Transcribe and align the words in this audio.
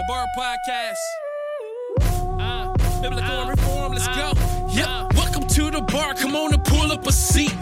The 0.00 0.06
Bar 0.08 0.26
Podcast. 0.34 0.96
Uh, 2.40 2.72
biblical 3.02 3.40
uh, 3.40 3.48
reform, 3.50 3.92
let's 3.92 4.08
go. 4.08 4.32
Uh, 4.34 4.68
yeah, 4.70 4.86
uh. 4.86 5.08
welcome 5.14 5.46
to 5.46 5.70
the 5.70 5.82
bar. 5.82 6.14
Come 6.14 6.34
on 6.34 6.54
and 6.54 6.64
pull 6.64 6.90
up 6.90 7.06
a 7.06 7.12
seat. 7.12 7.54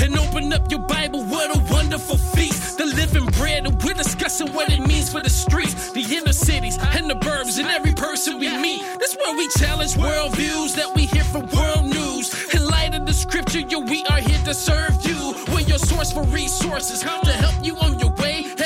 And 0.00 0.16
open 0.16 0.52
up 0.52 0.70
your 0.70 0.86
Bible, 0.86 1.24
what 1.24 1.50
a 1.56 1.58
wonderful 1.72 2.16
feast. 2.16 2.78
The 2.78 2.86
living 2.86 3.26
bread, 3.38 3.66
and 3.66 3.82
we're 3.82 3.94
discussing 3.94 4.52
what 4.52 4.70
it 4.70 4.78
means 4.86 5.10
for 5.10 5.20
the 5.20 5.30
streets, 5.30 5.90
the 5.90 6.02
inner 6.14 6.32
cities, 6.32 6.78
and 6.80 7.10
the 7.10 7.14
burbs, 7.14 7.58
and 7.58 7.66
every 7.66 7.92
person 7.92 8.38
we 8.38 8.56
meet. 8.56 8.82
That's 9.00 9.16
where 9.16 9.36
we 9.36 9.48
challenge 9.58 9.94
worldviews 9.94 10.76
that 10.76 10.94
we 10.94 11.06
hear 11.06 11.24
from 11.24 11.48
world 11.48 11.86
news. 11.86 12.54
In 12.54 12.66
light 12.66 12.94
of 12.94 13.04
the 13.04 13.12
scripture, 13.12 13.60
yo, 13.60 13.80
we 13.80 14.04
are 14.06 14.20
here 14.20 14.38
to 14.44 14.54
serve 14.54 15.04
you. 15.04 15.34
We're 15.52 15.66
your 15.66 15.78
source 15.78 16.12
for 16.12 16.22
resources 16.22 17.00
to 17.00 17.32
help 17.32 17.64
you 17.64 17.76
on 17.78 17.98
your 17.98 18.09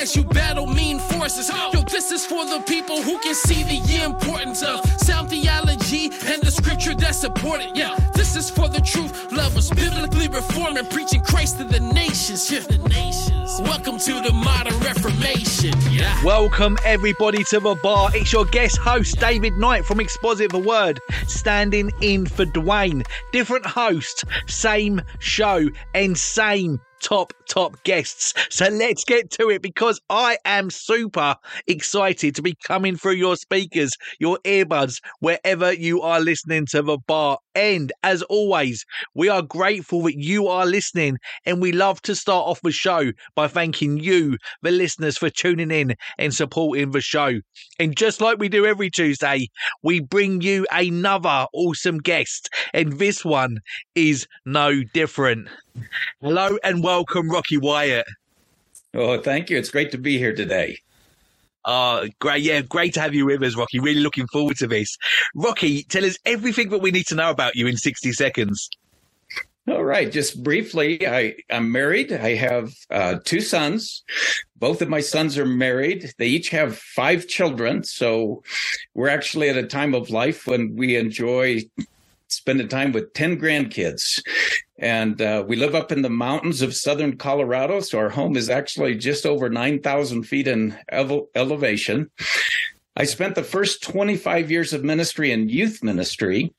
as 0.04 0.14
you 0.14 0.22
battle 0.22 0.66
mean 0.66 0.98
forces. 0.98 1.50
Yo, 1.72 1.80
this 1.80 2.12
is 2.12 2.26
for 2.26 2.44
the 2.44 2.60
people 2.68 3.00
who 3.00 3.18
can 3.20 3.34
see 3.34 3.62
the 3.62 4.02
importance 4.04 4.62
of 4.62 4.84
sound 5.00 5.30
theology 5.30 6.10
and 6.26 6.43
scripture 6.74 7.00
that 7.00 7.14
support 7.14 7.60
it. 7.60 7.76
Yeah, 7.76 7.96
this 8.14 8.34
is 8.34 8.50
for 8.50 8.68
the 8.68 8.80
truth 8.80 9.30
lovers, 9.30 9.70
biblically 9.70 10.26
reforming, 10.28 10.84
preaching 10.86 11.22
Christ 11.22 11.58
to 11.58 11.64
the 11.64 11.78
nations. 11.78 12.50
Yeah, 12.50 12.60
the 12.60 12.78
nations. 12.88 13.60
Welcome 13.60 13.98
to 13.98 14.20
the 14.20 14.32
modern 14.32 14.76
Reformation. 14.80 15.74
Yeah. 15.90 16.24
Welcome 16.24 16.76
everybody 16.84 17.44
to 17.44 17.60
the 17.60 17.76
bar. 17.80 18.10
It's 18.14 18.32
your 18.32 18.44
guest 18.46 18.78
host 18.78 19.20
David 19.20 19.52
Knight 19.56 19.84
from 19.84 20.00
Exposit 20.00 20.50
the 20.50 20.58
Word, 20.58 20.98
standing 21.28 21.92
in 22.00 22.26
for 22.26 22.44
Dwayne. 22.44 23.06
Different 23.30 23.66
host, 23.66 24.24
same 24.46 25.00
show, 25.20 25.68
and 25.94 26.18
same 26.18 26.80
top 27.04 27.34
top 27.48 27.82
guests. 27.84 28.32
So 28.48 28.66
let's 28.68 29.04
get 29.04 29.30
to 29.32 29.50
it 29.50 29.60
because 29.60 30.00
I 30.08 30.38
am 30.46 30.70
super 30.70 31.36
excited 31.66 32.34
to 32.34 32.42
be 32.42 32.54
coming 32.54 32.96
through 32.96 33.12
your 33.12 33.36
speakers, 33.36 33.92
your 34.18 34.38
earbuds, 34.44 35.02
wherever 35.20 35.72
you 35.72 36.00
are 36.00 36.20
listening 36.20 36.63
to 36.66 36.82
the 36.82 36.98
bar. 36.98 37.38
And 37.54 37.92
as 38.02 38.22
always, 38.22 38.84
we 39.14 39.28
are 39.28 39.42
grateful 39.42 40.02
that 40.02 40.18
you 40.18 40.48
are 40.48 40.66
listening, 40.66 41.18
and 41.44 41.60
we 41.60 41.72
love 41.72 42.02
to 42.02 42.14
start 42.14 42.46
off 42.46 42.60
the 42.62 42.72
show 42.72 43.12
by 43.34 43.48
thanking 43.48 43.98
you, 43.98 44.38
the 44.62 44.70
listeners, 44.70 45.16
for 45.16 45.30
tuning 45.30 45.70
in 45.70 45.94
and 46.18 46.34
supporting 46.34 46.90
the 46.90 47.00
show. 47.00 47.40
And 47.78 47.96
just 47.96 48.20
like 48.20 48.38
we 48.38 48.48
do 48.48 48.66
every 48.66 48.90
Tuesday, 48.90 49.48
we 49.82 50.00
bring 50.00 50.40
you 50.40 50.66
another 50.72 51.46
awesome 51.52 51.98
guest, 51.98 52.48
and 52.72 52.98
this 52.98 53.24
one 53.24 53.58
is 53.94 54.26
no 54.44 54.82
different. 54.92 55.48
Hello 56.20 56.58
and 56.62 56.82
welcome, 56.82 57.30
Rocky 57.30 57.56
Wyatt. 57.56 58.06
Oh, 58.94 59.20
thank 59.20 59.50
you. 59.50 59.58
It's 59.58 59.70
great 59.70 59.90
to 59.92 59.98
be 59.98 60.18
here 60.18 60.34
today. 60.34 60.78
Oh, 61.64 62.06
great. 62.20 62.42
Yeah, 62.42 62.60
great 62.60 62.94
to 62.94 63.00
have 63.00 63.14
you 63.14 63.26
with 63.26 63.42
us, 63.42 63.56
Rocky. 63.56 63.80
Really 63.80 64.00
looking 64.00 64.26
forward 64.26 64.56
to 64.58 64.66
this. 64.66 64.96
Rocky, 65.34 65.82
tell 65.84 66.04
us 66.04 66.18
everything 66.26 66.68
that 66.70 66.82
we 66.82 66.90
need 66.90 67.06
to 67.06 67.14
know 67.14 67.30
about 67.30 67.56
you 67.56 67.66
in 67.66 67.76
60 67.76 68.12
seconds. 68.12 68.68
All 69.66 69.84
right. 69.84 70.12
Just 70.12 70.42
briefly, 70.42 71.08
I, 71.08 71.36
I'm 71.50 71.72
married. 71.72 72.12
I 72.12 72.34
have 72.34 72.74
uh, 72.90 73.16
two 73.24 73.40
sons. 73.40 74.04
Both 74.56 74.82
of 74.82 74.90
my 74.90 75.00
sons 75.00 75.38
are 75.38 75.46
married. 75.46 76.12
They 76.18 76.26
each 76.26 76.50
have 76.50 76.76
five 76.76 77.26
children. 77.28 77.82
So 77.82 78.42
we're 78.92 79.08
actually 79.08 79.48
at 79.48 79.56
a 79.56 79.66
time 79.66 79.94
of 79.94 80.10
life 80.10 80.46
when 80.46 80.76
we 80.76 80.96
enjoy 80.96 81.62
spending 82.28 82.68
time 82.68 82.92
with 82.92 83.12
10 83.14 83.38
grandkids. 83.38 84.22
And 84.78 85.20
uh, 85.22 85.44
we 85.46 85.56
live 85.56 85.74
up 85.74 85.92
in 85.92 86.02
the 86.02 86.10
mountains 86.10 86.62
of 86.62 86.74
southern 86.74 87.16
Colorado. 87.16 87.80
So 87.80 87.98
our 87.98 88.10
home 88.10 88.36
is 88.36 88.50
actually 88.50 88.96
just 88.96 89.24
over 89.24 89.48
9,000 89.48 90.24
feet 90.24 90.48
in 90.48 90.76
ele- 90.88 91.28
elevation. 91.34 92.10
I 92.96 93.04
spent 93.04 93.34
the 93.34 93.42
first 93.42 93.82
25 93.82 94.50
years 94.50 94.72
of 94.72 94.84
ministry 94.84 95.32
in 95.32 95.48
youth 95.48 95.82
ministry. 95.82 96.52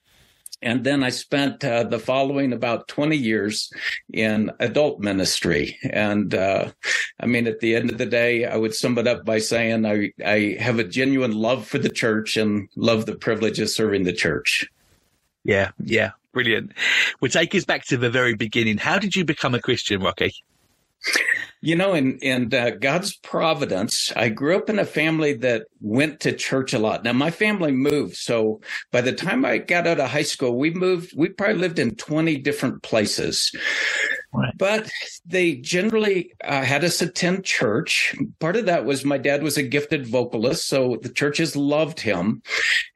And 0.62 0.84
then 0.84 1.04
I 1.04 1.10
spent 1.10 1.64
uh, 1.64 1.84
the 1.84 2.00
following 2.00 2.54
about 2.54 2.88
20 2.88 3.16
years 3.16 3.72
in 4.12 4.52
adult 4.60 5.00
ministry. 5.00 5.78
And 5.84 6.34
uh, 6.34 6.72
I 7.20 7.26
mean, 7.26 7.46
at 7.46 7.60
the 7.60 7.76
end 7.76 7.92
of 7.92 7.98
the 7.98 8.06
day, 8.06 8.46
I 8.46 8.56
would 8.56 8.74
sum 8.74 8.98
it 8.98 9.06
up 9.06 9.26
by 9.26 9.40
saying 9.40 9.86
I, 9.86 10.12
I 10.26 10.58
have 10.60 10.80
a 10.80 10.84
genuine 10.84 11.34
love 11.34 11.68
for 11.68 11.78
the 11.78 11.90
church 11.90 12.38
and 12.38 12.70
love 12.76 13.06
the 13.06 13.16
privilege 13.16 13.60
of 13.60 13.70
serving 13.70 14.04
the 14.04 14.14
church. 14.14 14.68
Yeah, 15.46 15.72
yeah, 15.84 16.12
brilliant. 16.34 16.74
We'll 17.22 17.32
take 17.32 17.54
us 17.56 17.66
back 17.66 17.86
to 17.86 17.98
the 17.98 18.10
very 18.10 18.36
beginning. 18.36 18.80
How 18.80 18.98
did 18.98 19.16
you 19.16 19.24
become 19.24 19.54
a 19.54 19.62
Christian, 19.62 20.02
Rocky? 20.02 20.34
You 21.62 21.76
know, 21.76 21.94
in 21.94 22.18
in 22.18 22.52
uh, 22.54 22.72
God's 22.72 23.16
providence, 23.18 24.12
I 24.16 24.30
grew 24.30 24.58
up 24.58 24.70
in 24.70 24.80
a 24.80 24.86
family 24.86 25.34
that 25.34 25.68
went 25.82 26.20
to 26.22 26.32
church 26.34 26.74
a 26.74 26.80
lot. 26.80 27.04
Now, 27.04 27.14
my 27.14 27.30
family 27.30 27.72
moved, 27.72 28.16
so 28.18 28.60
by 28.92 29.02
the 29.02 29.14
time 29.14 29.46
I 29.46 29.60
got 29.60 29.86
out 29.86 30.00
of 30.00 30.10
high 30.10 30.24
school, 30.24 30.58
we 30.58 30.72
moved. 30.72 31.14
We 31.16 31.30
probably 31.30 31.58
lived 31.58 31.78
in 31.78 31.96
twenty 31.96 32.38
different 32.38 32.82
places. 32.82 33.52
Right. 34.36 34.54
But 34.58 34.90
they 35.26 35.56
generally 35.56 36.34
uh, 36.44 36.64
had 36.64 36.84
us 36.84 37.02
attend 37.02 37.46
church. 37.46 38.16
Part 38.40 38.56
of 38.56 38.66
that 38.66 38.86
was 38.86 39.06
my 39.06 39.18
dad 39.18 39.44
was 39.44 39.58
a 39.58 39.64
gifted 39.64 40.08
vocalist, 40.08 40.68
so 40.68 40.98
the 41.02 41.10
churches 41.10 41.56
loved 41.56 42.00
him, 42.00 42.42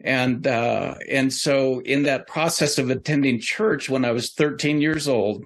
and 0.01 0.45
uh, 0.45 0.95
and 1.09 1.31
so 1.31 1.79
in 1.81 2.03
that 2.03 2.27
process 2.27 2.77
of 2.77 2.89
attending 2.89 3.39
church 3.39 3.89
when 3.89 4.05
I 4.05 4.11
was 4.11 4.33
13 4.33 4.81
years 4.81 5.07
old, 5.07 5.45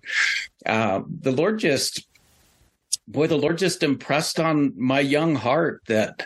uh, 0.65 1.01
the 1.21 1.31
Lord 1.31 1.59
just 1.59 2.07
boy, 3.07 3.27
the 3.27 3.37
Lord 3.37 3.57
just 3.57 3.83
impressed 3.83 4.39
on 4.39 4.73
my 4.75 4.99
young 4.99 5.35
heart 5.35 5.81
that 5.87 6.25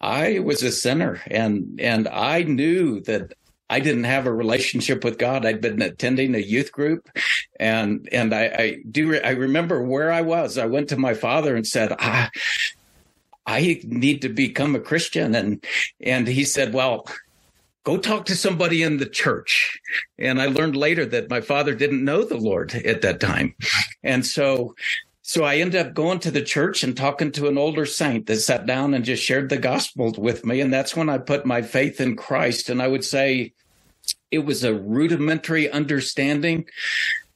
I 0.00 0.40
was 0.40 0.62
a 0.62 0.72
sinner 0.72 1.20
and 1.26 1.80
and 1.80 2.08
I 2.08 2.42
knew 2.42 3.00
that 3.02 3.34
I 3.72 3.80
didn't 3.80 4.04
have 4.04 4.26
a 4.26 4.32
relationship 4.32 5.02
with 5.02 5.16
God. 5.16 5.46
I'd 5.46 5.62
been 5.62 5.80
attending 5.80 6.34
a 6.34 6.38
youth 6.38 6.72
group 6.72 7.08
and 7.58 8.06
and 8.12 8.34
I, 8.34 8.44
I 8.44 8.76
do 8.90 9.18
I 9.18 9.30
remember 9.30 9.82
where 9.82 10.12
I 10.12 10.20
was. 10.20 10.58
I 10.58 10.66
went 10.66 10.90
to 10.90 10.98
my 10.98 11.14
father 11.14 11.56
and 11.56 11.66
said, 11.66 11.90
I 11.98 12.28
I 13.46 13.80
need 13.82 14.20
to 14.22 14.28
become 14.28 14.74
a 14.74 14.80
Christian 14.80 15.34
and 15.34 15.64
and 16.02 16.28
he 16.28 16.44
said, 16.44 16.74
Well, 16.74 17.06
go 17.84 17.96
talk 17.96 18.26
to 18.26 18.36
somebody 18.36 18.82
in 18.82 18.98
the 18.98 19.08
church. 19.08 19.80
And 20.18 20.42
I 20.42 20.46
learned 20.48 20.76
later 20.76 21.06
that 21.06 21.30
my 21.30 21.40
father 21.40 21.74
didn't 21.74 22.04
know 22.04 22.24
the 22.24 22.36
Lord 22.36 22.74
at 22.74 23.00
that 23.00 23.20
time. 23.20 23.54
And 24.02 24.26
so 24.26 24.74
so 25.22 25.44
I 25.44 25.56
ended 25.56 25.86
up 25.86 25.94
going 25.94 26.18
to 26.20 26.30
the 26.30 26.42
church 26.42 26.84
and 26.84 26.94
talking 26.94 27.32
to 27.32 27.48
an 27.48 27.56
older 27.56 27.86
saint 27.86 28.26
that 28.26 28.36
sat 28.36 28.66
down 28.66 28.92
and 28.92 29.02
just 29.02 29.22
shared 29.22 29.48
the 29.48 29.56
gospel 29.56 30.12
with 30.18 30.44
me. 30.44 30.60
And 30.60 30.70
that's 30.70 30.94
when 30.94 31.08
I 31.08 31.16
put 31.16 31.46
my 31.46 31.62
faith 31.62 32.02
in 32.02 32.16
Christ. 32.16 32.68
And 32.68 32.82
I 32.82 32.88
would 32.88 33.02
say 33.04 33.54
it 34.32 34.40
was 34.46 34.64
a 34.64 34.74
rudimentary 34.74 35.70
understanding, 35.70 36.64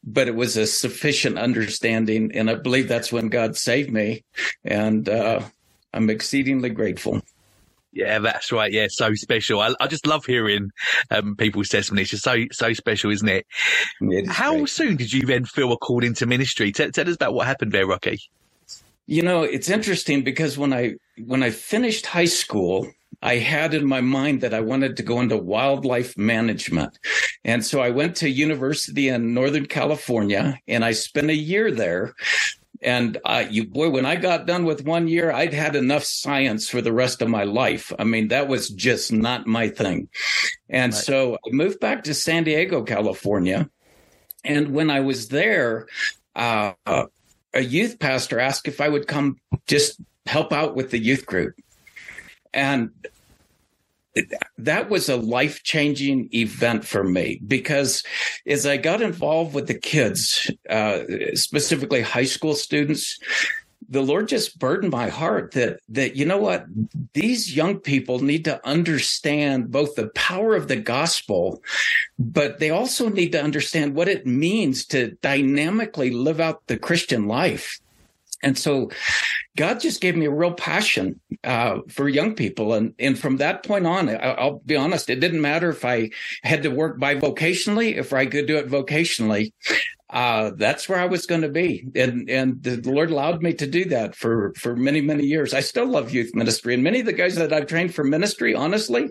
but 0.03 0.27
it 0.27 0.35
was 0.35 0.57
a 0.57 0.67
sufficient 0.67 1.39
understanding. 1.39 2.33
And 2.35 2.51
I 2.51 2.55
believe 2.55 2.89
that's 2.89 3.13
when 3.13 3.29
God 3.29 3.57
saved 3.57 3.93
me. 3.93 4.25
And 4.65 5.09
uh, 5.09 5.43
I'm 5.93 6.11
exceedingly 6.11 6.71
grateful. 6.71 7.21
Yeah, 7.93 8.19
that's 8.19 8.53
right. 8.53 8.73
Yeah, 8.73 8.89
so 8.91 9.15
special. 9.15 9.61
I, 9.61 9.75
I 9.81 9.87
just 9.87 10.07
love 10.07 10.27
hearing 10.27 10.71
um, 11.11 11.35
people's 11.37 11.71
testimony. 11.71 12.03
It's 12.03 12.21
so 12.21 12.45
so 12.53 12.75
special, 12.75 13.11
isn't 13.11 13.29
it? 13.29 13.47
It 14.03 14.27
is 14.27 14.37
How 14.37 14.57
great. 14.57 14.69
soon 14.69 14.97
did 14.97 15.13
you 15.15 15.23
then 15.23 15.47
feel 15.47 15.73
a 15.73 15.79
call 15.79 16.05
into 16.05 16.27
ministry? 16.27 16.73
Tell, 16.73 16.91
tell 16.91 17.09
us 17.09 17.15
about 17.15 17.33
what 17.33 17.47
happened 17.47 17.73
there, 17.73 17.87
Rocky. 17.87 18.21
You 19.07 19.23
know, 19.23 19.45
it's 19.45 19.71
interesting 19.71 20.25
because 20.25 20.59
when 20.59 20.75
I 20.75 20.97
when 21.25 21.43
I 21.43 21.49
finished 21.49 22.05
high 22.05 22.27
school, 22.27 22.87
I 23.27 23.39
had 23.39 23.75
in 23.75 23.85
my 23.87 24.01
mind 24.01 24.41
that 24.43 24.55
I 24.55 24.61
wanted 24.61 24.97
to 24.97 25.03
go 25.03 25.21
into 25.21 25.37
wildlife 25.37 26.17
management. 26.17 26.97
And 27.45 27.65
so 27.65 27.81
I 27.81 27.91
went 27.91 28.15
to 28.17 28.29
university 28.31 29.09
in 29.09 29.35
Northern 29.35 29.67
California 29.67 30.61
and 30.69 30.85
I 30.85 30.93
spent 30.93 31.31
a 31.31 31.35
year 31.35 31.73
there. 31.73 32.15
And 32.83 33.19
uh, 33.25 33.45
you 33.51 33.67
boy, 33.67 33.91
when 33.91 34.07
I 34.07 34.15
got 34.15 34.47
done 34.47 34.65
with 34.65 34.85
one 34.85 35.09
year, 35.09 35.33
I'd 35.33 35.55
had 35.55 35.75
enough 35.75 36.05
science 36.05 36.69
for 36.69 36.81
the 36.81 36.93
rest 36.93 37.21
of 37.21 37.29
my 37.29 37.43
life. 37.43 37.93
I 37.99 38.05
mean, 38.05 38.29
that 38.29 38.47
was 38.47 38.69
just 38.69 39.13
not 39.13 39.47
my 39.47 39.71
thing. 39.71 40.09
And 40.69 40.93
Right. 40.93 41.03
so 41.03 41.35
I 41.35 41.51
moved 41.51 41.81
back 41.81 42.05
to 42.05 42.15
San 42.15 42.45
Diego, 42.45 42.85
California. 42.85 43.69
And 44.45 44.73
when 44.73 44.89
I 44.89 45.01
was 45.01 45.29
there, 45.29 45.89
uh, 46.37 46.75
a 46.87 47.61
youth 47.61 47.99
pastor 47.99 48.39
asked 48.39 48.69
if 48.69 48.81
I 48.81 48.89
would 48.89 49.09
come 49.09 49.39
just 49.67 50.01
help 50.27 50.53
out 50.53 50.77
with 50.77 50.91
the 50.91 50.99
youth 50.99 51.27
group. 51.27 51.55
And 52.53 52.91
that 54.59 54.89
was 54.89 55.09
a 55.09 55.17
life 55.17 55.63
changing 55.63 56.29
event 56.33 56.85
for 56.85 57.05
me 57.05 57.41
because 57.47 58.03
as 58.47 58.67
I 58.67 58.77
got 58.77 59.03
involved 59.03 59.55
with 59.55 59.67
the 59.67 59.79
kids, 59.79 60.51
uh, 60.69 61.03
specifically 61.35 62.03
high 62.03 62.25
school 62.25 62.55
students, 62.55 63.19
the 63.89 64.03
Lord 64.03 64.29
just 64.29 64.59
burdened 64.59 64.93
my 64.93 65.09
heart 65.09 65.53
that 65.53 65.81
that 65.91 66.17
you 66.17 66.25
know 66.25 66.39
what 66.39 66.67
these 67.13 67.55
young 67.55 67.79
people 67.79 68.19
need 68.21 68.45
to 68.47 68.67
understand 68.67 69.71
both 69.71 69.95
the 69.95 70.09
power 70.09 70.57
of 70.57 70.69
the 70.69 70.77
gospel, 70.77 71.63
but 72.19 72.59
they 72.59 72.71
also 72.71 73.09
need 73.09 73.33
to 73.33 73.43
understand 73.43 73.95
what 73.95 74.09
it 74.09 74.27
means 74.27 74.87
to 74.87 75.13
dynamically 75.23 76.11
live 76.11 76.41
out 76.41 76.67
the 76.67 76.79
Christian 76.79 77.27
life. 77.29 77.79
And 78.47 78.57
so 78.57 78.93
God 79.57 79.81
just 79.81 80.01
gave 80.01 80.15
me 80.17 80.27
a 80.27 80.31
real 80.31 80.53
passion 80.53 81.19
uh, 81.43 81.81
for 81.89 82.09
young 82.09 82.37
people. 82.37 82.75
And, 82.75 82.95
and 83.01 83.19
from 83.19 83.39
that 83.39 83.65
point 83.65 83.89
on, 83.89 84.09
I, 84.09 84.45
will 84.45 84.63
be 84.65 84.77
honest, 84.77 85.11
it 85.11 85.19
didn't 85.19 85.41
matter 85.41 85.69
if 85.69 85.85
I 85.85 86.11
had 86.45 86.63
to 86.63 86.69
work 86.69 87.01
bivocationally, 87.01 87.97
if 87.97 88.13
I 88.13 88.27
could 88.27 88.47
do 88.47 88.57
it 88.57 88.69
vocationally. 88.69 89.53
Uh, 90.09 90.53
that's 90.55 90.89
where 90.89 91.01
I 91.01 91.07
was 91.07 91.27
going 91.27 91.41
to 91.41 91.49
be. 91.49 91.89
And, 91.97 92.31
and 92.31 92.63
the 92.63 92.77
Lord 92.89 93.11
allowed 93.11 93.43
me 93.43 93.53
to 93.55 93.67
do 93.67 93.85
that 93.87 94.15
for, 94.15 94.53
for 94.57 94.77
many, 94.77 95.01
many 95.01 95.25
years. 95.25 95.53
I 95.53 95.59
still 95.59 95.87
love 95.87 96.15
youth 96.15 96.33
ministry. 96.33 96.75
And 96.75 96.85
many 96.85 97.01
of 97.01 97.07
the 97.07 97.13
guys 97.13 97.35
that 97.35 97.53
I've 97.53 97.67
trained 97.67 97.97
for 97.97 98.05
ministry, 98.05 98.55
honestly, 98.55 99.11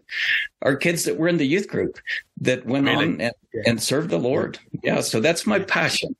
are 0.61 0.77
kids 0.77 1.03
that 1.03 1.17
were 1.17 1.27
in 1.27 1.35
the 1.35 1.45
youth 1.45 1.67
group 1.67 1.99
that 2.39 2.65
went 2.65 2.85
really? 2.85 3.03
on 3.03 3.19
and, 3.19 3.33
and 3.65 3.83
served 3.83 4.11
the 4.11 4.17
Lord. 4.17 4.59
Yeah. 4.81 5.01
So 5.01 5.19
that's 5.19 5.45
my 5.45 5.59
passion. 5.59 6.15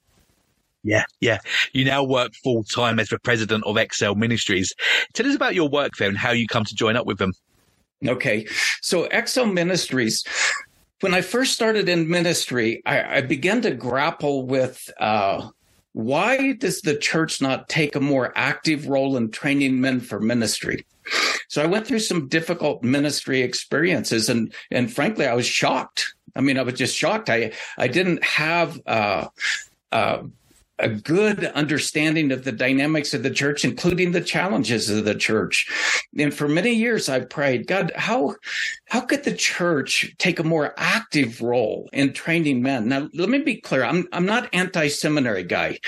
Yeah, 0.86 1.06
yeah. 1.20 1.40
You 1.74 1.84
now 1.84 2.04
work 2.04 2.34
full 2.44 2.64
time 2.64 3.00
as 3.00 3.10
the 3.10 3.18
president 3.18 3.64
of 3.66 3.76
XL 3.92 4.14
Ministries. 4.14 4.72
Tell 5.14 5.26
us 5.26 5.36
about 5.36 5.56
your 5.56 5.68
work 5.68 5.94
there 5.98 6.08
and 6.08 6.18
how 6.18 6.32
you 6.32 6.46
come 6.46 6.64
to 6.64 6.76
join 6.76 6.96
up 6.96 7.08
with 7.08 7.18
them. 7.18 7.34
Okay. 8.08 8.46
So 8.82 9.10
XL 9.10 9.46
Ministries, 9.46 10.24
when 11.02 11.16
I 11.16 11.22
first 11.22 11.54
started 11.54 11.90
in 11.90 12.08
ministry, 12.08 12.84
I, 12.86 13.18
I 13.18 13.22
began 13.22 13.64
to 13.64 13.72
grapple 13.72 14.46
with 14.46 14.88
uh, 15.00 15.50
why 15.94 16.54
does 16.54 16.82
the 16.82 16.96
church 16.96 17.42
not 17.42 17.68
take 17.68 17.96
a 17.96 18.00
more 18.00 18.32
active 18.36 18.88
role 18.88 19.18
in 19.18 19.32
training 19.32 19.82
men 19.82 20.00
for 20.00 20.20
ministry? 20.20 20.86
So 21.48 21.64
I 21.64 21.66
went 21.66 21.88
through 21.88 22.00
some 22.00 22.28
difficult 22.28 22.84
ministry 22.84 23.42
experiences 23.42 24.30
and 24.30 24.54
and 24.70 24.94
frankly 24.94 25.26
I 25.26 25.34
was 25.34 25.48
shocked. 25.48 26.14
I 26.36 26.42
mean 26.42 26.60
I 26.60 26.64
was 26.64 26.76
just 26.76 26.96
shocked. 26.96 27.30
I 27.30 27.54
I 27.78 27.88
didn't 27.88 28.24
have 28.24 28.80
uh, 28.86 29.28
uh, 29.92 30.24
a 30.80 30.90
good 30.90 31.46
understanding 31.46 32.32
of 32.32 32.44
the 32.44 32.52
dynamics 32.52 33.14
of 33.14 33.24
the 33.24 33.30
church, 33.30 33.64
including 33.64 34.12
the 34.12 34.22
challenges 34.22 34.90
of 34.90 35.06
the 35.06 35.16
church. 35.16 35.68
And 36.18 36.34
for 36.34 36.48
many 36.48 36.74
years, 36.74 37.08
I've 37.08 37.30
prayed, 37.30 37.68
God, 37.68 37.92
how, 37.96 38.36
how 38.90 39.02
could 39.02 39.24
the 39.24 39.36
church 39.36 40.14
take 40.18 40.40
a 40.40 40.44
more 40.44 40.74
active 40.78 41.42
role 41.42 41.90
in 41.94 42.14
training 42.14 42.62
men? 42.62 42.90
Now, 42.90 43.10
let 43.14 43.30
me 43.30 43.40
be 43.40 43.62
clear. 43.62 43.84
I'm, 43.84 44.08
I'm 44.12 44.26
not 44.26 44.50
anti-seminary 44.54 45.44
guy, 45.44 45.80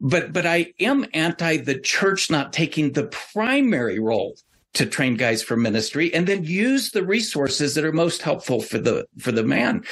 but, 0.00 0.32
but 0.32 0.46
I 0.46 0.72
am 0.80 1.06
anti 1.12 1.58
the 1.58 1.78
church 1.78 2.30
not 2.30 2.52
taking 2.52 2.92
the 2.92 3.08
primary 3.32 3.98
role 3.98 4.36
to 4.74 4.86
train 4.86 5.16
guys 5.16 5.42
for 5.42 5.54
ministry 5.54 6.12
and 6.14 6.26
then 6.26 6.44
use 6.44 6.92
the 6.92 7.04
resources 7.04 7.74
that 7.74 7.84
are 7.84 7.92
most 7.92 8.22
helpful 8.22 8.62
for 8.62 8.78
the, 8.78 9.04
for 9.18 9.30
the 9.30 9.42
man. 9.42 9.84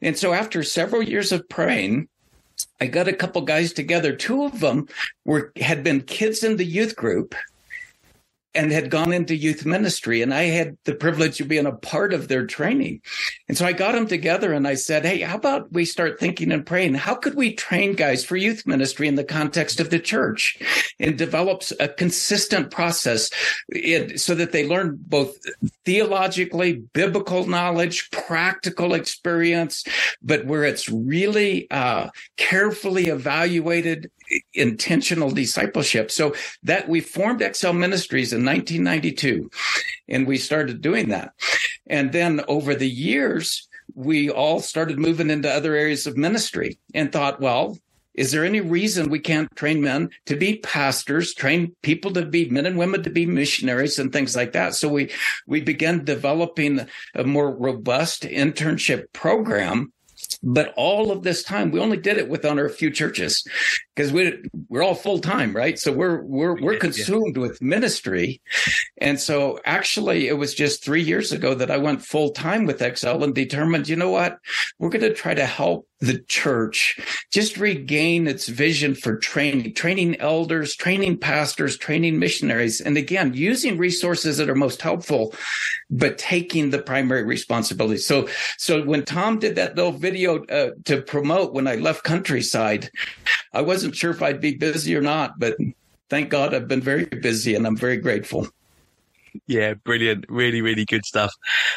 And 0.00 0.16
so 0.16 0.32
after 0.32 0.62
several 0.62 1.02
years 1.02 1.32
of 1.32 1.48
praying, 1.48 2.08
I 2.80 2.86
got 2.86 3.08
a 3.08 3.12
couple 3.12 3.42
guys 3.42 3.72
together. 3.72 4.14
Two 4.14 4.44
of 4.44 4.60
them 4.60 4.88
were 5.24 5.52
had 5.56 5.82
been 5.82 6.02
kids 6.02 6.42
in 6.42 6.56
the 6.56 6.64
youth 6.64 6.96
group 6.96 7.34
and 8.54 8.72
had 8.72 8.90
gone 8.90 9.12
into 9.12 9.36
youth 9.36 9.64
ministry. 9.64 10.22
And 10.22 10.34
I 10.34 10.44
had 10.44 10.76
the 10.84 10.94
privilege 10.94 11.40
of 11.40 11.48
being 11.48 11.66
a 11.66 11.72
part 11.72 12.12
of 12.12 12.28
their 12.28 12.46
training. 12.46 13.00
And 13.48 13.56
so 13.56 13.64
I 13.64 13.72
got 13.72 13.92
them 13.92 14.06
together 14.06 14.52
and 14.52 14.66
I 14.66 14.74
said, 14.74 15.04
Hey, 15.04 15.20
how 15.20 15.36
about 15.36 15.72
we 15.72 15.84
start 15.84 16.18
thinking 16.18 16.50
and 16.50 16.66
praying? 16.66 16.94
How 16.94 17.14
could 17.14 17.34
we 17.34 17.54
train 17.54 17.94
guys 17.94 18.24
for 18.24 18.36
youth 18.36 18.66
ministry 18.66 19.06
in 19.06 19.14
the 19.14 19.24
context 19.24 19.78
of 19.78 19.90
the 19.90 20.00
church 20.00 20.58
and 20.98 21.16
develops 21.16 21.72
a 21.78 21.88
consistent 21.88 22.70
process 22.70 23.30
so 24.16 24.34
that 24.34 24.52
they 24.52 24.66
learn 24.66 24.98
both 25.00 25.36
theologically, 25.84 26.82
biblical 26.92 27.46
knowledge, 27.46 28.10
practical 28.10 28.94
experience, 28.94 29.84
but 30.22 30.44
where 30.46 30.64
it's 30.64 30.88
really 30.88 31.70
uh, 31.70 32.08
carefully 32.36 33.06
evaluated 33.06 34.10
intentional 34.54 35.30
discipleship. 35.30 36.10
So 36.10 36.34
that 36.62 36.88
we 36.88 37.00
formed 37.00 37.42
XL 37.42 37.72
Ministries 37.72 38.32
in 38.32 38.44
1992 38.44 39.50
and 40.08 40.26
we 40.26 40.38
started 40.38 40.80
doing 40.80 41.08
that. 41.08 41.32
And 41.86 42.12
then 42.12 42.42
over 42.48 42.74
the 42.74 42.88
years, 42.88 43.68
we 43.94 44.30
all 44.30 44.60
started 44.60 44.98
moving 44.98 45.30
into 45.30 45.50
other 45.50 45.74
areas 45.74 46.06
of 46.06 46.16
ministry 46.16 46.78
and 46.94 47.10
thought, 47.10 47.40
well, 47.40 47.76
is 48.14 48.32
there 48.32 48.44
any 48.44 48.60
reason 48.60 49.08
we 49.08 49.20
can't 49.20 49.54
train 49.56 49.80
men 49.80 50.10
to 50.26 50.36
be 50.36 50.58
pastors, 50.58 51.32
train 51.32 51.74
people 51.82 52.12
to 52.12 52.26
be 52.26 52.50
men 52.50 52.66
and 52.66 52.76
women 52.76 53.02
to 53.04 53.10
be 53.10 53.24
missionaries 53.24 53.98
and 53.98 54.12
things 54.12 54.34
like 54.34 54.52
that? 54.52 54.74
So 54.74 54.88
we, 54.88 55.12
we 55.46 55.60
began 55.60 56.04
developing 56.04 56.86
a 57.14 57.24
more 57.24 57.56
robust 57.56 58.24
internship 58.24 59.12
program 59.12 59.92
but 60.42 60.72
all 60.76 61.10
of 61.10 61.22
this 61.22 61.42
time, 61.42 61.70
we 61.70 61.80
only 61.80 61.96
did 61.96 62.18
it 62.18 62.28
with 62.28 62.44
under 62.44 62.64
a 62.64 62.70
few 62.70 62.90
churches 62.90 63.46
because 63.94 64.12
we 64.12 64.42
we're 64.68 64.82
all 64.82 64.94
full 64.94 65.18
time, 65.18 65.54
right? 65.54 65.78
So 65.78 65.92
we're 65.92 66.22
we're 66.22 66.60
we're 66.60 66.78
consumed 66.78 67.36
yeah. 67.36 67.42
with 67.42 67.62
ministry, 67.62 68.40
and 68.98 69.20
so 69.20 69.60
actually, 69.64 70.28
it 70.28 70.38
was 70.38 70.54
just 70.54 70.84
three 70.84 71.02
years 71.02 71.32
ago 71.32 71.54
that 71.54 71.70
I 71.70 71.76
went 71.76 72.04
full 72.04 72.30
time 72.30 72.66
with 72.66 72.80
XL 72.98 73.22
and 73.22 73.34
determined, 73.34 73.88
you 73.88 73.96
know 73.96 74.10
what, 74.10 74.38
we're 74.78 74.90
going 74.90 75.02
to 75.02 75.14
try 75.14 75.34
to 75.34 75.46
help 75.46 75.86
the 76.00 76.18
church 76.28 76.98
just 77.30 77.58
regain 77.58 78.26
its 78.26 78.48
vision 78.48 78.94
for 78.94 79.16
training, 79.16 79.74
training 79.74 80.18
elders, 80.20 80.74
training 80.74 81.18
pastors, 81.18 81.76
training 81.76 82.18
missionaries. 82.18 82.80
And 82.80 82.96
again, 82.96 83.34
using 83.34 83.76
resources 83.76 84.38
that 84.38 84.48
are 84.48 84.54
most 84.54 84.80
helpful, 84.80 85.34
but 85.90 86.16
taking 86.16 86.70
the 86.70 86.80
primary 86.80 87.24
responsibility. 87.24 87.98
So, 87.98 88.28
so 88.56 88.82
when 88.82 89.04
Tom 89.04 89.38
did 89.38 89.56
that 89.56 89.76
little 89.76 89.92
video 89.92 90.44
uh, 90.46 90.70
to 90.86 91.02
promote 91.02 91.52
when 91.52 91.66
I 91.66 91.74
left 91.74 92.04
countryside, 92.04 92.90
I 93.52 93.60
wasn't 93.60 93.94
sure 93.94 94.10
if 94.10 94.22
I'd 94.22 94.40
be 94.40 94.56
busy 94.56 94.96
or 94.96 95.02
not, 95.02 95.38
but 95.38 95.56
thank 96.08 96.30
God 96.30 96.54
I've 96.54 96.68
been 96.68 96.80
very 96.80 97.04
busy 97.04 97.54
and 97.54 97.66
I'm 97.66 97.76
very 97.76 97.98
grateful. 97.98 98.48
Yeah, 99.46 99.74
brilliant. 99.74 100.24
Really, 100.28 100.62
really 100.62 100.84
good 100.84 101.04
stuff. 101.04 101.32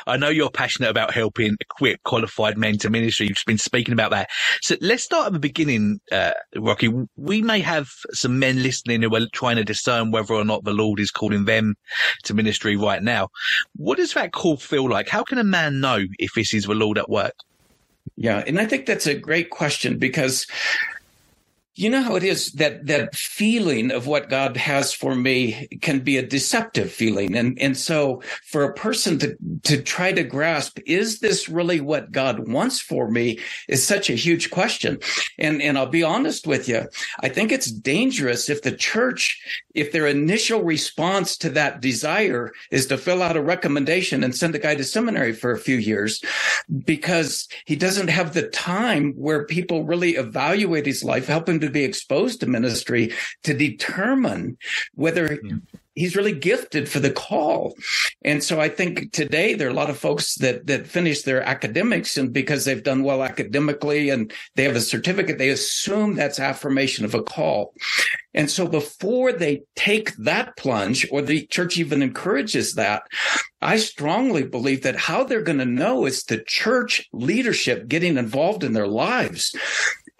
I 0.07 0.17
know 0.17 0.29
you're 0.29 0.49
passionate 0.49 0.89
about 0.89 1.13
helping 1.13 1.55
equip 1.59 2.01
qualified 2.03 2.57
men 2.57 2.77
to 2.79 2.89
ministry. 2.89 3.27
You've 3.27 3.35
just 3.35 3.47
been 3.47 3.57
speaking 3.57 3.93
about 3.93 4.11
that. 4.11 4.29
So 4.61 4.75
let's 4.81 5.03
start 5.03 5.27
at 5.27 5.33
the 5.33 5.39
beginning, 5.39 5.99
uh, 6.11 6.33
Rocky. 6.55 6.89
We 7.15 7.41
may 7.41 7.59
have 7.59 7.89
some 8.11 8.39
men 8.39 8.63
listening 8.63 9.01
who 9.01 9.15
are 9.15 9.27
trying 9.33 9.57
to 9.57 9.63
discern 9.63 10.11
whether 10.11 10.33
or 10.33 10.45
not 10.45 10.63
the 10.63 10.73
Lord 10.73 10.99
is 10.99 11.11
calling 11.11 11.45
them 11.45 11.75
to 12.23 12.33
ministry 12.33 12.75
right 12.75 13.01
now. 13.01 13.29
What 13.75 13.97
does 13.97 14.13
that 14.13 14.31
call 14.31 14.57
feel 14.57 14.89
like? 14.89 15.09
How 15.09 15.23
can 15.23 15.37
a 15.37 15.43
man 15.43 15.79
know 15.79 15.99
if 16.19 16.33
this 16.33 16.53
is 16.53 16.65
the 16.65 16.75
Lord 16.75 16.97
at 16.97 17.09
work? 17.09 17.35
Yeah, 18.15 18.43
and 18.45 18.59
I 18.59 18.65
think 18.65 18.85
that's 18.85 19.07
a 19.07 19.15
great 19.15 19.49
question 19.49 19.97
because 19.97 20.45
you 21.75 21.89
know 21.89 22.03
how 22.03 22.15
it 22.15 22.23
is 22.23 22.51
that 22.53 22.85
that 22.85 23.15
feeling 23.15 23.89
of 23.91 24.05
what 24.05 24.29
God 24.29 24.57
has 24.57 24.93
for 24.93 25.15
me 25.15 25.67
can 25.81 26.01
be 26.01 26.17
a 26.17 26.25
deceptive 26.25 26.91
feeling. 26.91 27.35
And 27.35 27.57
and 27.59 27.75
so 27.75 28.21
for 28.45 28.63
a 28.63 28.73
person 28.73 29.17
to 29.19 29.35
to 29.63 29.81
try 29.81 30.11
to 30.11 30.23
grasp, 30.23 30.79
is 30.85 31.19
this 31.19 31.49
really 31.49 31.81
what 31.81 32.11
God 32.11 32.47
wants 32.47 32.79
for 32.79 33.09
me 33.09 33.39
is 33.67 33.85
such 33.85 34.09
a 34.09 34.15
huge 34.15 34.51
question. 34.51 34.99
And 35.39 35.61
and 35.61 35.77
I'll 35.77 35.87
be 35.87 36.03
honest 36.03 36.45
with 36.45 36.69
you, 36.69 36.83
I 37.21 37.29
think 37.29 37.51
it's 37.51 37.71
dangerous 37.71 38.49
if 38.49 38.61
the 38.61 38.71
church, 38.71 39.41
if 39.73 39.91
their 39.91 40.07
initial 40.07 40.61
response 40.61 41.37
to 41.37 41.49
that 41.51 41.81
desire 41.81 42.51
is 42.69 42.85
to 42.87 42.97
fill 42.97 43.23
out 43.23 43.37
a 43.37 43.41
recommendation 43.41 44.23
and 44.23 44.35
send 44.35 44.53
a 44.53 44.59
guy 44.59 44.75
to 44.75 44.83
seminary 44.83 45.33
for 45.33 45.51
a 45.51 45.59
few 45.59 45.77
years, 45.77 46.23
because 46.85 47.47
he 47.65 47.75
doesn't 47.75 48.09
have 48.09 48.33
the 48.33 48.47
time 48.49 49.13
where 49.13 49.45
people 49.45 49.85
really 49.85 50.11
evaluate 50.11 50.85
his 50.85 51.03
life, 51.03 51.25
help 51.25 51.49
him 51.49 51.62
to 51.63 51.71
be 51.71 51.83
exposed 51.83 52.39
to 52.39 52.47
ministry 52.47 53.13
to 53.43 53.53
determine 53.53 54.57
whether 54.93 55.39
yeah 55.43 55.57
he's 55.95 56.15
really 56.15 56.33
gifted 56.33 56.89
for 56.89 56.99
the 56.99 57.11
call. 57.11 57.75
And 58.23 58.43
so 58.43 58.59
I 58.59 58.69
think 58.69 59.11
today 59.11 59.53
there 59.53 59.67
are 59.67 59.71
a 59.71 59.75
lot 59.75 59.89
of 59.89 59.97
folks 59.97 60.35
that 60.35 60.67
that 60.67 60.87
finish 60.87 61.21
their 61.21 61.43
academics 61.43 62.17
and 62.17 62.33
because 62.33 62.65
they've 62.65 62.83
done 62.83 63.03
well 63.03 63.23
academically 63.23 64.09
and 64.09 64.33
they 64.55 64.63
have 64.63 64.75
a 64.75 64.81
certificate, 64.81 65.37
they 65.37 65.49
assume 65.49 66.15
that's 66.15 66.39
affirmation 66.39 67.05
of 67.05 67.13
a 67.13 67.23
call. 67.23 67.73
And 68.33 68.49
so 68.49 68.67
before 68.67 69.31
they 69.31 69.63
take 69.75 70.15
that 70.17 70.57
plunge 70.57 71.07
or 71.11 71.21
the 71.21 71.45
church 71.47 71.77
even 71.77 72.01
encourages 72.01 72.73
that, 72.73 73.03
I 73.61 73.77
strongly 73.77 74.43
believe 74.43 74.83
that 74.83 74.95
how 74.95 75.23
they're 75.23 75.41
going 75.41 75.59
to 75.59 75.65
know 75.65 76.05
is 76.05 76.23
the 76.23 76.43
church 76.43 77.07
leadership 77.13 77.87
getting 77.87 78.17
involved 78.17 78.63
in 78.63 78.73
their 78.73 78.87
lives, 78.87 79.55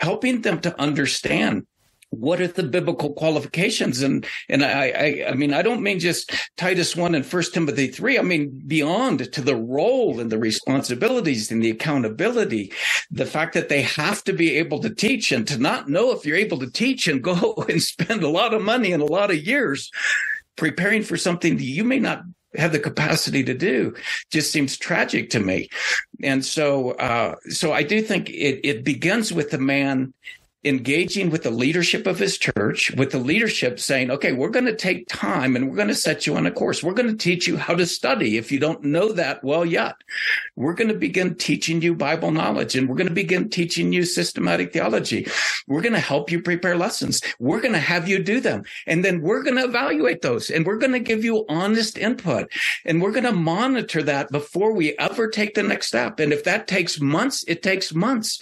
helping 0.04 0.42
them 0.42 0.60
to 0.62 0.80
understand 0.80 1.66
what 2.14 2.40
are 2.40 2.48
the 2.48 2.64
biblical 2.64 3.14
qualifications. 3.14 4.02
And 4.02 4.26
and 4.48 4.64
I, 4.64 4.90
I 4.90 5.30
i 5.30 5.34
mean 5.34 5.54
i 5.54 5.62
don't 5.62 5.82
mean 5.82 6.00
just 6.00 6.32
titus 6.58 6.96
1 6.96 7.16
and 7.16 7.26
First 7.26 7.54
timothy 7.54 7.88
3 7.88 8.20
i 8.20 8.22
mean 8.22 8.62
beyond 8.68 9.32
to 9.34 9.42
the 9.42 9.56
role 9.56 10.20
and 10.20 10.32
the 10.32 10.38
responsibilities 10.38 11.52
and 11.52 11.64
the 11.64 11.72
accountability 11.72 12.72
the 13.10 13.26
fact 13.26 13.54
that 13.56 13.70
they 13.70 13.82
have 13.82 14.24
to 14.26 14.34
be 14.34 14.58
able 14.58 14.80
to 14.82 14.94
teach 14.94 15.32
and 15.32 15.48
to 15.48 15.58
not 15.58 15.90
know 15.90 16.12
if 16.12 16.26
you're 16.26 16.38
able 16.38 16.60
to 16.60 16.70
teach 16.70 17.08
and 17.08 17.24
go 17.24 17.56
and 17.70 17.82
spend 17.82 18.22
a 18.24 18.30
lot 18.30 18.54
of 18.54 18.62
money 18.62 18.92
and 18.92 19.02
a 19.02 19.14
lot 19.18 19.32
of 19.32 19.48
years 19.48 19.92
preparing 20.56 21.02
for 21.02 21.18
something 21.18 21.58
that 21.58 21.64
you 21.64 21.84
may 21.84 22.00
not 22.00 22.24
have 22.56 22.72
the 22.72 22.80
capacity 22.80 23.44
to 23.44 23.54
do 23.54 23.94
just 24.32 24.52
seems 24.52 24.78
tragic 24.78 25.30
to 25.32 25.40
me. 25.40 25.70
And 26.22 26.46
so 26.46 26.92
uh, 26.92 27.36
so 27.50 27.74
i 27.74 27.84
do 27.84 28.02
think 28.02 28.30
it, 28.30 28.60
it 28.64 28.84
begins 28.84 29.34
with 29.34 29.52
the 29.52 29.58
man 29.58 30.14
engaging 30.66 31.30
with 31.30 31.44
the 31.44 31.52
leadership 31.52 32.08
of 32.08 32.20
his 32.20 32.38
church, 32.38 32.92
with 32.92 33.12
the 33.12 33.20
leadership 33.20 33.80
saying, 33.80 34.10
okay, 34.12 34.32
we're 34.32 34.50
going 34.50 34.66
to 34.66 34.76
take 34.76 35.08
time 35.08 35.56
and 35.56 35.70
we're 35.70 35.76
going 35.76 35.88
to 35.90 35.96
set 35.96 36.26
you 36.26 36.36
on 36.36 36.46
a 36.46 36.52
course. 36.52 36.82
We're 36.82 36.94
going 36.94 37.10
to 37.10 37.18
teach 37.18 37.48
you 37.48 37.58
how 37.58 37.76
to 37.76 37.86
study 37.86 38.38
if 38.38 38.52
you 38.52 38.60
don't 38.60 38.84
know 38.84 39.12
that 39.12 39.44
well 39.44 39.66
yet. 39.66 39.96
We're 40.56 40.74
going 40.74 40.88
to 40.88 40.94
begin 40.94 41.36
teaching 41.36 41.82
you 41.82 41.96
Bible 41.96 42.32
knowledge 42.32 42.76
and 42.76 42.88
we're 42.88 42.96
going 42.96 43.08
to 43.08 43.14
begin 43.14 43.50
teaching 43.50 43.92
you 43.92 44.06
systematic 44.06 44.72
theology. 44.72 45.28
We're 45.68 45.82
going 45.82 45.94
to 45.94 46.00
help 46.00 46.32
you 46.32 46.42
prepare 46.42 46.78
lessons. 46.78 47.22
We're 47.40 47.62
going 47.62 47.74
to 47.74 47.80
have 47.80 48.08
you 48.08 48.24
do 48.24 48.40
them. 48.40 48.64
And 48.88 49.04
then 49.04 49.22
we're 49.22 49.44
going 49.44 49.58
to 49.58 49.66
evaluate 49.66 50.22
those 50.22 50.50
and 50.50 50.66
we're 50.66 50.78
going 50.78 50.94
to 50.94 51.00
give 51.00 51.24
you 51.24 51.46
honest 51.50 51.98
input 51.98 52.52
and 52.86 53.02
we're 53.02 53.12
going 53.12 53.24
to 53.26 53.34
monitor 53.34 54.02
that 54.04 54.32
before 54.32 54.74
we 54.74 54.98
ever 54.98 55.28
take 55.28 55.56
the 55.56 55.64
next 55.64 55.88
step. 55.88 56.20
And 56.20 56.32
if 56.32 56.44
that 56.46 56.68
takes 56.68 57.02
months, 57.02 57.44
it 57.48 57.64
takes 57.64 57.94
months, 57.94 58.42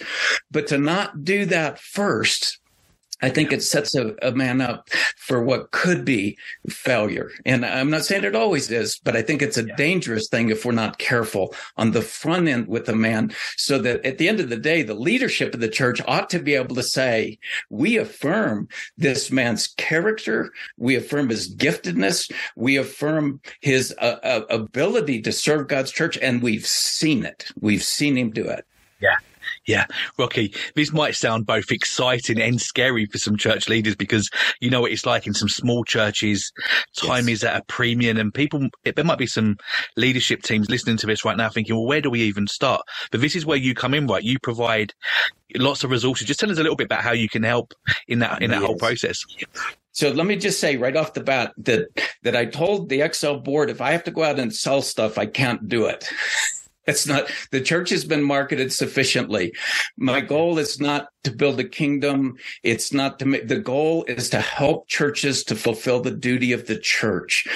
but 0.50 0.66
to 0.68 0.78
not 0.78 1.24
do 1.24 1.46
that 1.46 1.78
first, 1.78 2.11
first, 2.12 2.58
I 3.22 3.30
think 3.30 3.52
it 3.52 3.62
sets 3.62 3.94
a, 3.94 4.14
a, 4.20 4.32
man 4.32 4.60
up 4.60 4.90
for 5.16 5.42
what 5.42 5.70
could 5.70 6.04
be 6.04 6.36
failure. 6.68 7.30
And 7.46 7.64
I'm 7.64 7.88
not 7.88 8.04
saying 8.04 8.24
it 8.24 8.36
always 8.36 8.70
is, 8.70 8.98
but 9.02 9.16
I 9.16 9.22
think 9.22 9.40
it's 9.40 9.56
a 9.56 9.64
yeah. 9.64 9.76
dangerous 9.76 10.28
thing 10.28 10.50
if 10.50 10.66
we're 10.66 10.72
not 10.72 10.98
careful 10.98 11.54
on 11.78 11.92
the 11.92 12.02
front 12.02 12.48
end 12.48 12.68
with 12.68 12.86
a 12.90 12.94
man 12.94 13.32
so 13.56 13.78
that 13.78 14.04
at 14.04 14.18
the 14.18 14.28
end 14.28 14.40
of 14.40 14.50
the 14.50 14.58
day, 14.58 14.82
the 14.82 14.92
leadership 14.92 15.54
of 15.54 15.60
the 15.60 15.68
church 15.68 16.02
ought 16.06 16.28
to 16.30 16.38
be 16.38 16.54
able 16.54 16.74
to 16.74 16.82
say, 16.82 17.38
we 17.70 17.96
affirm 17.96 18.68
this 18.98 19.30
man's 19.30 19.68
character. 19.68 20.52
We 20.76 20.96
affirm 20.96 21.30
his 21.30 21.54
giftedness. 21.54 22.30
We 22.56 22.76
affirm 22.76 23.40
his 23.60 23.94
uh, 23.98 24.18
uh, 24.22 24.40
ability 24.50 25.22
to 25.22 25.32
serve 25.32 25.68
God's 25.68 25.92
church. 25.92 26.18
And 26.20 26.42
we've 26.42 26.66
seen 26.66 27.24
it. 27.24 27.46
We've 27.58 27.82
seen 27.82 28.18
him 28.18 28.32
do 28.32 28.44
it. 28.44 28.66
Yeah. 29.00 29.16
Yeah, 29.66 29.86
Rocky, 30.18 30.54
this 30.74 30.92
might 30.92 31.14
sound 31.14 31.46
both 31.46 31.70
exciting 31.70 32.40
and 32.40 32.60
scary 32.60 33.06
for 33.06 33.18
some 33.18 33.36
church 33.36 33.68
leaders 33.68 33.94
because 33.94 34.28
you 34.60 34.70
know 34.70 34.80
what 34.80 34.90
it's 34.92 35.06
like 35.06 35.26
in 35.26 35.34
some 35.34 35.48
small 35.48 35.84
churches. 35.84 36.52
Time 36.96 37.28
yes. 37.28 37.38
is 37.38 37.44
at 37.44 37.56
a 37.56 37.64
premium 37.64 38.16
and 38.16 38.34
people, 38.34 38.68
there 38.84 39.04
might 39.04 39.18
be 39.18 39.26
some 39.26 39.56
leadership 39.96 40.42
teams 40.42 40.68
listening 40.68 40.96
to 40.96 41.06
this 41.06 41.24
right 41.24 41.36
now 41.36 41.48
thinking, 41.48 41.76
well, 41.76 41.86
where 41.86 42.00
do 42.00 42.10
we 42.10 42.22
even 42.22 42.46
start? 42.48 42.82
But 43.12 43.20
this 43.20 43.36
is 43.36 43.46
where 43.46 43.56
you 43.56 43.74
come 43.74 43.94
in, 43.94 44.06
right? 44.06 44.22
You 44.22 44.38
provide 44.40 44.92
lots 45.56 45.84
of 45.84 45.90
resources. 45.90 46.26
Just 46.26 46.40
tell 46.40 46.50
us 46.50 46.58
a 46.58 46.62
little 46.62 46.76
bit 46.76 46.86
about 46.86 47.02
how 47.02 47.12
you 47.12 47.28
can 47.28 47.44
help 47.44 47.72
in 48.08 48.18
that, 48.18 48.42
in 48.42 48.50
that 48.50 48.60
yes. 48.60 48.66
whole 48.66 48.76
process. 48.76 49.24
So 49.92 50.10
let 50.10 50.26
me 50.26 50.36
just 50.36 50.58
say 50.58 50.76
right 50.76 50.96
off 50.96 51.12
the 51.12 51.22
bat 51.22 51.52
that 51.58 51.88
that 52.22 52.34
I 52.34 52.46
told 52.46 52.88
the 52.88 53.06
XL 53.12 53.34
board 53.34 53.68
if 53.68 53.82
I 53.82 53.92
have 53.92 54.04
to 54.04 54.10
go 54.10 54.24
out 54.24 54.38
and 54.38 54.52
sell 54.52 54.80
stuff, 54.80 55.18
I 55.18 55.26
can't 55.26 55.68
do 55.68 55.86
it. 55.86 56.08
It's 56.86 57.06
not, 57.06 57.30
the 57.50 57.60
church 57.60 57.90
has 57.90 58.04
been 58.04 58.22
marketed 58.22 58.72
sufficiently. 58.72 59.54
My 59.96 60.20
goal 60.20 60.58
is 60.58 60.80
not 60.80 61.08
to 61.24 61.30
build 61.30 61.60
a 61.60 61.64
kingdom. 61.64 62.36
It's 62.62 62.92
not 62.92 63.18
to 63.20 63.26
make, 63.26 63.46
the 63.46 63.58
goal 63.58 64.04
is 64.08 64.30
to 64.30 64.40
help 64.40 64.88
churches 64.88 65.44
to 65.44 65.54
fulfill 65.54 66.00
the 66.00 66.10
duty 66.10 66.52
of 66.52 66.66
the 66.66 66.78
church. 66.78 67.46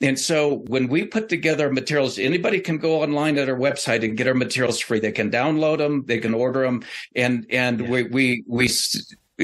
And 0.00 0.18
so 0.18 0.64
when 0.66 0.88
we 0.88 1.04
put 1.04 1.28
together 1.28 1.70
materials, 1.70 2.18
anybody 2.18 2.60
can 2.60 2.78
go 2.78 3.02
online 3.02 3.38
at 3.38 3.48
our 3.48 3.56
website 3.56 4.04
and 4.04 4.16
get 4.16 4.26
our 4.26 4.34
materials 4.34 4.80
free. 4.80 4.98
They 4.98 5.12
can 5.12 5.30
download 5.30 5.78
them, 5.78 6.04
they 6.06 6.18
can 6.18 6.34
order 6.34 6.62
them. 6.62 6.82
And, 7.14 7.46
and 7.50 7.80
yeah. 7.80 7.88
we, 7.88 8.02
we, 8.04 8.44
we, 8.48 8.68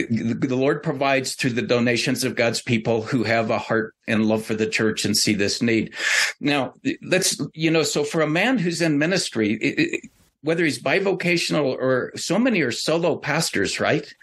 the 0.07 0.57
Lord 0.57 0.83
provides 0.83 1.35
through 1.35 1.53
the 1.53 1.63
donations 1.63 2.25
of 2.25 2.35
God's 2.37 2.63
people 2.63 3.03
who 3.03 3.25
have 3.25 3.51
a 3.51 3.59
heart 3.59 3.95
and 4.07 4.27
love 4.27 4.45
for 4.45 4.55
the 4.55 4.67
church 4.67 5.05
and 5.05 5.17
see 5.17 5.35
this 5.35 5.63
need. 5.63 5.95
Now, 6.41 6.75
let's, 7.03 7.41
you 7.55 7.71
know, 7.71 7.83
so 7.83 8.05
for 8.05 8.21
a 8.21 8.29
man 8.29 8.59
who's 8.59 8.83
in 8.83 8.99
ministry, 8.99 9.55
it, 9.55 10.11
whether 10.43 10.65
he's 10.65 10.81
bivocational 10.81 11.65
or 11.65 12.13
so 12.17 12.39
many 12.39 12.61
are 12.61 12.71
solo 12.71 13.17
pastors, 13.17 13.81
right? 13.81 14.15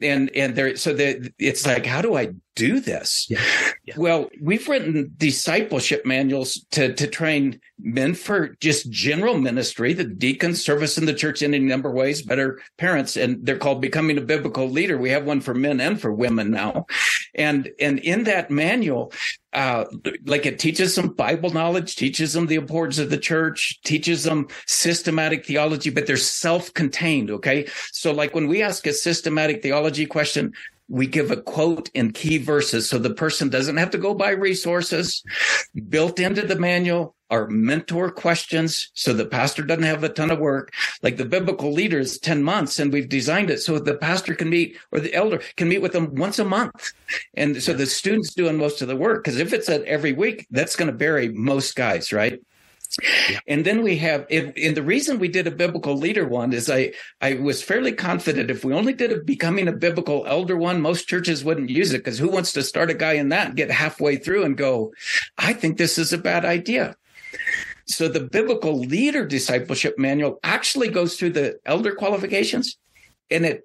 And 0.00 0.30
and 0.34 0.56
there, 0.56 0.76
so 0.76 0.94
that 0.94 1.32
it's 1.38 1.66
like, 1.66 1.86
how 1.86 2.02
do 2.02 2.16
I 2.16 2.30
do 2.56 2.80
this? 2.80 3.26
Yeah. 3.28 3.40
Yeah. 3.84 3.94
Well, 3.96 4.30
we've 4.40 4.66
written 4.68 5.12
discipleship 5.16 6.06
manuals 6.06 6.64
to 6.72 6.94
to 6.94 7.06
train 7.06 7.60
men 7.78 8.14
for 8.14 8.56
just 8.60 8.90
general 8.90 9.36
ministry, 9.38 9.92
the 9.92 10.04
deacons 10.04 10.64
service 10.64 10.96
in 10.96 11.06
the 11.06 11.14
church 11.14 11.42
in 11.42 11.54
a 11.54 11.58
number 11.58 11.88
of 11.88 11.94
ways, 11.94 12.22
better 12.22 12.60
parents, 12.78 13.16
and 13.16 13.44
they're 13.44 13.58
called 13.58 13.80
becoming 13.80 14.16
a 14.18 14.22
biblical 14.22 14.68
leader. 14.68 14.96
We 14.96 15.10
have 15.10 15.24
one 15.24 15.40
for 15.40 15.54
men 15.54 15.80
and 15.80 16.00
for 16.00 16.12
women 16.12 16.50
now, 16.50 16.86
and 17.34 17.70
and 17.80 17.98
in 17.98 18.24
that 18.24 18.50
manual, 18.50 19.12
uh, 19.52 19.84
like 20.24 20.46
it 20.46 20.58
teaches 20.58 20.94
them 20.94 21.08
Bible 21.08 21.50
knowledge, 21.50 21.96
teaches 21.96 22.32
them 22.32 22.46
the 22.46 22.54
importance 22.54 22.98
of 22.98 23.10
the 23.10 23.18
church, 23.18 23.80
teaches 23.84 24.24
them 24.24 24.48
systematic 24.66 25.44
theology, 25.44 25.90
but 25.90 26.06
they're 26.06 26.16
self-contained. 26.16 27.30
Okay. 27.30 27.66
So 27.92 28.12
like 28.12 28.34
when 28.34 28.48
we 28.48 28.62
ask 28.62 28.86
a 28.86 28.92
systematic 28.92 29.62
theology 29.62 30.06
question, 30.06 30.52
we 30.88 31.06
give 31.06 31.30
a 31.30 31.40
quote 31.40 31.90
in 31.94 32.12
key 32.12 32.38
verses 32.38 32.88
so 32.88 32.98
the 32.98 33.14
person 33.14 33.48
doesn't 33.48 33.78
have 33.78 33.90
to 33.90 33.98
go 33.98 34.14
buy 34.14 34.30
resources 34.30 35.22
built 35.88 36.20
into 36.20 36.42
the 36.42 36.58
manual 36.58 37.14
are 37.30 37.48
mentor 37.48 38.10
questions 38.10 38.90
so 38.94 39.12
the 39.12 39.24
pastor 39.24 39.62
doesn't 39.62 39.84
have 39.84 40.04
a 40.04 40.08
ton 40.08 40.30
of 40.30 40.38
work 40.38 40.72
like 41.02 41.16
the 41.16 41.24
biblical 41.24 41.72
leaders 41.72 42.18
10 42.18 42.42
months 42.42 42.78
and 42.78 42.92
we've 42.92 43.08
designed 43.08 43.50
it 43.50 43.60
so 43.60 43.78
the 43.78 43.96
pastor 43.96 44.34
can 44.34 44.50
meet 44.50 44.76
or 44.92 45.00
the 45.00 45.14
elder 45.14 45.40
can 45.56 45.68
meet 45.68 45.82
with 45.82 45.92
them 45.92 46.14
once 46.14 46.38
a 46.38 46.44
month 46.44 46.92
and 47.34 47.62
so 47.62 47.72
the 47.72 47.86
students 47.86 48.34
doing 48.34 48.56
most 48.56 48.82
of 48.82 48.88
the 48.88 48.96
work 48.96 49.24
because 49.24 49.38
if 49.38 49.52
it's 49.52 49.68
at 49.68 49.82
every 49.82 50.12
week 50.12 50.46
that's 50.50 50.76
going 50.76 50.90
to 50.90 50.96
bury 50.96 51.28
most 51.28 51.74
guys 51.74 52.12
right 52.12 52.40
yeah. 53.28 53.40
And 53.48 53.64
then 53.64 53.82
we 53.82 53.96
have, 53.98 54.26
and 54.30 54.76
the 54.76 54.82
reason 54.82 55.18
we 55.18 55.28
did 55.28 55.46
a 55.46 55.50
biblical 55.50 55.96
leader 55.96 56.26
one 56.26 56.52
is 56.52 56.70
I, 56.70 56.92
I 57.20 57.34
was 57.34 57.62
fairly 57.62 57.92
confident 57.92 58.50
if 58.50 58.64
we 58.64 58.72
only 58.72 58.92
did 58.92 59.12
a 59.12 59.20
becoming 59.20 59.66
a 59.68 59.72
biblical 59.72 60.24
elder 60.26 60.56
one, 60.56 60.80
most 60.80 61.08
churches 61.08 61.44
wouldn't 61.44 61.70
use 61.70 61.92
it 61.92 61.98
because 61.98 62.18
who 62.18 62.28
wants 62.28 62.52
to 62.52 62.62
start 62.62 62.90
a 62.90 62.94
guy 62.94 63.14
in 63.14 63.30
that 63.30 63.48
and 63.48 63.56
get 63.56 63.70
halfway 63.70 64.16
through 64.16 64.44
and 64.44 64.56
go, 64.56 64.92
I 65.38 65.52
think 65.54 65.76
this 65.76 65.98
is 65.98 66.12
a 66.12 66.18
bad 66.18 66.44
idea. 66.44 66.96
So 67.86 68.08
the 68.08 68.20
biblical 68.20 68.78
leader 68.78 69.26
discipleship 69.26 69.98
manual 69.98 70.38
actually 70.42 70.88
goes 70.88 71.16
through 71.16 71.30
the 71.30 71.58
elder 71.66 71.94
qualifications 71.94 72.78
and 73.30 73.44
it 73.44 73.64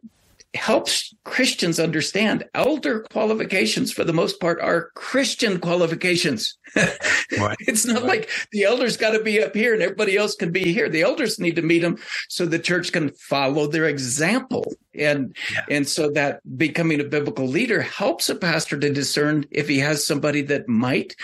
helps 0.56 1.14
Christians 1.26 1.80
understand 1.80 2.44
elder 2.56 3.02
qualifications 3.12 3.92
for 3.92 4.04
the 4.04 4.14
most 4.14 4.40
part 4.40 4.60
are 4.60 4.90
Christian 4.96 5.60
qualifications. 5.60 6.58
right. 6.76 7.56
It's 7.60 7.86
not 7.86 8.02
right. 8.02 8.08
like 8.08 8.30
the 8.52 8.64
elders 8.64 8.98
got 8.98 9.12
to 9.12 9.22
be 9.22 9.44
up 9.44 9.56
here 9.56 9.74
and 9.74 9.84
everybody 9.84 10.18
else 10.18 10.36
can 10.36 10.52
be 10.52 10.74
here. 10.74 10.90
The 10.90 11.04
elders 11.04 11.40
need 11.40 11.56
to 11.58 11.62
meet 11.62 11.80
them 11.80 11.98
so 12.30 12.46
the 12.46 12.58
church 12.58 12.92
can 12.92 13.10
follow 13.10 13.68
their 13.68 13.86
example. 13.86 14.74
And 14.96 15.36
yeah. 15.54 15.66
and 15.70 15.88
so 15.88 16.10
that 16.12 16.42
becoming 16.58 17.00
a 17.00 17.04
biblical 17.04 17.48
leader 17.48 17.82
helps 17.82 18.28
a 18.28 18.36
pastor 18.36 18.80
to 18.80 18.92
discern 18.92 19.46
if 19.52 19.68
he 19.68 19.80
has 19.80 20.06
somebody 20.06 20.42
that 20.44 20.68
might 20.68 21.16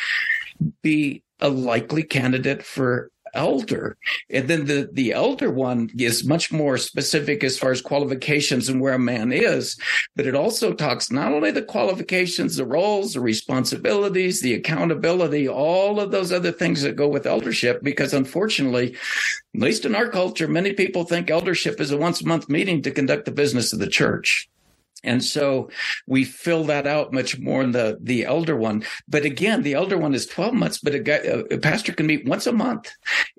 be 0.83 1.23
a 1.39 1.49
likely 1.49 2.03
candidate 2.03 2.63
for 2.63 3.09
elder. 3.35 3.97
And 4.29 4.47
then 4.47 4.65
the, 4.65 4.89
the 4.91 5.11
elder 5.11 5.51
one 5.51 5.89
is 5.97 6.23
much 6.23 6.51
more 6.51 6.77
specific 6.77 7.43
as 7.43 7.59
far 7.59 7.71
as 7.71 7.81
qualifications 7.81 8.69
and 8.69 8.81
where 8.81 8.93
a 8.93 8.99
man 8.99 9.31
is, 9.31 9.77
but 10.15 10.25
it 10.25 10.35
also 10.35 10.73
talks 10.73 11.11
not 11.11 11.33
only 11.33 11.51
the 11.51 11.61
qualifications, 11.61 12.55
the 12.55 12.65
roles, 12.65 13.13
the 13.13 13.19
responsibilities, 13.19 14.41
the 14.41 14.53
accountability, 14.53 15.47
all 15.47 15.99
of 15.99 16.11
those 16.11 16.31
other 16.31 16.51
things 16.51 16.81
that 16.81 16.95
go 16.95 17.07
with 17.07 17.27
eldership, 17.27 17.83
because 17.83 18.13
unfortunately, 18.13 18.95
at 19.55 19.61
least 19.61 19.85
in 19.85 19.95
our 19.95 20.09
culture, 20.09 20.47
many 20.47 20.73
people 20.73 21.03
think 21.03 21.29
eldership 21.29 21.79
is 21.79 21.91
a 21.91 21.97
once 21.97 22.21
a 22.21 22.27
month 22.27 22.49
meeting 22.49 22.81
to 22.81 22.91
conduct 22.91 23.25
the 23.25 23.31
business 23.31 23.73
of 23.73 23.79
the 23.79 23.87
church. 23.87 24.49
And 25.05 25.23
so 25.23 25.69
we 26.07 26.23
fill 26.23 26.65
that 26.65 26.87
out 26.87 27.13
much 27.13 27.39
more 27.39 27.61
in 27.61 27.71
the, 27.71 27.97
the 28.01 28.25
elder 28.25 28.55
one. 28.55 28.83
But 29.07 29.23
again, 29.23 29.61
the 29.61 29.75
elder 29.75 29.97
one 29.97 30.13
is 30.13 30.25
12 30.25 30.53
months, 30.53 30.79
but 30.79 30.95
a, 30.95 30.99
guy, 30.99 31.15
a 31.17 31.57
pastor 31.57 31.93
can 31.93 32.07
meet 32.07 32.25
once 32.25 32.47
a 32.47 32.51
month 32.51 32.91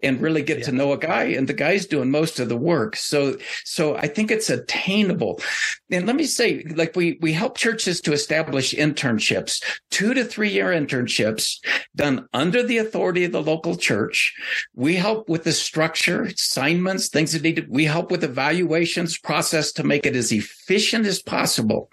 and 0.02 0.20
really 0.20 0.42
get 0.42 0.58
yeah. 0.58 0.64
to 0.66 0.72
know 0.72 0.92
a 0.92 0.98
guy 0.98 1.24
and 1.24 1.48
the 1.48 1.54
guy's 1.54 1.86
doing 1.86 2.10
most 2.10 2.38
of 2.38 2.48
the 2.48 2.56
work. 2.56 2.96
So, 2.96 3.36
so 3.64 3.96
I 3.96 4.06
think 4.06 4.30
it's 4.30 4.48
attainable. 4.48 5.40
And 5.90 6.06
let 6.06 6.16
me 6.16 6.24
say, 6.24 6.64
like 6.74 6.94
we, 6.94 7.18
we 7.20 7.32
help 7.32 7.58
churches 7.58 8.00
to 8.02 8.12
establish 8.12 8.74
internships, 8.74 9.62
two 9.90 10.14
to 10.14 10.24
three 10.24 10.50
year 10.50 10.66
internships 10.66 11.58
done 11.94 12.28
under 12.32 12.62
the 12.62 12.78
authority 12.78 13.24
of 13.24 13.32
the 13.32 13.42
local 13.42 13.76
church. 13.76 14.34
We 14.74 14.94
help 14.94 15.28
with 15.28 15.44
the 15.44 15.52
structure, 15.52 16.22
assignments, 16.22 17.08
things 17.08 17.32
that 17.32 17.42
need 17.42 17.56
to, 17.56 17.66
we 17.68 17.84
help 17.84 18.10
with 18.10 18.22
evaluations 18.22 19.18
process 19.18 19.72
to 19.72 19.84
make 19.84 20.06
it 20.06 20.14
as 20.14 20.32
efficient 20.32 21.06
as 21.06 21.20
possible 21.22 21.55
possible. 21.56 21.90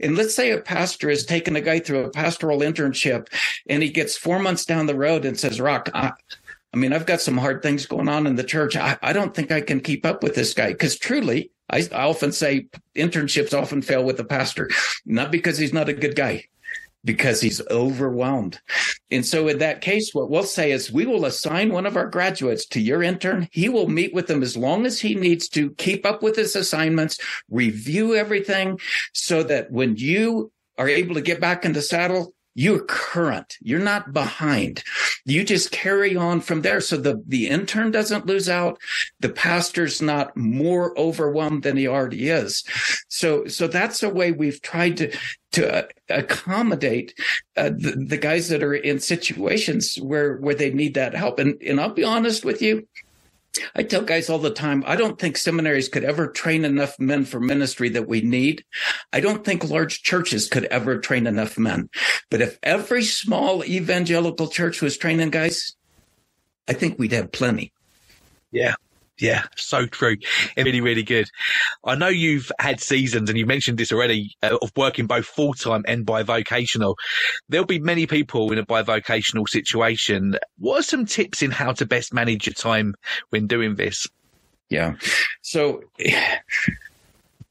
And 0.00 0.16
let's 0.16 0.34
say 0.34 0.50
a 0.50 0.58
pastor 0.58 1.10
has 1.10 1.24
taken 1.24 1.56
a 1.56 1.60
guy 1.60 1.78
through 1.80 2.04
a 2.04 2.10
pastoral 2.10 2.60
internship 2.60 3.28
and 3.68 3.82
he 3.82 3.90
gets 3.90 4.16
four 4.16 4.38
months 4.38 4.64
down 4.64 4.86
the 4.86 4.94
road 4.94 5.24
and 5.24 5.38
says, 5.38 5.60
Rock, 5.60 5.90
I, 5.94 6.12
I 6.72 6.76
mean, 6.76 6.92
I've 6.92 7.06
got 7.06 7.20
some 7.20 7.38
hard 7.38 7.62
things 7.62 7.86
going 7.86 8.08
on 8.08 8.26
in 8.26 8.36
the 8.36 8.44
church. 8.44 8.76
I, 8.76 8.98
I 9.02 9.12
don't 9.12 9.34
think 9.34 9.52
I 9.52 9.60
can 9.60 9.80
keep 9.80 10.06
up 10.06 10.22
with 10.22 10.34
this 10.34 10.54
guy 10.54 10.72
because 10.72 10.96
truly, 10.96 11.50
I, 11.70 11.86
I 11.92 12.04
often 12.04 12.32
say 12.32 12.66
internships 12.96 13.58
often 13.58 13.82
fail 13.82 14.04
with 14.04 14.16
the 14.16 14.24
pastor, 14.24 14.70
not 15.04 15.30
because 15.30 15.58
he's 15.58 15.72
not 15.72 15.88
a 15.88 15.94
good 15.94 16.16
guy, 16.16 16.44
because 17.04 17.40
he's 17.40 17.60
overwhelmed. 17.68 18.60
And 19.10 19.24
so 19.24 19.48
in 19.48 19.58
that 19.58 19.80
case, 19.80 20.12
what 20.12 20.30
we'll 20.30 20.44
say 20.44 20.72
is 20.72 20.90
we 20.90 21.06
will 21.06 21.26
assign 21.26 21.72
one 21.72 21.86
of 21.86 21.96
our 21.96 22.06
graduates 22.06 22.66
to 22.68 22.80
your 22.80 23.02
intern. 23.02 23.48
He 23.52 23.68
will 23.68 23.88
meet 23.88 24.14
with 24.14 24.26
them 24.26 24.42
as 24.42 24.56
long 24.56 24.86
as 24.86 25.00
he 25.00 25.14
needs 25.14 25.48
to 25.50 25.70
keep 25.72 26.06
up 26.06 26.22
with 26.22 26.36
his 26.36 26.56
assignments, 26.56 27.18
review 27.50 28.14
everything 28.14 28.78
so 29.12 29.42
that 29.44 29.70
when 29.70 29.96
you 29.96 30.50
are 30.78 30.88
able 30.88 31.14
to 31.14 31.20
get 31.20 31.40
back 31.40 31.64
in 31.64 31.72
the 31.72 31.82
saddle, 31.82 32.34
you're 32.54 32.84
current. 32.84 33.56
You're 33.60 33.80
not 33.80 34.12
behind. 34.12 34.82
You 35.24 35.44
just 35.44 35.70
carry 35.72 36.16
on 36.16 36.40
from 36.40 36.62
there. 36.62 36.80
So 36.80 36.96
the, 36.96 37.22
the 37.26 37.48
intern 37.48 37.90
doesn't 37.90 38.26
lose 38.26 38.48
out. 38.48 38.78
The 39.20 39.28
pastor's 39.28 40.00
not 40.00 40.36
more 40.36 40.96
overwhelmed 40.98 41.64
than 41.64 41.76
he 41.76 41.88
already 41.88 42.28
is. 42.28 42.64
So, 43.08 43.46
so 43.46 43.66
that's 43.66 44.02
a 44.02 44.08
way 44.08 44.32
we've 44.32 44.62
tried 44.62 44.96
to, 44.98 45.16
to 45.52 45.74
uh, 45.74 45.82
accommodate 46.08 47.14
uh, 47.56 47.70
the, 47.70 48.04
the 48.08 48.18
guys 48.18 48.48
that 48.48 48.62
are 48.62 48.74
in 48.74 49.00
situations 49.00 49.96
where, 49.96 50.36
where 50.36 50.54
they 50.54 50.72
need 50.72 50.94
that 50.94 51.14
help. 51.14 51.38
And, 51.38 51.60
and 51.62 51.80
I'll 51.80 51.90
be 51.90 52.04
honest 52.04 52.44
with 52.44 52.62
you. 52.62 52.86
I 53.74 53.82
tell 53.82 54.02
guys 54.02 54.28
all 54.28 54.38
the 54.38 54.50
time, 54.50 54.82
I 54.86 54.96
don't 54.96 55.18
think 55.18 55.36
seminaries 55.36 55.88
could 55.88 56.04
ever 56.04 56.28
train 56.28 56.64
enough 56.64 56.98
men 56.98 57.24
for 57.24 57.40
ministry 57.40 57.88
that 57.90 58.08
we 58.08 58.20
need. 58.20 58.64
I 59.12 59.20
don't 59.20 59.44
think 59.44 59.68
large 59.68 60.02
churches 60.02 60.48
could 60.48 60.64
ever 60.66 60.98
train 60.98 61.26
enough 61.26 61.58
men. 61.58 61.88
But 62.30 62.40
if 62.40 62.58
every 62.62 63.04
small 63.04 63.64
evangelical 63.64 64.48
church 64.48 64.82
was 64.82 64.96
training 64.96 65.30
guys, 65.30 65.76
I 66.68 66.72
think 66.72 66.98
we'd 66.98 67.12
have 67.12 67.32
plenty. 67.32 67.72
Yeah. 68.50 68.74
Yeah, 69.20 69.44
so 69.56 69.86
true. 69.86 70.16
Really, 70.56 70.80
really 70.80 71.04
good. 71.04 71.28
I 71.84 71.94
know 71.94 72.08
you've 72.08 72.50
had 72.58 72.80
seasons, 72.80 73.30
and 73.30 73.38
you 73.38 73.46
mentioned 73.46 73.78
this 73.78 73.92
already, 73.92 74.34
uh, 74.42 74.58
of 74.60 74.72
working 74.76 75.06
both 75.06 75.26
full 75.26 75.54
time 75.54 75.84
and 75.86 76.04
bivocational. 76.04 76.96
There'll 77.48 77.66
be 77.66 77.78
many 77.78 78.06
people 78.06 78.50
in 78.50 78.58
a 78.58 78.66
bivocational 78.66 79.48
situation. 79.48 80.36
What 80.58 80.80
are 80.80 80.82
some 80.82 81.06
tips 81.06 81.42
in 81.42 81.52
how 81.52 81.72
to 81.74 81.86
best 81.86 82.12
manage 82.12 82.46
your 82.46 82.54
time 82.54 82.94
when 83.30 83.46
doing 83.46 83.76
this? 83.76 84.08
Yeah. 84.68 84.94
So, 85.42 85.84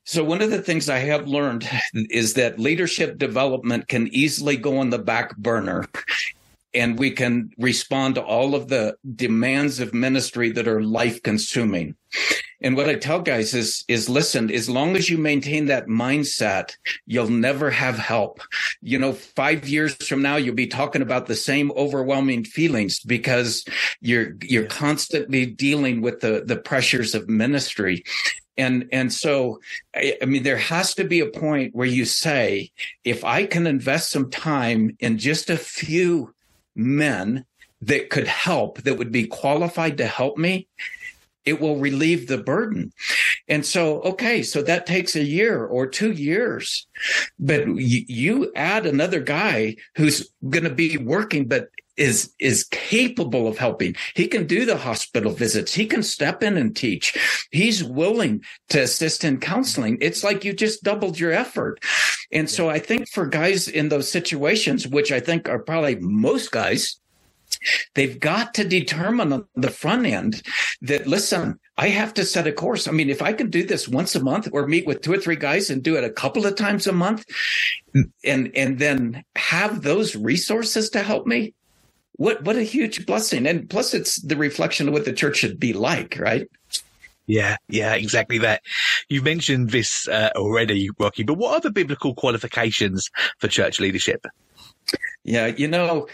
so 0.04 0.24
one 0.24 0.42
of 0.42 0.52
the 0.52 0.62
things 0.62 0.90
I 0.90 0.98
have 1.00 1.28
learned 1.28 1.70
is 1.94 2.34
that 2.34 2.60
leadership 2.60 3.18
development 3.18 3.88
can 3.88 4.08
easily 4.10 4.58
go 4.58 4.80
on 4.80 4.90
the 4.90 5.00
back 5.00 5.38
burner 5.38 5.86
and 6.74 6.98
we 6.98 7.12
can 7.12 7.52
respond 7.58 8.16
to 8.16 8.24
all 8.24 8.56
of 8.56 8.68
the 8.68 8.96
demands 9.16 9.80
of 9.80 9.94
ministry 9.94 10.52
that 10.52 10.68
are 10.68 10.82
life 10.82 11.22
consuming. 11.22 11.96
And 12.62 12.78
what 12.78 12.88
I 12.88 12.96
tell 12.96 13.20
guys 13.20 13.54
is, 13.54 13.84
is 13.90 14.08
listen, 14.08 14.50
as 14.50 14.70
long 14.70 14.96
as 14.96 15.10
you 15.10 15.18
maintain 15.18 15.66
that 15.66 15.88
mindset, 15.88 16.76
you'll 17.06 17.30
never 17.30 17.70
have 17.70 17.98
help. 17.98 18.40
You 18.82 18.98
know, 18.98 19.12
five 19.12 19.68
years 19.68 19.96
from 19.96 20.22
now, 20.22 20.38
you'll 20.38 20.56
be 20.56 20.68
talking 20.68 21.02
about 21.02 21.26
the 21.26 21.36
same 21.36 21.72
overwhelming 21.74 22.46
feelings 22.46 23.02
because 23.02 23.66
you're, 24.00 24.36
you're 24.42 24.66
constantly 24.66 25.46
dealing 25.46 26.02
with 26.02 26.22
the, 26.22 26.44
the 26.46 26.56
pressures 26.56 27.14
of 27.14 27.28
ministry. 27.28 28.04
And, 28.56 28.88
and 28.94 29.12
so, 29.12 29.60
I, 29.94 30.18
I, 30.22 30.26
mean, 30.26 30.44
there 30.44 30.58
has 30.58 30.94
to 30.96 31.04
be 31.04 31.20
a 31.20 31.30
point 31.30 31.76
where 31.76 31.88
you 31.88 32.06
say, 32.06 32.72
if 33.04 33.26
I 33.26 33.46
can 33.46 33.68
invest 33.68 34.12
some 34.12 34.30
time 34.30 34.96
in 35.00 35.18
just 35.18 35.50
a 35.50 35.58
few 35.58 36.34
men 36.76 37.46
that 37.82 38.10
could 38.10 38.28
help, 38.28 38.82
that 38.84 38.98
would 38.98 39.12
be 39.12 39.28
qualified 39.28 39.98
to 39.98 40.08
help 40.08 40.38
me, 40.38 40.68
it 41.46 41.60
will 41.60 41.78
relieve 41.78 42.28
the 42.28 42.38
burden. 42.38 42.94
And 43.48 43.66
so, 43.66 44.02
okay, 44.02 44.44
so 44.44 44.62
that 44.62 44.86
takes 44.86 45.16
a 45.16 45.24
year 45.24 45.66
or 45.66 45.88
two 45.88 46.12
years, 46.12 46.88
but 47.38 47.68
you, 47.68 48.06
you 48.08 48.52
add 48.56 48.86
another 48.86 49.20
guy 49.20 49.76
who's 49.96 50.30
going 50.50 50.64
to 50.64 50.70
be 50.74 50.98
working, 50.98 51.48
but 51.48 51.70
is 51.98 52.34
is 52.40 52.64
capable 52.66 53.48
of 53.48 53.58
helping. 53.58 53.96
He 54.16 54.28
can 54.28 54.48
do 54.48 54.66
the 54.66 54.78
hospital 54.78 55.32
visits. 55.32 55.74
He 55.74 55.86
can 55.86 56.04
step 56.04 56.44
in 56.44 56.58
and 56.58 56.76
teach. 56.76 57.48
He's 57.52 57.84
willing 57.84 58.44
to 58.70 58.82
assist 58.82 59.24
in 59.24 59.40
counseling. 59.40 59.98
It's 60.02 60.24
like 60.24 60.44
you 60.44 60.54
just 60.54 60.84
doubled 60.84 61.20
your 61.20 61.32
effort. 61.32 61.84
And 62.32 62.50
so 62.50 62.70
I 62.70 62.80
think 62.80 63.10
for 63.10 63.28
guys 63.28 63.68
in 63.68 63.90
those 63.90 64.12
situations, 64.12 64.88
which 64.88 65.12
I 65.12 65.20
think 65.20 65.48
are 65.48 65.60
probably 65.60 65.96
most 65.96 66.52
guys, 66.52 67.00
They've 67.96 68.20
got 68.20 68.54
to 68.56 68.64
determine 68.64 69.32
on 69.32 69.46
the 69.56 69.70
front 69.70 70.06
end 70.06 70.42
that, 70.82 71.08
listen, 71.08 71.60
I 71.78 71.90
have 71.90 72.14
to 72.16 72.26
set 72.26 72.48
a 72.48 72.52
course. 72.52 72.88
I 72.88 72.92
mean, 72.92 73.10
if 73.10 73.22
I 73.22 73.34
can 73.34 73.50
do 73.50 73.64
this 73.64 73.88
once 73.88 74.16
a 74.16 74.24
month 74.24 74.50
or 74.52 74.68
meet 74.68 74.86
with 74.86 75.02
two 75.02 75.14
or 75.14 75.18
three 75.18 75.36
guys 75.36 75.70
and 75.70 75.84
do 75.84 75.96
it 75.96 76.04
a 76.04 76.10
couple 76.10 76.46
of 76.46 76.56
times 76.56 76.88
a 76.88 76.92
month 76.92 77.26
and, 78.24 78.52
and 78.56 78.80
then 78.80 79.24
have 79.36 79.82
those 79.82 80.16
resources 80.16 80.90
to 80.92 81.04
help 81.04 81.26
me, 81.26 81.54
what, 82.14 82.44
what 82.44 82.56
a 82.56 82.64
huge 82.64 83.06
blessing. 83.06 83.46
And 83.48 83.70
plus 83.70 83.94
it's 83.94 84.22
the 84.22 84.36
reflection 84.36 84.88
of 84.88 84.94
what 84.94 85.06
the 85.06 85.14
church 85.14 85.38
should 85.38 85.60
be 85.60 85.74
like, 85.74 86.18
right? 86.20 86.48
Yeah, 87.26 87.56
yeah, 87.70 87.96
exactly 87.96 88.38
that. 88.40 88.62
You've 89.08 89.24
mentioned 89.24 89.70
this 89.70 90.08
uh, 90.08 90.32
already, 90.36 90.90
Rocky, 91.00 91.24
but 91.24 91.36
what 91.36 91.54
are 91.54 91.62
the 91.62 91.72
biblical 91.72 92.14
qualifications 92.14 93.10
for 93.40 93.48
church 93.48 93.80
leadership? 93.80 94.26
Yeah, 95.24 95.48
you 95.48 95.70
know, 95.70 96.08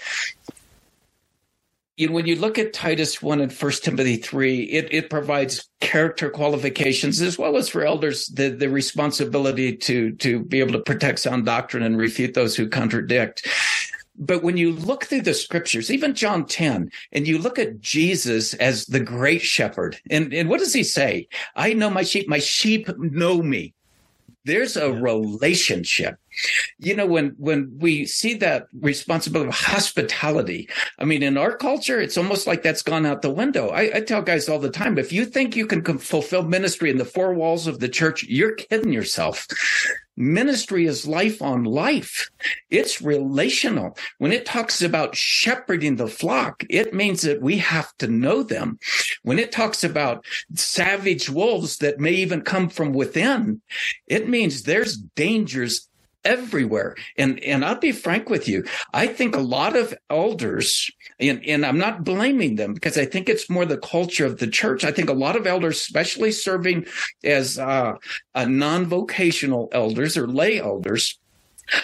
you 1.97 2.07
know, 2.07 2.13
when 2.13 2.27
you 2.27 2.35
look 2.37 2.57
at 2.57 2.71
Titus 2.71 3.21
1 3.21 3.41
and 3.41 3.51
1 3.51 3.71
Timothy 3.83 4.17
3, 4.17 4.63
it, 4.63 4.93
it 4.93 5.09
provides 5.09 5.67
character 5.81 6.29
qualifications 6.29 7.19
as 7.19 7.37
well 7.37 7.57
as 7.57 7.67
for 7.67 7.83
elders 7.83 8.27
the, 8.27 8.49
the 8.49 8.69
responsibility 8.69 9.75
to, 9.75 10.11
to 10.17 10.39
be 10.39 10.59
able 10.59 10.71
to 10.71 10.79
protect 10.79 11.19
sound 11.19 11.45
doctrine 11.45 11.83
and 11.83 11.97
refute 11.97 12.35
those 12.35 12.55
who 12.55 12.69
contradict. 12.69 13.47
But 14.19 14.43
when 14.43 14.57
you 14.57 14.73
look 14.73 15.05
through 15.05 15.21
the 15.21 15.33
scriptures, 15.33 15.89
even 15.89 16.13
John 16.13 16.45
10, 16.45 16.91
and 17.13 17.27
you 17.27 17.37
look 17.37 17.57
at 17.57 17.79
Jesus 17.79 18.53
as 18.55 18.85
the 18.85 18.99
great 18.99 19.41
shepherd, 19.41 19.97
and, 20.09 20.33
and 20.33 20.49
what 20.49 20.59
does 20.59 20.73
he 20.73 20.83
say? 20.83 21.29
I 21.55 21.71
know 21.73 21.89
my 21.89 22.03
sheep, 22.03 22.27
my 22.27 22.39
sheep 22.39 22.89
know 22.97 23.41
me. 23.41 23.73
There's 24.49 24.75
a 24.75 24.91
relationship. 24.91 26.17
You 26.79 26.95
know, 26.95 27.05
when 27.05 27.35
when 27.37 27.77
we 27.77 28.05
see 28.05 28.33
that 28.35 28.65
responsibility 28.79 29.49
of 29.49 29.55
hospitality, 29.55 30.67
I 30.97 31.05
mean, 31.05 31.21
in 31.21 31.37
our 31.37 31.55
culture, 31.55 31.99
it's 31.99 32.17
almost 32.17 32.47
like 32.47 32.63
that's 32.63 32.81
gone 32.81 33.05
out 33.05 33.21
the 33.21 33.29
window. 33.29 33.69
I, 33.69 33.97
I 33.97 34.01
tell 34.01 34.23
guys 34.23 34.49
all 34.49 34.57
the 34.57 34.71
time, 34.71 34.97
if 34.97 35.13
you 35.13 35.25
think 35.25 35.55
you 35.55 35.67
can 35.67 35.83
fulfill 35.99 36.43
ministry 36.43 36.89
in 36.89 36.97
the 36.97 37.05
four 37.05 37.35
walls 37.35 37.67
of 37.67 37.79
the 37.79 37.89
church, 37.89 38.23
you're 38.23 38.55
kidding 38.55 38.91
yourself. 38.91 39.47
Ministry 40.17 40.85
is 40.85 41.07
life 41.07 41.41
on 41.41 41.63
life. 41.63 42.29
It's 42.69 43.01
relational. 43.01 43.97
When 44.17 44.33
it 44.33 44.45
talks 44.45 44.81
about 44.81 45.15
shepherding 45.15 45.95
the 45.95 46.09
flock, 46.09 46.65
it 46.69 46.93
means 46.93 47.21
that 47.21 47.41
we 47.41 47.57
have 47.59 47.95
to 47.99 48.07
know 48.07 48.43
them. 48.43 48.79
When 49.29 49.37
it 49.37 49.51
talks 49.51 49.83
about 49.83 50.25
savage 50.55 51.29
wolves 51.29 51.77
that 51.77 51.99
may 51.99 52.13
even 52.13 52.41
come 52.41 52.67
from 52.67 52.93
within, 52.93 53.61
it 54.07 54.27
means 54.27 54.63
there's 54.63 54.97
dangers 54.97 55.87
everywhere. 56.25 56.95
And 57.15 57.39
and 57.43 57.63
I'll 57.63 57.77
be 57.77 57.91
frank 57.91 58.31
with 58.31 58.47
you. 58.47 58.65
I 58.91 59.05
think 59.05 59.35
a 59.35 59.39
lot 59.57 59.75
of 59.75 59.93
elders, 60.09 60.89
and, 61.19 61.45
and 61.45 61.63
I'm 61.63 61.77
not 61.77 62.03
blaming 62.03 62.55
them 62.55 62.73
because 62.73 62.97
I 62.97 63.05
think 63.05 63.29
it's 63.29 63.51
more 63.51 63.67
the 63.67 63.77
culture 63.77 64.25
of 64.25 64.39
the 64.39 64.47
church. 64.47 64.83
I 64.83 64.91
think 64.91 65.11
a 65.11 65.13
lot 65.25 65.35
of 65.35 65.45
elders, 65.45 65.77
especially 65.77 66.31
serving 66.31 66.87
as 67.23 67.59
uh, 67.59 67.97
non-vocational 68.35 69.69
elders 69.71 70.17
or 70.17 70.27
lay 70.27 70.59
elders, 70.59 71.19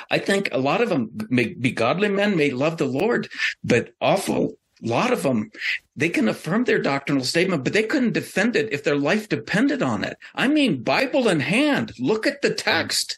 I 0.09 0.17
think 0.17 0.49
a 0.51 0.57
lot 0.57 0.81
of 0.81 0.89
them 0.89 1.11
may 1.29 1.53
be 1.53 1.71
godly 1.71 2.09
men, 2.09 2.35
may 2.35 2.49
love 2.49 2.77
the 2.77 2.85
Lord, 2.85 3.29
but 3.63 3.93
awful 4.01 4.57
a 4.83 4.87
lot 4.87 5.13
of 5.13 5.23
them 5.23 5.51
they 5.95 6.09
can 6.09 6.27
affirm 6.27 6.63
their 6.63 6.81
doctrinal 6.81 7.23
statement 7.23 7.63
but 7.63 7.73
they 7.73 7.83
couldn't 7.83 8.13
defend 8.13 8.55
it 8.55 8.71
if 8.71 8.83
their 8.83 8.97
life 8.97 9.29
depended 9.29 9.81
on 9.81 10.03
it 10.03 10.17
i 10.35 10.47
mean 10.47 10.83
bible 10.83 11.27
in 11.27 11.39
hand 11.39 11.93
look 11.99 12.27
at 12.27 12.41
the 12.41 12.53
text 12.53 13.17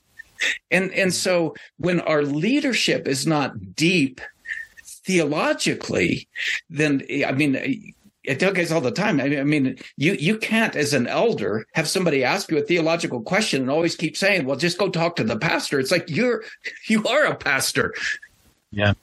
and 0.71 0.91
and 0.93 1.13
so 1.13 1.55
when 1.77 1.99
our 2.01 2.23
leadership 2.23 3.07
is 3.07 3.25
not 3.25 3.75
deep 3.75 4.21
theologically, 5.07 6.27
then 6.69 7.01
I 7.25 7.31
mean 7.31 7.93
I 8.29 8.33
tell 8.33 8.51
guys 8.51 8.73
all 8.73 8.81
the 8.81 8.91
time. 8.91 9.21
I 9.21 9.43
mean, 9.43 9.79
you 9.95 10.13
you 10.13 10.37
can't, 10.37 10.75
as 10.75 10.93
an 10.93 11.07
elder, 11.07 11.65
have 11.73 11.87
somebody 11.87 12.25
ask 12.25 12.51
you 12.51 12.57
a 12.57 12.61
theological 12.61 13.21
question 13.21 13.61
and 13.61 13.71
always 13.71 13.95
keep 13.95 14.17
saying, 14.17 14.45
"Well, 14.45 14.57
just 14.57 14.77
go 14.77 14.89
talk 14.89 15.15
to 15.15 15.23
the 15.23 15.37
pastor." 15.37 15.79
It's 15.79 15.91
like 15.91 16.09
you're 16.09 16.43
you 16.87 17.05
are 17.05 17.25
a 17.25 17.35
pastor. 17.35 17.93
Yeah, 18.71 18.93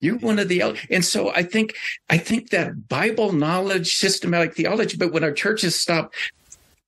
you're 0.00 0.18
one 0.18 0.38
of 0.38 0.48
the 0.48 0.60
elders, 0.60 0.86
and 0.90 1.04
so 1.04 1.30
I 1.30 1.42
think 1.42 1.74
I 2.10 2.18
think 2.18 2.50
that 2.50 2.88
Bible 2.88 3.32
knowledge, 3.32 3.96
systematic 3.96 4.54
theology. 4.54 4.96
But 4.96 5.12
when 5.12 5.24
our 5.24 5.32
churches 5.32 5.80
stop 5.80 6.12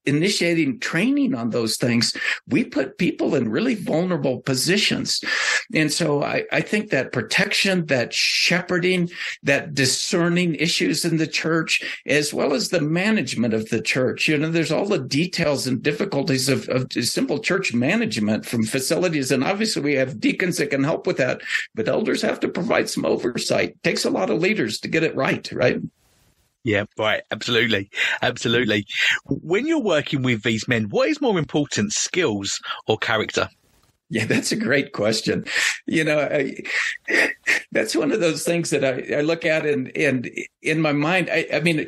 initiating 0.09 0.79
training 0.79 1.35
on 1.35 1.51
those 1.51 1.77
things, 1.77 2.15
we 2.47 2.63
put 2.63 2.97
people 2.97 3.35
in 3.35 3.49
really 3.49 3.75
vulnerable 3.75 4.41
positions. 4.41 5.23
And 5.73 5.91
so 5.91 6.23
I, 6.23 6.45
I 6.51 6.61
think 6.61 6.89
that 6.89 7.13
protection, 7.13 7.85
that 7.85 8.13
shepherding, 8.13 9.09
that 9.43 9.73
discerning 9.73 10.55
issues 10.55 11.05
in 11.05 11.17
the 11.17 11.27
church, 11.27 12.01
as 12.05 12.33
well 12.33 12.53
as 12.53 12.69
the 12.69 12.81
management 12.81 13.53
of 13.53 13.69
the 13.69 13.81
church, 13.81 14.27
you 14.27 14.37
know, 14.37 14.49
there's 14.49 14.71
all 14.71 14.85
the 14.85 14.99
details 14.99 15.67
and 15.67 15.81
difficulties 15.81 16.49
of, 16.49 16.67
of 16.69 16.91
simple 16.91 17.39
church 17.39 17.73
management 17.73 18.45
from 18.45 18.63
facilities. 18.63 19.31
And 19.31 19.43
obviously 19.43 19.81
we 19.81 19.93
have 19.93 20.19
deacons 20.19 20.57
that 20.57 20.71
can 20.71 20.83
help 20.83 21.05
with 21.07 21.17
that, 21.17 21.41
but 21.75 21.87
elders 21.87 22.21
have 22.23 22.39
to 22.41 22.47
provide 22.47 22.89
some 22.89 23.05
oversight. 23.05 23.69
It 23.69 23.83
takes 23.83 24.05
a 24.05 24.09
lot 24.09 24.29
of 24.29 24.41
leaders 24.41 24.79
to 24.79 24.87
get 24.87 25.03
it 25.03 25.15
right, 25.15 25.49
right? 25.51 25.79
Yeah, 26.63 26.85
right. 26.97 27.21
Absolutely. 27.31 27.89
Absolutely. 28.21 28.85
When 29.25 29.65
you're 29.65 29.79
working 29.79 30.23
with 30.23 30.43
these 30.43 30.67
men, 30.67 30.89
what 30.89 31.09
is 31.09 31.21
more 31.21 31.39
important, 31.39 31.93
skills 31.93 32.59
or 32.87 32.97
character? 32.97 33.49
Yeah, 34.09 34.25
that's 34.25 34.51
a 34.51 34.55
great 34.55 34.91
question. 34.91 35.45
You 35.85 36.03
know, 36.03 36.19
I, 36.19 36.55
that's 37.71 37.95
one 37.95 38.11
of 38.11 38.19
those 38.19 38.43
things 38.43 38.71
that 38.71 38.83
I, 38.83 39.19
I 39.19 39.21
look 39.21 39.45
at 39.45 39.65
and, 39.65 39.95
and 39.95 40.29
in 40.61 40.81
my 40.81 40.93
mind, 40.93 41.29
I, 41.31 41.47
I 41.53 41.59
mean, 41.59 41.87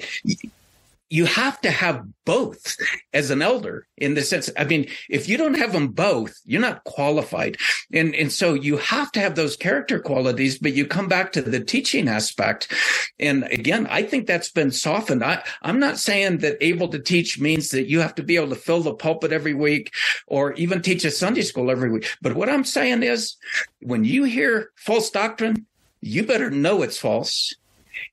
you 1.12 1.26
have 1.26 1.60
to 1.62 1.70
have 1.70 2.06
both 2.26 2.78
as 3.14 3.32
an 3.32 3.42
elder 3.42 3.88
in 3.98 4.14
the 4.14 4.22
sense 4.22 4.50
i 4.58 4.64
mean 4.64 4.88
if 5.10 5.28
you 5.28 5.38
don't 5.38 5.56
have 5.56 5.74
them 5.74 5.90
both 5.90 6.40
you're 6.46 6.62
not 6.62 6.84
qualified. 6.84 7.58
And 7.94 8.16
and 8.16 8.32
so 8.32 8.54
you 8.54 8.78
have 8.78 9.12
to 9.14 9.20
have 9.20 9.36
those 9.36 9.56
character 9.56 10.00
qualities 10.00 10.58
but 10.58 10.74
you 10.74 10.86
come 10.86 11.08
back 11.08 11.32
to 11.34 11.42
the 11.42 11.60
teaching 11.60 12.08
aspect. 12.08 12.72
And 13.20 13.44
again 13.46 13.88
i 13.88 14.04
think 14.04 14.28
that's 14.28 14.52
been 14.52 14.72
softened. 14.72 15.24
I 15.24 15.44
i'm 15.62 15.80
not 15.80 15.98
saying 15.98 16.40
that 16.40 16.58
able 16.62 16.88
to 16.90 17.00
teach 17.00 17.40
means 17.40 17.70
that 17.70 17.90
you 17.90 18.00
have 18.00 18.16
to 18.16 18.24
be 18.24 18.36
able 18.36 18.50
to 18.50 18.56
fill 18.56 18.82
the 18.82 18.94
pulpit 18.94 19.32
every 19.32 19.54
week 19.54 19.94
or 20.28 20.54
even 20.54 20.82
teach 20.82 21.06
a 21.06 21.12
sunday 21.12 21.42
school 21.42 21.72
every 21.72 21.92
week. 21.92 22.08
But 22.22 22.36
what 22.36 22.50
i'm 22.50 22.66
saying 22.66 23.04
is 23.04 23.36
when 23.82 24.04
you 24.04 24.24
hear 24.24 24.72
false 24.76 25.10
doctrine 25.10 25.66
you 26.02 26.26
better 26.26 26.50
know 26.50 26.82
it's 26.82 26.98
false. 26.98 27.56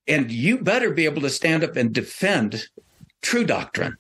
And 0.06 0.30
you 0.30 0.58
better 0.58 0.90
be 0.90 1.06
able 1.06 1.22
to 1.22 1.30
stand 1.30 1.64
up 1.64 1.76
and 1.76 1.92
defend 1.92 2.68
true 3.22 3.44
doctrine, 3.44 3.96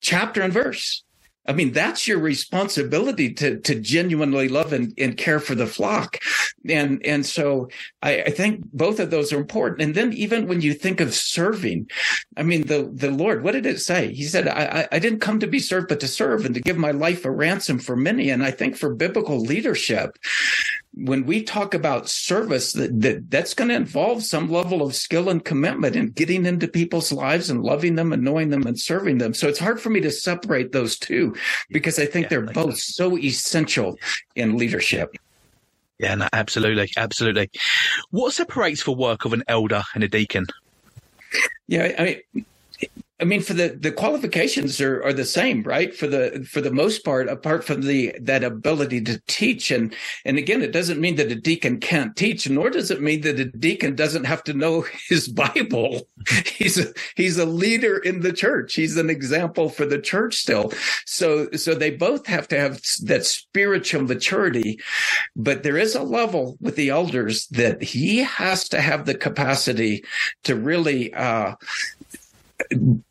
chapter 0.00 0.42
and 0.42 0.52
verse. 0.52 1.02
I 1.48 1.54
mean, 1.54 1.72
that's 1.72 2.06
your 2.06 2.18
responsibility 2.18 3.32
to 3.34 3.58
to 3.60 3.80
genuinely 3.80 4.48
love 4.48 4.74
and, 4.74 4.92
and 4.98 5.16
care 5.16 5.40
for 5.40 5.54
the 5.54 5.66
flock. 5.66 6.18
And 6.68 7.04
and 7.06 7.24
so 7.24 7.70
I, 8.02 8.22
I, 8.24 8.30
think 8.30 8.64
both 8.74 9.00
of 9.00 9.10
those 9.10 9.32
are 9.32 9.38
important. 9.38 9.80
And 9.80 9.94
then 9.94 10.12
even 10.12 10.46
when 10.46 10.60
you 10.60 10.74
think 10.74 11.00
of 11.00 11.14
serving, 11.14 11.88
I 12.36 12.42
mean 12.42 12.66
the 12.66 12.90
the 12.92 13.10
Lord, 13.10 13.42
what 13.42 13.52
did 13.52 13.64
it 13.64 13.80
say? 13.80 14.12
He 14.12 14.24
said, 14.24 14.46
I, 14.46 14.88
I 14.92 14.98
didn't 14.98 15.20
come 15.20 15.40
to 15.40 15.46
be 15.46 15.58
served, 15.58 15.88
but 15.88 16.00
to 16.00 16.08
serve 16.08 16.44
and 16.44 16.54
to 16.54 16.60
give 16.60 16.76
my 16.76 16.90
life 16.90 17.24
a 17.24 17.30
ransom 17.30 17.78
for 17.78 17.96
many. 17.96 18.28
And 18.28 18.44
I 18.44 18.50
think 18.50 18.76
for 18.76 18.94
biblical 18.94 19.40
leadership, 19.40 20.18
when 20.94 21.26
we 21.26 21.42
talk 21.42 21.74
about 21.74 22.08
service, 22.08 22.72
that, 22.72 23.00
that 23.00 23.30
that's 23.30 23.54
going 23.54 23.68
to 23.68 23.74
involve 23.74 24.22
some 24.22 24.50
level 24.50 24.82
of 24.82 24.94
skill 24.94 25.28
and 25.28 25.44
commitment 25.44 25.94
in 25.94 26.10
getting 26.10 26.46
into 26.46 26.66
people's 26.66 27.12
lives 27.12 27.50
and 27.50 27.62
loving 27.62 27.94
them 27.94 28.12
and 28.12 28.22
knowing 28.22 28.50
them 28.50 28.66
and 28.66 28.78
serving 28.78 29.18
them. 29.18 29.34
So 29.34 29.48
it's 29.48 29.58
hard 29.58 29.80
for 29.80 29.90
me 29.90 30.00
to 30.00 30.10
separate 30.10 30.72
those 30.72 30.98
two 30.98 31.36
because 31.70 31.98
I 31.98 32.06
think 32.06 32.24
yeah, 32.24 32.28
they're 32.28 32.46
like 32.46 32.54
both 32.54 32.74
that. 32.74 32.78
so 32.78 33.16
essential 33.16 33.98
in 34.34 34.56
leadership. 34.56 35.14
Yeah, 35.98 36.14
no, 36.14 36.28
absolutely, 36.32 36.90
absolutely. 36.96 37.50
What 38.10 38.32
separates 38.32 38.84
the 38.84 38.92
work 38.92 39.24
of 39.24 39.32
an 39.32 39.42
elder 39.48 39.82
and 39.94 40.04
a 40.04 40.08
deacon? 40.08 40.46
Yeah, 41.66 41.94
I 41.98 42.22
mean, 42.34 42.46
I 43.20 43.24
mean, 43.24 43.40
for 43.42 43.52
the 43.52 43.76
the 43.80 43.90
qualifications 43.90 44.80
are, 44.80 45.02
are 45.02 45.12
the 45.12 45.24
same, 45.24 45.64
right? 45.64 45.94
For 45.94 46.06
the 46.06 46.46
for 46.48 46.60
the 46.60 46.72
most 46.72 47.04
part, 47.04 47.28
apart 47.28 47.64
from 47.64 47.82
the 47.82 48.14
that 48.20 48.44
ability 48.44 49.00
to 49.02 49.20
teach, 49.26 49.72
and 49.72 49.92
and 50.24 50.38
again, 50.38 50.62
it 50.62 50.70
doesn't 50.70 51.00
mean 51.00 51.16
that 51.16 51.32
a 51.32 51.34
deacon 51.34 51.80
can't 51.80 52.14
teach, 52.14 52.48
nor 52.48 52.70
does 52.70 52.92
it 52.92 53.02
mean 53.02 53.22
that 53.22 53.40
a 53.40 53.46
deacon 53.46 53.96
doesn't 53.96 54.24
have 54.24 54.44
to 54.44 54.54
know 54.54 54.84
his 55.08 55.26
Bible. 55.26 56.08
he's 56.46 56.78
a 56.78 56.92
he's 57.16 57.38
a 57.38 57.44
leader 57.44 57.98
in 57.98 58.20
the 58.20 58.32
church. 58.32 58.74
He's 58.74 58.96
an 58.96 59.10
example 59.10 59.68
for 59.68 59.84
the 59.84 60.00
church 60.00 60.36
still. 60.36 60.72
So 61.04 61.50
so 61.56 61.74
they 61.74 61.90
both 61.90 62.24
have 62.26 62.46
to 62.48 62.60
have 62.60 62.80
that 63.02 63.26
spiritual 63.26 64.02
maturity, 64.02 64.78
but 65.34 65.64
there 65.64 65.76
is 65.76 65.96
a 65.96 66.04
level 66.04 66.56
with 66.60 66.76
the 66.76 66.90
elders 66.90 67.48
that 67.48 67.82
he 67.82 68.18
has 68.18 68.68
to 68.68 68.80
have 68.80 69.06
the 69.06 69.14
capacity 69.14 70.04
to 70.44 70.54
really. 70.54 71.12
uh 71.14 71.56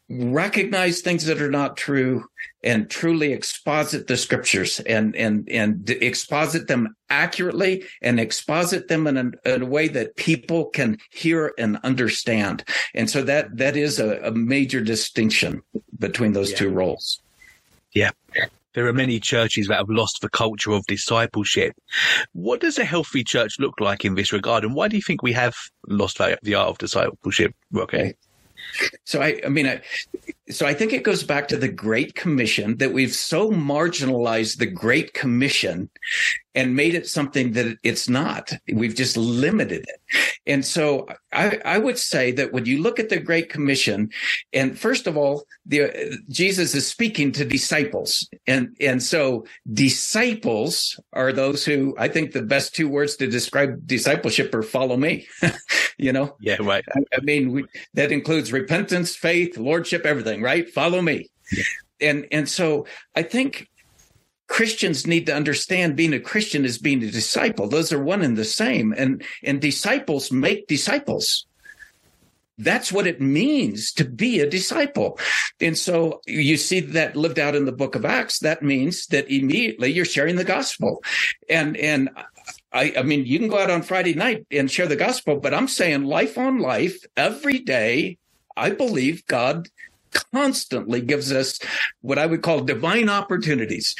recognize 0.09 1.01
things 1.01 1.25
that 1.25 1.41
are 1.41 1.51
not 1.51 1.75
true 1.75 2.23
and 2.63 2.89
truly 2.89 3.33
exposit 3.33 4.07
the 4.07 4.15
scriptures 4.15 4.79
and 4.81 5.15
and 5.15 5.49
and 5.49 5.89
exposit 5.89 6.67
them 6.67 6.95
accurately 7.09 7.83
and 8.01 8.19
exposit 8.19 8.87
them 8.87 9.05
in 9.05 9.17
a, 9.17 9.53
in 9.53 9.63
a 9.63 9.65
way 9.65 9.87
that 9.89 10.15
people 10.15 10.65
can 10.65 10.97
hear 11.11 11.53
and 11.57 11.77
understand 11.83 12.63
and 12.93 13.09
so 13.09 13.21
that 13.21 13.55
that 13.57 13.75
is 13.75 13.99
a, 13.99 14.19
a 14.21 14.31
major 14.31 14.79
distinction 14.79 15.61
between 15.99 16.31
those 16.31 16.51
yeah. 16.51 16.57
two 16.57 16.69
roles 16.69 17.21
yeah 17.93 18.11
there 18.73 18.85
are 18.85 18.93
many 18.93 19.19
churches 19.19 19.67
that 19.67 19.77
have 19.77 19.89
lost 19.89 20.21
the 20.21 20.29
culture 20.29 20.71
of 20.71 20.85
discipleship. 20.85 21.73
What 22.33 22.61
does 22.61 22.77
a 22.77 22.85
healthy 22.85 23.23
church 23.23 23.55
look 23.57 23.73
like 23.79 24.05
in 24.05 24.13
this 24.13 24.31
regard? 24.31 24.63
And 24.63 24.75
why 24.75 24.87
do 24.87 24.95
you 24.95 25.01
think 25.01 25.23
we 25.23 25.33
have 25.33 25.55
lost 25.87 26.19
the 26.19 26.53
art 26.53 26.69
of 26.69 26.77
discipleship? 26.77 27.55
Okay. 27.75 28.13
So 29.05 29.21
I, 29.21 29.39
I 29.45 29.49
mean, 29.49 29.67
I, 29.67 29.81
so 30.49 30.65
I 30.65 30.73
think 30.73 30.93
it 30.93 31.03
goes 31.03 31.23
back 31.23 31.47
to 31.49 31.57
the 31.57 31.67
Great 31.67 32.15
Commission 32.15 32.77
that 32.77 32.93
we've 32.93 33.13
so 33.13 33.51
marginalized 33.51 34.57
the 34.57 34.65
Great 34.65 35.13
Commission 35.13 35.89
and 36.55 36.75
made 36.75 36.95
it 36.95 37.07
something 37.07 37.51
that 37.51 37.77
it's 37.83 38.09
not. 38.09 38.51
We've 38.73 38.95
just 38.95 39.15
limited 39.15 39.85
it. 39.87 40.31
And 40.47 40.65
so 40.65 41.07
I, 41.31 41.59
I 41.63 41.77
would 41.77 41.99
say 41.99 42.31
that 42.31 42.51
when 42.51 42.65
you 42.65 42.81
look 42.81 42.99
at 42.99 43.09
the 43.09 43.19
Great 43.19 43.49
Commission, 43.49 44.09
and 44.53 44.77
first 44.77 45.05
of 45.05 45.17
all, 45.17 45.45
the, 45.65 46.17
Jesus 46.29 46.73
is 46.73 46.87
speaking 46.87 47.31
to 47.33 47.45
disciples. 47.45 48.27
And, 48.47 48.75
and 48.81 49.03
so 49.03 49.45
disciples 49.71 50.99
are 51.13 51.31
those 51.31 51.63
who 51.63 51.93
I 51.99 52.07
think 52.07 52.31
the 52.31 52.41
best 52.41 52.73
two 52.73 52.89
words 52.89 53.17
to 53.17 53.27
describe 53.27 53.85
discipleship 53.85 54.55
are 54.55 54.63
follow 54.63 54.97
me. 54.97 55.27
you 55.97 56.11
know? 56.11 56.35
Yeah, 56.39 56.57
right. 56.61 56.85
I, 56.91 56.99
I 57.13 57.19
mean, 57.21 57.51
we, 57.51 57.65
that 57.93 58.11
includes 58.11 58.51
repentance, 58.51 59.15
faith, 59.15 59.57
lordship, 59.57 60.05
everything, 60.05 60.36
right? 60.41 60.69
Follow 60.69 61.01
me. 61.01 61.29
And, 61.99 62.27
and 62.31 62.47
so 62.47 62.85
I 63.15 63.23
think 63.23 63.69
Christians 64.47 65.05
need 65.05 65.25
to 65.25 65.35
understand 65.35 65.95
being 65.95 66.13
a 66.13 66.19
Christian 66.19 66.65
is 66.65 66.77
being 66.77 67.03
a 67.03 67.11
disciple. 67.11 67.67
Those 67.67 67.91
are 67.91 68.01
one 68.01 68.21
and 68.21 68.37
the 68.37 68.45
same. 68.45 68.93
And, 68.97 69.23
and 69.43 69.59
disciples 69.59 70.31
make 70.31 70.67
disciples. 70.67 71.45
That's 72.57 72.91
what 72.91 73.05
it 73.05 73.21
means 73.21 73.91
to 73.93 74.05
be 74.05 74.39
a 74.39 74.49
disciple. 74.49 75.19
And 75.61 75.77
so 75.77 76.21
you 76.25 76.57
see 76.57 76.79
that 76.79 77.15
lived 77.15 77.37
out 77.37 77.55
in 77.55 77.65
the 77.65 77.71
book 77.71 77.93
of 77.93 78.05
Acts. 78.05 78.39
That 78.39 78.63
means 78.63 79.05
that 79.07 79.29
immediately 79.29 79.91
you're 79.91 80.05
sharing 80.05 80.37
the 80.37 80.43
gospel. 80.43 81.03
And, 81.49 81.77
and 81.77 82.09
I, 82.73 82.93
I 82.97 83.03
mean, 83.03 83.25
you 83.25 83.37
can 83.37 83.47
go 83.47 83.59
out 83.59 83.69
on 83.69 83.83
Friday 83.83 84.15
night 84.15 84.47
and 84.49 84.71
share 84.71 84.87
the 84.87 84.95
gospel, 84.95 85.39
but 85.39 85.53
I'm 85.53 85.67
saying 85.67 86.05
life 86.05 86.37
on 86.37 86.59
life 86.59 86.97
every 87.15 87.59
day. 87.59 88.17
I 88.55 88.71
believe 88.71 89.25
God 89.27 89.67
constantly 90.33 91.01
gives 91.01 91.31
us 91.31 91.59
what 92.01 92.17
I 92.17 92.25
would 92.25 92.41
call 92.41 92.61
divine 92.61 93.09
opportunities 93.09 93.95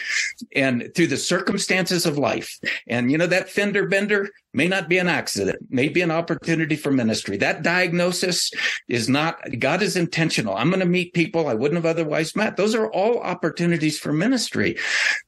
and 0.55 0.91
through 0.95 1.07
the 1.07 1.17
circumstances 1.17 2.05
of 2.05 2.17
life. 2.17 2.59
And 2.87 3.11
you 3.11 3.17
know, 3.17 3.27
that 3.27 3.49
fender 3.49 3.87
bender, 3.87 4.29
may 4.57 4.67
not 4.67 4.89
be 4.89 4.97
an 4.97 5.07
accident, 5.07 5.59
may 5.69 5.87
be 5.87 6.01
an 6.01 6.09
opportunity 6.09 6.75
for 6.75 6.91
ministry. 6.91 7.37
That 7.37 7.61
diagnosis 7.61 8.51
is 8.87 9.07
not, 9.07 9.37
God 9.59 9.83
is 9.83 9.95
intentional. 9.95 10.55
I'm 10.55 10.69
going 10.69 10.79
to 10.79 10.87
meet 10.87 11.13
people 11.13 11.47
I 11.47 11.53
wouldn't 11.53 11.77
have 11.77 11.85
otherwise 11.85 12.35
met. 12.35 12.57
Those 12.57 12.73
are 12.73 12.91
all 12.91 13.19
opportunities 13.19 13.99
for 13.99 14.11
ministry. 14.11 14.75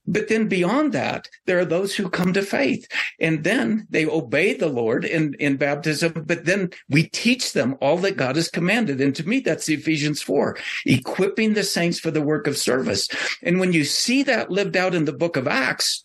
But 0.07 0.29
then 0.29 0.47
beyond 0.47 0.93
that, 0.93 1.27
there 1.45 1.59
are 1.59 1.65
those 1.65 1.95
who 1.95 2.09
come 2.09 2.33
to 2.33 2.41
faith 2.41 2.87
and 3.19 3.43
then 3.43 3.85
they 3.91 4.07
obey 4.07 4.55
the 4.55 4.67
Lord 4.67 5.05
in, 5.05 5.35
in 5.35 5.57
baptism, 5.57 6.23
but 6.25 6.45
then 6.45 6.71
we 6.89 7.03
teach 7.03 7.53
them 7.53 7.77
all 7.81 7.97
that 7.99 8.17
God 8.17 8.35
has 8.35 8.49
commanded. 8.49 8.99
And 8.99 9.15
to 9.15 9.27
me, 9.27 9.41
that's 9.41 9.69
Ephesians 9.69 10.23
4, 10.23 10.57
equipping 10.87 11.53
the 11.53 11.63
saints 11.63 11.99
for 11.99 12.09
the 12.09 12.23
work 12.23 12.47
of 12.47 12.57
service. 12.57 13.07
And 13.43 13.59
when 13.59 13.73
you 13.73 13.83
see 13.83 14.23
that 14.23 14.49
lived 14.49 14.75
out 14.75 14.95
in 14.95 15.05
the 15.05 15.13
book 15.13 15.37
of 15.37 15.47
Acts, 15.47 16.03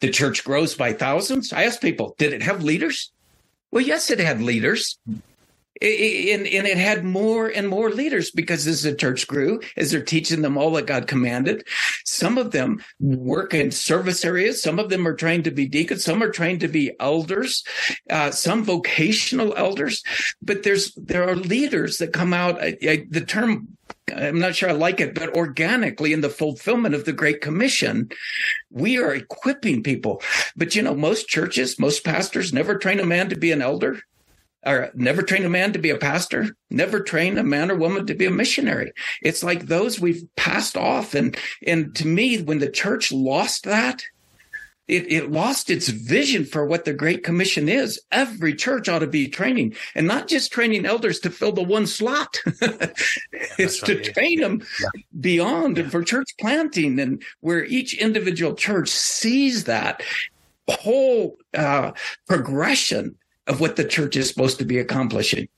the 0.00 0.10
church 0.10 0.44
grows 0.44 0.74
by 0.74 0.92
thousands. 0.92 1.52
I 1.52 1.64
ask 1.64 1.80
people, 1.80 2.14
did 2.18 2.32
it 2.32 2.42
have 2.42 2.62
leaders? 2.62 3.12
Well, 3.70 3.82
yes, 3.82 4.10
it 4.10 4.18
had 4.18 4.42
leaders. 4.42 4.98
and, 5.82 6.46
and 6.46 6.66
it 6.66 6.76
had 6.76 7.04
more 7.04 7.48
and 7.48 7.66
more 7.66 7.90
leaders 7.90 8.30
because 8.30 8.66
as 8.66 8.82
the 8.82 8.94
church 8.94 9.26
grew, 9.26 9.60
as 9.78 9.90
they're 9.90 10.02
teaching 10.02 10.42
them 10.42 10.58
all 10.58 10.72
that 10.72 10.86
God 10.86 11.06
commanded, 11.06 11.66
some 12.04 12.36
of 12.36 12.50
them 12.50 12.82
work 12.98 13.54
in 13.54 13.70
service 13.70 14.24
areas. 14.24 14.62
Some 14.62 14.78
of 14.78 14.90
them 14.90 15.06
are 15.08 15.14
trained 15.14 15.44
to 15.44 15.50
be 15.50 15.66
deacons. 15.66 16.04
Some 16.04 16.22
are 16.22 16.30
trained 16.30 16.60
to 16.60 16.68
be 16.68 16.92
elders, 17.00 17.64
uh, 18.10 18.30
some 18.30 18.62
vocational 18.62 19.54
elders. 19.56 20.02
But 20.42 20.64
there's 20.64 20.92
there 20.96 21.26
are 21.26 21.36
leaders 21.36 21.96
that 21.98 22.12
come 22.12 22.34
out. 22.34 22.60
I, 22.60 22.76
I, 22.82 23.06
the 23.08 23.22
term 23.22 23.78
I'm 24.12 24.38
not 24.38 24.54
sure 24.54 24.68
I 24.68 24.72
like 24.72 25.00
it, 25.00 25.14
but 25.14 25.34
organically 25.34 26.12
in 26.12 26.20
the 26.20 26.28
fulfillment 26.28 26.94
of 26.94 27.04
the 27.04 27.12
Great 27.12 27.40
Commission, 27.40 28.10
we 28.70 28.98
are 28.98 29.14
equipping 29.14 29.82
people. 29.82 30.22
But 30.56 30.74
you 30.74 30.82
know, 30.82 30.94
most 30.94 31.28
churches, 31.28 31.78
most 31.78 32.04
pastors 32.04 32.52
never 32.52 32.76
train 32.76 33.00
a 33.00 33.06
man 33.06 33.28
to 33.30 33.36
be 33.36 33.52
an 33.52 33.62
elder 33.62 34.00
or 34.64 34.90
never 34.94 35.22
train 35.22 35.44
a 35.44 35.48
man 35.48 35.72
to 35.72 35.78
be 35.78 35.90
a 35.90 35.96
pastor, 35.96 36.54
never 36.70 37.00
train 37.00 37.38
a 37.38 37.42
man 37.42 37.70
or 37.70 37.76
woman 37.76 38.06
to 38.06 38.14
be 38.14 38.26
a 38.26 38.30
missionary. 38.30 38.92
It's 39.22 39.42
like 39.42 39.66
those 39.66 39.98
we've 39.98 40.24
passed 40.36 40.76
off. 40.76 41.14
And, 41.14 41.36
and 41.66 41.94
to 41.96 42.06
me, 42.06 42.42
when 42.42 42.58
the 42.58 42.70
church 42.70 43.10
lost 43.10 43.64
that, 43.64 44.04
it, 44.90 45.10
it 45.10 45.30
lost 45.30 45.70
its 45.70 45.88
vision 45.88 46.44
for 46.44 46.66
what 46.66 46.84
the 46.84 46.92
Great 46.92 47.22
Commission 47.22 47.68
is. 47.68 48.00
Every 48.10 48.54
church 48.54 48.88
ought 48.88 48.98
to 48.98 49.06
be 49.06 49.28
training 49.28 49.76
and 49.94 50.06
not 50.06 50.26
just 50.26 50.52
training 50.52 50.84
elders 50.84 51.20
to 51.20 51.30
fill 51.30 51.52
the 51.52 51.62
one 51.62 51.86
slot. 51.86 52.38
it's 53.56 53.82
right, 53.82 54.02
to 54.02 54.12
train 54.12 54.40
them 54.40 54.62
yeah. 54.80 55.02
beyond 55.20 55.76
yeah. 55.76 55.84
and 55.84 55.92
for 55.92 56.02
church 56.02 56.30
planting 56.40 56.98
and 56.98 57.22
where 57.40 57.64
each 57.64 57.94
individual 57.94 58.54
church 58.54 58.88
sees 58.88 59.64
that 59.64 60.02
whole 60.68 61.36
uh, 61.54 61.92
progression 62.26 63.16
of 63.46 63.60
what 63.60 63.76
the 63.76 63.84
church 63.84 64.16
is 64.16 64.28
supposed 64.28 64.58
to 64.58 64.64
be 64.64 64.78
accomplishing. 64.78 65.48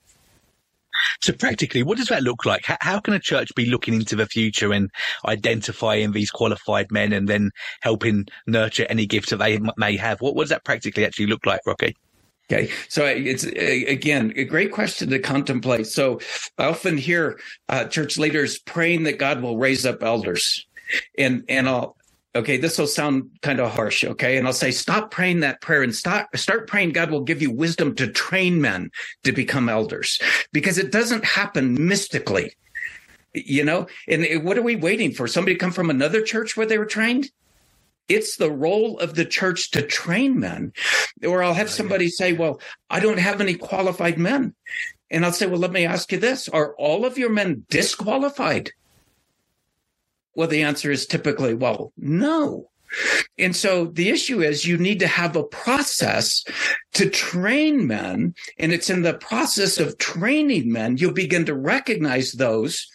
So 1.20 1.32
practically, 1.32 1.82
what 1.82 1.98
does 1.98 2.08
that 2.08 2.22
look 2.22 2.44
like? 2.44 2.64
How, 2.64 2.76
how, 2.80 3.00
can 3.00 3.14
a 3.14 3.18
church 3.18 3.54
be 3.54 3.66
looking 3.66 3.94
into 3.94 4.16
the 4.16 4.26
future 4.26 4.72
and 4.72 4.90
identifying 5.26 6.12
these 6.12 6.30
qualified 6.30 6.90
men 6.90 7.12
and 7.12 7.28
then 7.28 7.50
helping 7.80 8.26
nurture 8.46 8.86
any 8.88 9.06
gifts 9.06 9.30
that 9.30 9.38
they 9.38 9.60
may 9.76 9.96
have? 9.96 10.20
What, 10.20 10.34
what 10.34 10.44
does 10.44 10.50
that 10.50 10.64
practically 10.64 11.04
actually 11.04 11.26
look 11.26 11.46
like, 11.46 11.60
Rocky? 11.66 11.96
Okay, 12.50 12.70
so 12.88 13.06
it's 13.06 13.44
again 13.44 14.32
a 14.36 14.44
great 14.44 14.72
question 14.72 15.08
to 15.10 15.18
contemplate. 15.18 15.86
So 15.86 16.20
I 16.58 16.64
often 16.66 16.98
hear 16.98 17.38
uh, 17.68 17.84
church 17.86 18.18
leaders 18.18 18.58
praying 18.58 19.04
that 19.04 19.18
God 19.18 19.40
will 19.40 19.56
raise 19.56 19.86
up 19.86 20.02
elders, 20.02 20.66
and 21.16 21.44
and 21.48 21.68
I'll 21.68 21.96
Okay, 22.34 22.56
this 22.56 22.78
will 22.78 22.86
sound 22.86 23.30
kind 23.42 23.60
of 23.60 23.70
harsh, 23.70 24.04
okay? 24.04 24.38
And 24.38 24.46
I'll 24.46 24.54
say, 24.54 24.70
stop 24.70 25.10
praying 25.10 25.40
that 25.40 25.60
prayer 25.60 25.82
and 25.82 25.94
start, 25.94 26.26
start 26.38 26.66
praying 26.66 26.92
God 26.92 27.10
will 27.10 27.20
give 27.20 27.42
you 27.42 27.50
wisdom 27.50 27.94
to 27.96 28.06
train 28.06 28.60
men 28.60 28.90
to 29.24 29.32
become 29.32 29.68
elders 29.68 30.18
because 30.50 30.78
it 30.78 30.90
doesn't 30.90 31.26
happen 31.26 31.86
mystically, 31.86 32.54
you 33.34 33.64
know? 33.64 33.86
And 34.08 34.44
what 34.44 34.56
are 34.56 34.62
we 34.62 34.76
waiting 34.76 35.12
for? 35.12 35.28
Somebody 35.28 35.56
to 35.56 35.58
come 35.58 35.72
from 35.72 35.90
another 35.90 36.22
church 36.22 36.56
where 36.56 36.66
they 36.66 36.78
were 36.78 36.86
trained? 36.86 37.30
It's 38.08 38.36
the 38.36 38.50
role 38.50 38.98
of 38.98 39.14
the 39.14 39.26
church 39.26 39.70
to 39.72 39.82
train 39.82 40.40
men. 40.40 40.72
Or 41.26 41.42
I'll 41.42 41.54
have 41.54 41.68
ah, 41.68 41.70
somebody 41.70 42.08
say, 42.08 42.32
well, 42.32 42.60
I 42.88 43.00
don't 43.00 43.18
have 43.18 43.42
any 43.42 43.54
qualified 43.54 44.18
men. 44.18 44.54
And 45.10 45.24
I'll 45.24 45.32
say, 45.32 45.46
well, 45.46 45.60
let 45.60 45.72
me 45.72 45.84
ask 45.84 46.10
you 46.10 46.18
this. 46.18 46.48
Are 46.48 46.74
all 46.76 47.04
of 47.04 47.18
your 47.18 47.30
men 47.30 47.66
disqualified? 47.68 48.72
Well, 50.34 50.48
the 50.48 50.62
answer 50.62 50.90
is 50.90 51.06
typically, 51.06 51.54
well, 51.54 51.92
no. 51.96 52.70
And 53.38 53.56
so 53.56 53.86
the 53.86 54.10
issue 54.10 54.42
is 54.42 54.66
you 54.66 54.76
need 54.76 55.00
to 55.00 55.06
have 55.06 55.36
a 55.36 55.44
process 55.44 56.44
to 56.94 57.08
train 57.08 57.86
men. 57.86 58.34
And 58.58 58.72
it's 58.72 58.90
in 58.90 59.02
the 59.02 59.14
process 59.14 59.78
of 59.78 59.98
training 59.98 60.70
men, 60.70 60.98
you'll 60.98 61.12
begin 61.12 61.46
to 61.46 61.54
recognize 61.54 62.32
those 62.32 62.86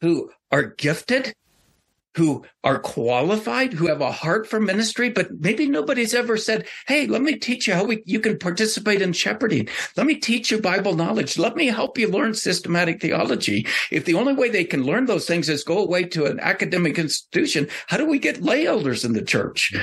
who 0.00 0.30
are 0.52 0.62
gifted 0.62 1.34
who 2.14 2.44
are 2.64 2.78
qualified, 2.78 3.72
who 3.72 3.86
have 3.86 4.00
a 4.00 4.12
heart 4.12 4.46
for 4.46 4.60
ministry, 4.60 5.08
but 5.08 5.30
maybe 5.40 5.66
nobody's 5.66 6.14
ever 6.14 6.36
said, 6.36 6.66
Hey, 6.86 7.06
let 7.06 7.22
me 7.22 7.36
teach 7.36 7.66
you 7.66 7.74
how 7.74 7.84
we, 7.84 8.02
you 8.06 8.20
can 8.20 8.38
participate 8.38 9.02
in 9.02 9.12
shepherding. 9.12 9.68
Let 9.96 10.06
me 10.06 10.16
teach 10.16 10.50
you 10.50 10.60
Bible 10.60 10.94
knowledge. 10.94 11.38
Let 11.38 11.56
me 11.56 11.66
help 11.66 11.98
you 11.98 12.08
learn 12.08 12.34
systematic 12.34 13.00
theology. 13.00 13.66
If 13.90 14.04
the 14.04 14.14
only 14.14 14.34
way 14.34 14.48
they 14.48 14.64
can 14.64 14.84
learn 14.84 15.06
those 15.06 15.26
things 15.26 15.48
is 15.48 15.64
go 15.64 15.78
away 15.78 16.04
to 16.04 16.26
an 16.26 16.40
academic 16.40 16.98
institution, 16.98 17.68
how 17.86 17.96
do 17.96 18.06
we 18.06 18.18
get 18.18 18.42
lay 18.42 18.66
elders 18.66 19.04
in 19.04 19.12
the 19.12 19.22
church? 19.22 19.74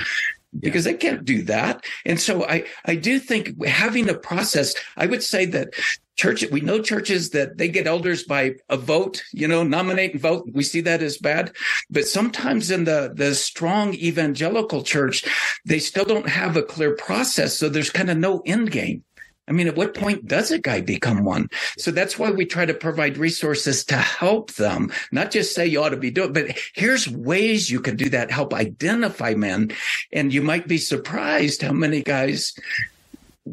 Because 0.57 0.83
they 0.83 0.93
can't 0.93 1.25
do 1.25 1.43
that. 1.43 1.83
And 2.05 2.19
so 2.19 2.45
I, 2.45 2.65
I 2.85 2.95
do 2.95 3.19
think 3.19 3.63
having 3.63 4.09
a 4.09 4.15
process, 4.15 4.73
I 4.97 5.05
would 5.05 5.23
say 5.23 5.45
that 5.45 5.73
church, 6.19 6.43
we 6.51 6.59
know 6.59 6.81
churches 6.81 7.29
that 7.29 7.57
they 7.57 7.69
get 7.69 7.87
elders 7.87 8.23
by 8.23 8.55
a 8.67 8.75
vote, 8.75 9.23
you 9.31 9.47
know, 9.47 9.63
nominate 9.63 10.11
and 10.11 10.21
vote. 10.21 10.49
We 10.51 10.63
see 10.63 10.81
that 10.81 11.01
as 11.01 11.17
bad. 11.17 11.55
But 11.89 12.07
sometimes 12.07 12.71
in 12.71 12.83
the, 12.83 13.13
the 13.15 13.33
strong 13.35 13.93
evangelical 13.93 14.83
church, 14.83 15.23
they 15.65 15.79
still 15.79 16.03
don't 16.03 16.27
have 16.27 16.57
a 16.57 16.63
clear 16.63 16.93
process. 16.95 17.57
So 17.57 17.69
there's 17.69 17.89
kind 17.89 18.09
of 18.09 18.17
no 18.17 18.41
end 18.45 18.71
game. 18.71 19.03
I 19.49 19.51
mean, 19.51 19.67
at 19.67 19.75
what 19.75 19.95
point 19.95 20.27
does 20.27 20.51
a 20.51 20.59
guy 20.59 20.81
become 20.81 21.23
one? 21.23 21.49
So 21.77 21.89
that's 21.91 22.19
why 22.19 22.29
we 22.29 22.45
try 22.45 22.65
to 22.65 22.73
provide 22.73 23.17
resources 23.17 23.83
to 23.85 23.97
help 23.97 24.53
them, 24.53 24.91
not 25.11 25.31
just 25.31 25.55
say 25.55 25.65
you 25.65 25.81
ought 25.81 25.89
to 25.89 25.97
be 25.97 26.11
doing, 26.11 26.33
but 26.33 26.57
here's 26.73 27.09
ways 27.09 27.71
you 27.71 27.81
can 27.81 27.95
do 27.95 28.09
that, 28.09 28.31
help 28.31 28.53
identify 28.53 29.33
men. 29.33 29.71
And 30.13 30.33
you 30.33 30.43
might 30.43 30.67
be 30.67 30.77
surprised 30.77 31.63
how 31.63 31.73
many 31.73 32.03
guys 32.03 32.53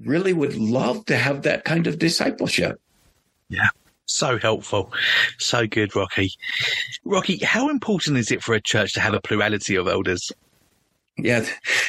really 0.05 0.35
would 0.35 0.57
love 0.57 1.07
to 1.07 1.17
have 1.17 1.43
that 1.43 1.65
kind 1.65 1.87
of 1.87 1.99
discipleship. 1.99 2.79
Yeah. 3.49 3.69
So 4.05 4.39
helpful. 4.39 4.93
So 5.39 5.67
good, 5.67 5.97
Rocky. 5.97 6.33
Rocky, 7.05 7.39
how 7.39 7.69
important 7.71 8.19
is 8.19 8.31
it 8.31 8.43
for 8.43 8.55
a 8.55 8.61
church 8.61 8.93
to 8.95 9.01
have 9.01 9.15
a 9.15 9.21
plurality 9.21 9.75
of 9.75 9.89
elders? 9.89 10.31
Yeah. 11.19 11.47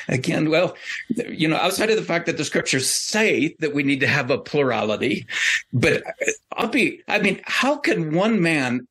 Again, 0.07 0.49
well, 0.49 0.75
you 1.09 1.47
know, 1.47 1.57
outside 1.57 1.89
of 1.89 1.97
the 1.97 2.03
fact 2.03 2.27
that 2.27 2.37
the 2.37 2.45
scriptures 2.45 2.89
say 2.89 3.55
that 3.59 3.73
we 3.73 3.83
need 3.83 3.99
to 3.99 4.07
have 4.07 4.31
a 4.31 4.37
plurality, 4.37 5.27
but 5.73 6.05
uh, 6.07 6.31
I'll 6.53 6.69
be, 6.69 7.01
I 7.07 7.19
mean, 7.19 7.41
how 7.43 7.77
can 7.77 8.13
one 8.13 8.41
man 8.41 8.87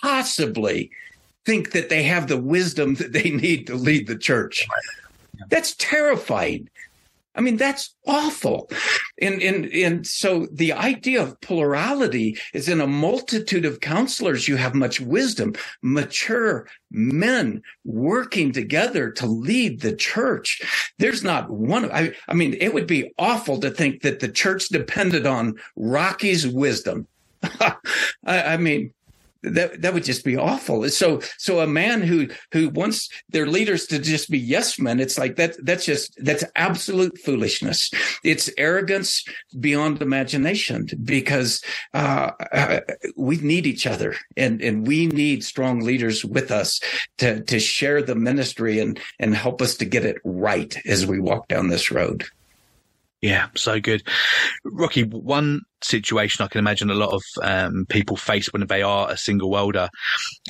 possibly 0.00 0.90
think 1.44 1.72
that 1.72 1.90
they 1.90 2.02
have 2.04 2.28
the 2.28 2.38
wisdom 2.38 2.94
that 2.94 3.12
they 3.12 3.30
need 3.30 3.66
to 3.66 3.74
lead 3.74 4.06
the 4.06 4.16
church? 4.16 4.66
That's 5.50 5.74
terrifying. 5.76 6.70
I 7.36 7.42
mean, 7.42 7.56
that's 7.56 7.94
awful. 8.06 8.70
And, 9.20 9.42
and, 9.42 9.66
and 9.66 10.06
so 10.06 10.46
the 10.50 10.72
idea 10.72 11.22
of 11.22 11.40
plurality 11.40 12.38
is 12.54 12.68
in 12.68 12.80
a 12.80 12.86
multitude 12.86 13.64
of 13.64 13.80
counselors, 13.80 14.48
you 14.48 14.56
have 14.56 14.74
much 14.74 15.00
wisdom, 15.00 15.54
mature 15.82 16.66
men 16.90 17.62
working 17.84 18.52
together 18.52 19.10
to 19.12 19.26
lead 19.26 19.80
the 19.80 19.94
church. 19.94 20.62
There's 20.98 21.22
not 21.22 21.50
one. 21.50 21.90
I, 21.92 22.14
I 22.26 22.34
mean, 22.34 22.56
it 22.58 22.72
would 22.72 22.86
be 22.86 23.12
awful 23.18 23.60
to 23.60 23.70
think 23.70 24.02
that 24.02 24.20
the 24.20 24.28
church 24.28 24.68
depended 24.68 25.26
on 25.26 25.56
Rocky's 25.76 26.46
wisdom. 26.46 27.06
I, 27.60 27.74
I 28.24 28.56
mean, 28.56 28.92
that 29.46 29.82
that 29.82 29.94
would 29.94 30.04
just 30.04 30.24
be 30.24 30.36
awful. 30.36 30.88
So 30.90 31.20
so 31.38 31.60
a 31.60 31.66
man 31.66 32.02
who 32.02 32.28
who 32.52 32.68
wants 32.70 33.08
their 33.28 33.46
leaders 33.46 33.86
to 33.86 33.98
just 33.98 34.30
be 34.30 34.38
yes 34.38 34.78
men, 34.78 35.00
it's 35.00 35.18
like 35.18 35.36
that 35.36 35.56
that's 35.64 35.84
just 35.84 36.12
that's 36.24 36.44
absolute 36.54 37.18
foolishness. 37.18 37.90
It's 38.24 38.50
arrogance 38.58 39.24
beyond 39.58 40.02
imagination 40.02 40.88
because 41.04 41.62
uh, 41.94 42.32
uh, 42.52 42.80
we 43.16 43.36
need 43.38 43.66
each 43.66 43.86
other 43.86 44.16
and 44.36 44.60
and 44.60 44.86
we 44.86 45.06
need 45.06 45.44
strong 45.44 45.80
leaders 45.80 46.24
with 46.24 46.50
us 46.50 46.80
to 47.18 47.42
to 47.44 47.58
share 47.58 48.02
the 48.02 48.14
ministry 48.14 48.80
and 48.80 48.98
and 49.18 49.34
help 49.34 49.62
us 49.62 49.76
to 49.76 49.84
get 49.84 50.04
it 50.04 50.18
right 50.24 50.76
as 50.86 51.06
we 51.06 51.18
walk 51.18 51.48
down 51.48 51.68
this 51.68 51.90
road. 51.90 52.24
Yeah, 53.22 53.48
so 53.54 53.80
good. 53.80 54.02
Rocky, 54.64 55.02
one 55.04 55.62
situation 55.82 56.44
I 56.44 56.48
can 56.48 56.58
imagine 56.58 56.90
a 56.90 56.94
lot 56.94 57.14
of 57.14 57.22
um, 57.42 57.86
people 57.88 58.16
face 58.16 58.52
when 58.52 58.66
they 58.66 58.82
are 58.82 59.10
a 59.10 59.16
single 59.16 59.56
elder 59.56 59.88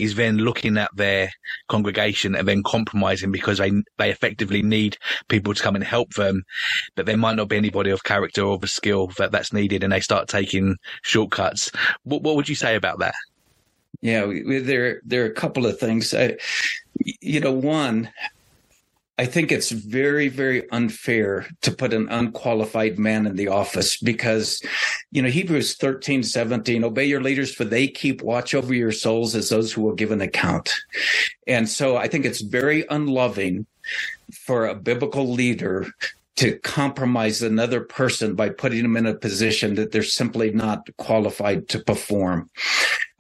is 0.01 0.17
then 0.17 0.39
looking 0.39 0.77
at 0.77 0.91
their 0.95 1.31
congregation 1.69 2.35
and 2.35 2.47
then 2.47 2.65
compromising 2.65 3.31
because 3.31 3.59
they 3.59 3.71
they 3.99 4.11
effectively 4.11 4.63
need 4.63 4.97
people 5.29 5.55
to 5.55 5.63
come 5.63 5.77
and 5.77 5.85
help 5.85 6.15
them, 6.15 6.43
but 6.97 7.07
there 7.07 7.17
might 7.17 7.37
not 7.37 7.49
be 7.49 7.57
anybody 7.57 7.91
of 7.91 8.03
character 8.03 8.43
or 8.43 8.59
the 8.59 8.67
skill 8.67 9.09
that 9.17 9.31
that's 9.31 9.53
needed, 9.53 9.85
and 9.85 9.93
they 9.93 10.01
start 10.01 10.29
taking 10.29 10.77
shortcuts. 11.03 11.71
What 12.03 12.23
what 12.23 12.35
would 12.35 12.49
you 12.49 12.57
say 12.57 12.75
about 12.75 12.99
that? 12.99 13.15
Yeah, 14.01 14.27
there 14.27 15.01
there 15.05 15.23
are 15.23 15.31
a 15.31 15.35
couple 15.35 15.67
of 15.67 15.79
things. 15.79 16.13
I, 16.13 16.37
you 17.21 17.39
know, 17.41 17.53
one, 17.53 18.11
I 19.19 19.25
think 19.25 19.51
it's 19.51 19.71
very, 19.71 20.29
very 20.29 20.69
unfair 20.71 21.47
to 21.63 21.73
put 21.73 21.95
an 21.95 22.09
unqualified 22.11 22.99
man 22.99 23.27
in 23.27 23.37
the 23.37 23.49
office 23.49 23.97
because, 23.97 24.63
you 25.11 25.23
know, 25.23 25.31
Hebrews 25.31 25.77
13, 25.77 26.23
17, 26.23 26.85
obey 26.85 27.07
your 27.07 27.23
leaders 27.23 27.55
for 27.55 27.65
they 27.65 27.89
keep 27.89 28.21
watch 28.21 28.55
over 28.55 28.75
your 28.75 28.93
souls 28.93 29.35
as 29.35 29.49
those 29.49 29.73
who 29.73 29.81
will 29.81 29.95
give 29.95 30.11
an 30.11 30.21
account. 30.21 30.75
And 31.47 31.67
so 31.67 31.97
I 31.97 32.09
think 32.09 32.27
it's 32.27 32.43
very 32.43 32.85
unloving 32.91 33.65
for 34.33 34.67
a 34.67 34.75
biblical 34.75 35.33
leader 35.33 35.87
to 36.37 36.59
compromise 36.59 37.41
another 37.41 37.81
person 37.81 38.35
by 38.35 38.51
putting 38.51 38.83
them 38.83 38.99
in 38.99 39.07
a 39.07 39.15
position 39.15 39.77
that 39.77 39.93
they're 39.93 40.03
simply 40.03 40.51
not 40.51 40.89
qualified 40.99 41.69
to 41.71 41.79
perform. 41.79 42.51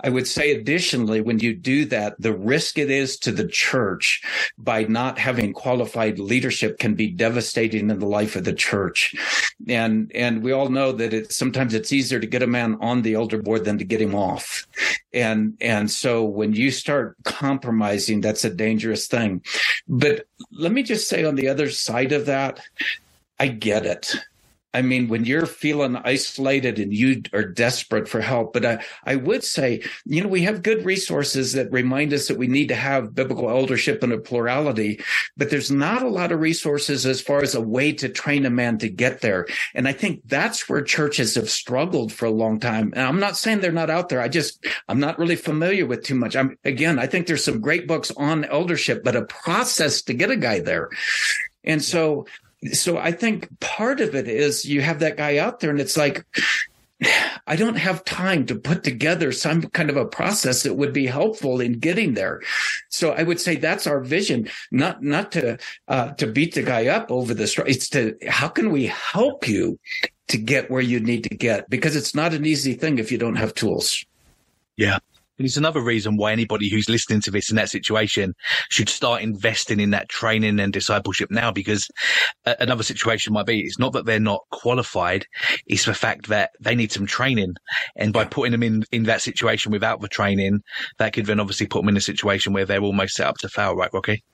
I 0.00 0.10
would 0.10 0.28
say 0.28 0.52
additionally, 0.52 1.20
when 1.20 1.38
you 1.38 1.54
do 1.54 1.86
that, 1.86 2.20
the 2.20 2.36
risk 2.36 2.78
it 2.78 2.90
is 2.90 3.18
to 3.20 3.32
the 3.32 3.46
church 3.46 4.22
by 4.58 4.84
not 4.84 5.18
having 5.18 5.52
qualified 5.52 6.18
leadership 6.18 6.78
can 6.78 6.94
be 6.94 7.08
devastating 7.08 7.90
in 7.90 7.98
the 7.98 8.06
life 8.06 8.36
of 8.36 8.44
the 8.44 8.52
church. 8.52 9.14
And, 9.66 10.12
and 10.14 10.42
we 10.42 10.52
all 10.52 10.68
know 10.68 10.92
that 10.92 11.14
it, 11.14 11.32
sometimes 11.32 11.72
it's 11.72 11.92
easier 11.92 12.20
to 12.20 12.26
get 12.26 12.42
a 12.42 12.46
man 12.46 12.76
on 12.80 13.02
the 13.02 13.14
elder 13.14 13.40
board 13.40 13.64
than 13.64 13.78
to 13.78 13.84
get 13.84 14.02
him 14.02 14.14
off. 14.14 14.66
And, 15.14 15.56
and 15.62 15.90
so 15.90 16.24
when 16.24 16.52
you 16.52 16.70
start 16.70 17.16
compromising, 17.24 18.20
that's 18.20 18.44
a 18.44 18.50
dangerous 18.50 19.06
thing. 19.06 19.42
But 19.88 20.26
let 20.52 20.72
me 20.72 20.82
just 20.82 21.08
say 21.08 21.24
on 21.24 21.36
the 21.36 21.48
other 21.48 21.70
side 21.70 22.12
of 22.12 22.26
that, 22.26 22.60
I 23.38 23.48
get 23.48 23.86
it. 23.86 24.14
I 24.76 24.82
mean, 24.82 25.08
when 25.08 25.24
you're 25.24 25.46
feeling 25.46 25.96
isolated 25.96 26.78
and 26.78 26.92
you 26.92 27.22
are 27.32 27.42
desperate 27.42 28.06
for 28.06 28.20
help, 28.20 28.52
but 28.52 28.66
I, 28.66 28.84
I 29.04 29.16
would 29.16 29.42
say, 29.42 29.82
you 30.04 30.22
know, 30.22 30.28
we 30.28 30.42
have 30.42 30.62
good 30.62 30.84
resources 30.84 31.54
that 31.54 31.72
remind 31.72 32.12
us 32.12 32.28
that 32.28 32.36
we 32.36 32.46
need 32.46 32.68
to 32.68 32.74
have 32.74 33.14
biblical 33.14 33.48
eldership 33.48 34.02
and 34.02 34.12
a 34.12 34.18
plurality, 34.18 35.00
but 35.34 35.48
there's 35.48 35.70
not 35.70 36.02
a 36.02 36.08
lot 36.08 36.30
of 36.30 36.40
resources 36.40 37.06
as 37.06 37.22
far 37.22 37.42
as 37.42 37.54
a 37.54 37.60
way 37.60 37.90
to 37.90 38.10
train 38.10 38.44
a 38.44 38.50
man 38.50 38.76
to 38.76 38.90
get 38.90 39.22
there. 39.22 39.46
And 39.74 39.88
I 39.88 39.92
think 39.92 40.20
that's 40.26 40.68
where 40.68 40.82
churches 40.82 41.36
have 41.36 41.48
struggled 41.48 42.12
for 42.12 42.26
a 42.26 42.30
long 42.30 42.60
time. 42.60 42.92
And 42.94 43.06
I'm 43.06 43.18
not 43.18 43.38
saying 43.38 43.60
they're 43.60 43.72
not 43.72 43.88
out 43.88 44.10
there. 44.10 44.20
I 44.20 44.28
just, 44.28 44.62
I'm 44.90 45.00
not 45.00 45.18
really 45.18 45.36
familiar 45.36 45.86
with 45.86 46.04
too 46.04 46.16
much. 46.16 46.36
I'm, 46.36 46.58
again, 46.64 46.98
I 46.98 47.06
think 47.06 47.26
there's 47.26 47.44
some 47.44 47.62
great 47.62 47.88
books 47.88 48.12
on 48.18 48.44
eldership, 48.44 49.02
but 49.02 49.16
a 49.16 49.24
process 49.24 50.02
to 50.02 50.12
get 50.12 50.30
a 50.30 50.36
guy 50.36 50.60
there. 50.60 50.90
And 51.64 51.82
so 51.82 52.26
so 52.72 52.98
I 52.98 53.12
think 53.12 53.48
part 53.60 54.00
of 54.00 54.14
it 54.14 54.28
is 54.28 54.64
you 54.64 54.80
have 54.80 55.00
that 55.00 55.16
guy 55.16 55.38
out 55.38 55.60
there 55.60 55.70
and 55.70 55.80
it's 55.80 55.96
like, 55.96 56.24
I 57.46 57.56
don't 57.56 57.76
have 57.76 58.04
time 58.04 58.46
to 58.46 58.54
put 58.54 58.82
together 58.82 59.30
some 59.30 59.62
kind 59.62 59.90
of 59.90 59.96
a 59.96 60.06
process 60.06 60.62
that 60.62 60.74
would 60.74 60.92
be 60.92 61.06
helpful 61.06 61.60
in 61.60 61.78
getting 61.78 62.14
there. 62.14 62.42
So 62.88 63.12
I 63.12 63.22
would 63.22 63.40
say 63.40 63.56
that's 63.56 63.86
our 63.86 64.00
vision, 64.00 64.48
not 64.70 65.02
not 65.02 65.32
to 65.32 65.58
uh, 65.88 66.12
to 66.14 66.26
beat 66.26 66.54
the 66.54 66.62
guy 66.62 66.86
up 66.86 67.10
over 67.10 67.34
the 67.34 67.46
story. 67.46 67.70
It's 67.70 67.88
to 67.90 68.16
how 68.26 68.48
can 68.48 68.72
we 68.72 68.86
help 68.86 69.46
you 69.46 69.78
to 70.28 70.38
get 70.38 70.70
where 70.70 70.82
you 70.82 70.98
need 70.98 71.24
to 71.24 71.36
get 71.36 71.70
because 71.70 71.94
it's 71.94 72.14
not 72.14 72.34
an 72.34 72.44
easy 72.44 72.72
thing 72.72 72.98
if 72.98 73.12
you 73.12 73.18
don't 73.18 73.36
have 73.36 73.54
tools. 73.54 74.04
Yeah, 74.76 74.98
and 75.38 75.46
it's 75.46 75.56
another 75.56 75.80
reason 75.80 76.16
why 76.16 76.32
anybody 76.32 76.70
who's 76.70 76.88
listening 76.88 77.20
to 77.22 77.30
this 77.30 77.50
in 77.50 77.56
that 77.56 77.70
situation 77.70 78.34
should 78.70 78.88
start 78.88 79.22
investing 79.22 79.80
in 79.80 79.90
that 79.90 80.08
training 80.08 80.58
and 80.60 80.72
discipleship 80.72 81.30
now, 81.30 81.50
because 81.50 81.88
uh, 82.46 82.54
another 82.60 82.82
situation 82.82 83.32
might 83.32 83.46
be 83.46 83.60
it's 83.60 83.78
not 83.78 83.92
that 83.92 84.06
they're 84.06 84.20
not 84.20 84.40
qualified, 84.50 85.26
it's 85.66 85.84
the 85.84 85.94
fact 85.94 86.28
that 86.28 86.50
they 86.60 86.74
need 86.74 86.92
some 86.92 87.06
training. 87.06 87.54
And 87.96 88.12
by 88.12 88.24
putting 88.24 88.52
them 88.52 88.62
in, 88.62 88.84
in 88.92 89.04
that 89.04 89.22
situation 89.22 89.72
without 89.72 90.00
the 90.00 90.08
training, 90.08 90.60
that 90.98 91.12
could 91.12 91.26
then 91.26 91.40
obviously 91.40 91.66
put 91.66 91.82
them 91.82 91.90
in 91.90 91.96
a 91.96 92.00
situation 92.00 92.52
where 92.52 92.64
they're 92.64 92.80
almost 92.80 93.14
set 93.14 93.26
up 93.26 93.38
to 93.38 93.48
fail, 93.48 93.74
right, 93.74 93.90
Rocky? 93.92 94.24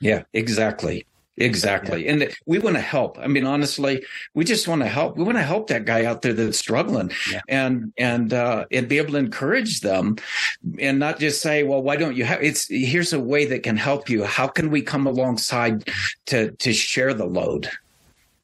Yeah, 0.00 0.22
exactly. 0.32 1.06
Exactly. 1.38 2.04
Yeah. 2.04 2.12
And 2.12 2.36
we 2.46 2.58
want 2.58 2.76
to 2.76 2.82
help. 2.82 3.18
I 3.18 3.26
mean, 3.26 3.44
honestly, 3.44 4.04
we 4.34 4.44
just 4.44 4.66
want 4.66 4.82
to 4.82 4.88
help. 4.88 5.16
We 5.18 5.24
want 5.24 5.36
to 5.36 5.42
help 5.42 5.66
that 5.68 5.84
guy 5.84 6.04
out 6.04 6.22
there 6.22 6.32
that's 6.32 6.58
struggling 6.58 7.10
yeah. 7.30 7.42
and, 7.48 7.92
and, 7.98 8.32
uh, 8.32 8.64
and 8.72 8.88
be 8.88 8.96
able 8.98 9.12
to 9.12 9.18
encourage 9.18 9.80
them 9.80 10.16
and 10.78 10.98
not 10.98 11.18
just 11.18 11.42
say, 11.42 11.62
well, 11.62 11.82
why 11.82 11.96
don't 11.96 12.16
you 12.16 12.24
have, 12.24 12.42
it's, 12.42 12.66
here's 12.68 13.12
a 13.12 13.20
way 13.20 13.44
that 13.44 13.62
can 13.62 13.76
help 13.76 14.08
you. 14.08 14.24
How 14.24 14.46
can 14.46 14.70
we 14.70 14.80
come 14.80 15.06
alongside 15.06 15.88
to, 16.26 16.52
to 16.52 16.72
share 16.72 17.12
the 17.12 17.26
load? 17.26 17.68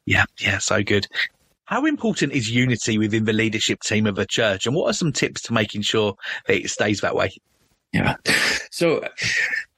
Yeah. 0.04 0.24
Yeah. 0.38 0.58
So 0.58 0.82
good. 0.82 1.06
How 1.64 1.86
important 1.86 2.32
is 2.32 2.50
unity 2.50 2.98
within 2.98 3.24
the 3.24 3.32
leadership 3.32 3.80
team 3.80 4.06
of 4.06 4.18
a 4.18 4.26
church? 4.26 4.66
And 4.66 4.76
what 4.76 4.90
are 4.90 4.92
some 4.92 5.12
tips 5.12 5.40
to 5.42 5.54
making 5.54 5.82
sure 5.82 6.14
that 6.46 6.56
it 6.56 6.68
stays 6.68 7.00
that 7.00 7.16
way? 7.16 7.30
Yeah. 7.92 8.16
So 8.70 9.04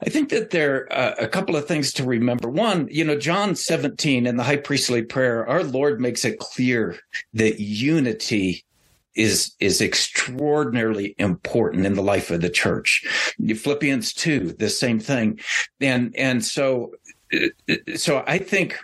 I 0.01 0.09
think 0.09 0.29
that 0.29 0.51
there 0.51 0.93
are 0.93 0.93
uh, 0.93 1.15
a 1.19 1.29
couple 1.29 1.57
of 1.57 1.67
things 1.67 1.93
to 1.95 2.05
remember. 2.05 2.49
One, 2.49 2.89
you 2.91 3.05
know, 3.05 3.19
John 3.19 3.57
17 3.57 4.27
in 4.27 4.37
the 4.37 4.45
high 4.45 4.57
priestly 4.57 5.03
prayer, 5.03 5.47
our 5.49 5.65
Lord 5.65 6.01
makes 6.01 6.25
it 6.25 6.39
clear 6.39 6.97
that 7.33 7.61
unity 7.61 8.65
is 9.17 9.55
is 9.61 9.81
extraordinarily 9.81 11.15
important 11.19 11.87
in 11.87 11.95
the 11.95 12.03
life 12.03 12.31
of 12.31 12.41
the 12.41 12.51
church. 12.51 13.05
Philippians 13.39 14.13
2, 14.13 14.55
the 14.59 14.69
same 14.69 14.99
thing. 14.99 15.41
And 15.81 16.15
and 16.17 16.45
so 16.45 16.93
so 17.97 18.25
I 18.27 18.39
think 18.39 18.79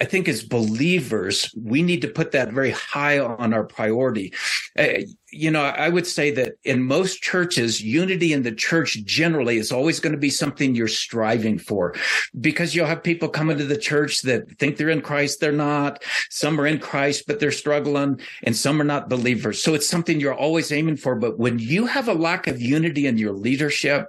I 0.00 0.06
think 0.06 0.28
as 0.28 0.42
believers, 0.42 1.54
we 1.54 1.82
need 1.82 2.00
to 2.02 2.08
put 2.08 2.32
that 2.32 2.52
very 2.52 2.70
high 2.70 3.18
on 3.18 3.52
our 3.52 3.64
priority. 3.64 4.32
Uh, 4.78 5.00
you 5.32 5.50
know, 5.50 5.62
I 5.62 5.88
would 5.88 6.06
say 6.06 6.30
that 6.32 6.54
in 6.64 6.82
most 6.82 7.22
churches, 7.22 7.82
unity 7.82 8.32
in 8.32 8.42
the 8.42 8.52
church 8.52 9.04
generally 9.04 9.58
is 9.58 9.70
always 9.70 10.00
going 10.00 10.12
to 10.12 10.18
be 10.18 10.30
something 10.30 10.74
you're 10.74 10.88
striving 10.88 11.58
for 11.58 11.94
because 12.40 12.74
you'll 12.74 12.86
have 12.86 13.02
people 13.02 13.28
coming 13.28 13.58
to 13.58 13.64
the 13.64 13.76
church 13.76 14.22
that 14.22 14.58
think 14.58 14.76
they're 14.76 14.88
in 14.88 15.02
Christ. 15.02 15.40
They're 15.40 15.52
not. 15.52 16.02
Some 16.30 16.60
are 16.60 16.66
in 16.66 16.78
Christ, 16.78 17.24
but 17.26 17.40
they're 17.40 17.52
struggling 17.52 18.20
and 18.42 18.56
some 18.56 18.80
are 18.80 18.84
not 18.84 19.08
believers. 19.08 19.62
So 19.62 19.74
it's 19.74 19.88
something 19.88 20.20
you're 20.20 20.34
always 20.34 20.72
aiming 20.72 20.96
for. 20.96 21.14
But 21.14 21.38
when 21.38 21.58
you 21.58 21.86
have 21.86 22.08
a 22.08 22.14
lack 22.14 22.46
of 22.46 22.60
unity 22.60 23.06
in 23.06 23.18
your 23.18 23.32
leadership, 23.32 24.08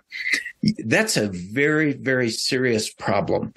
that's 0.85 1.17
a 1.17 1.27
very, 1.27 1.93
very 1.93 2.29
serious 2.29 2.91
problem. 2.91 3.53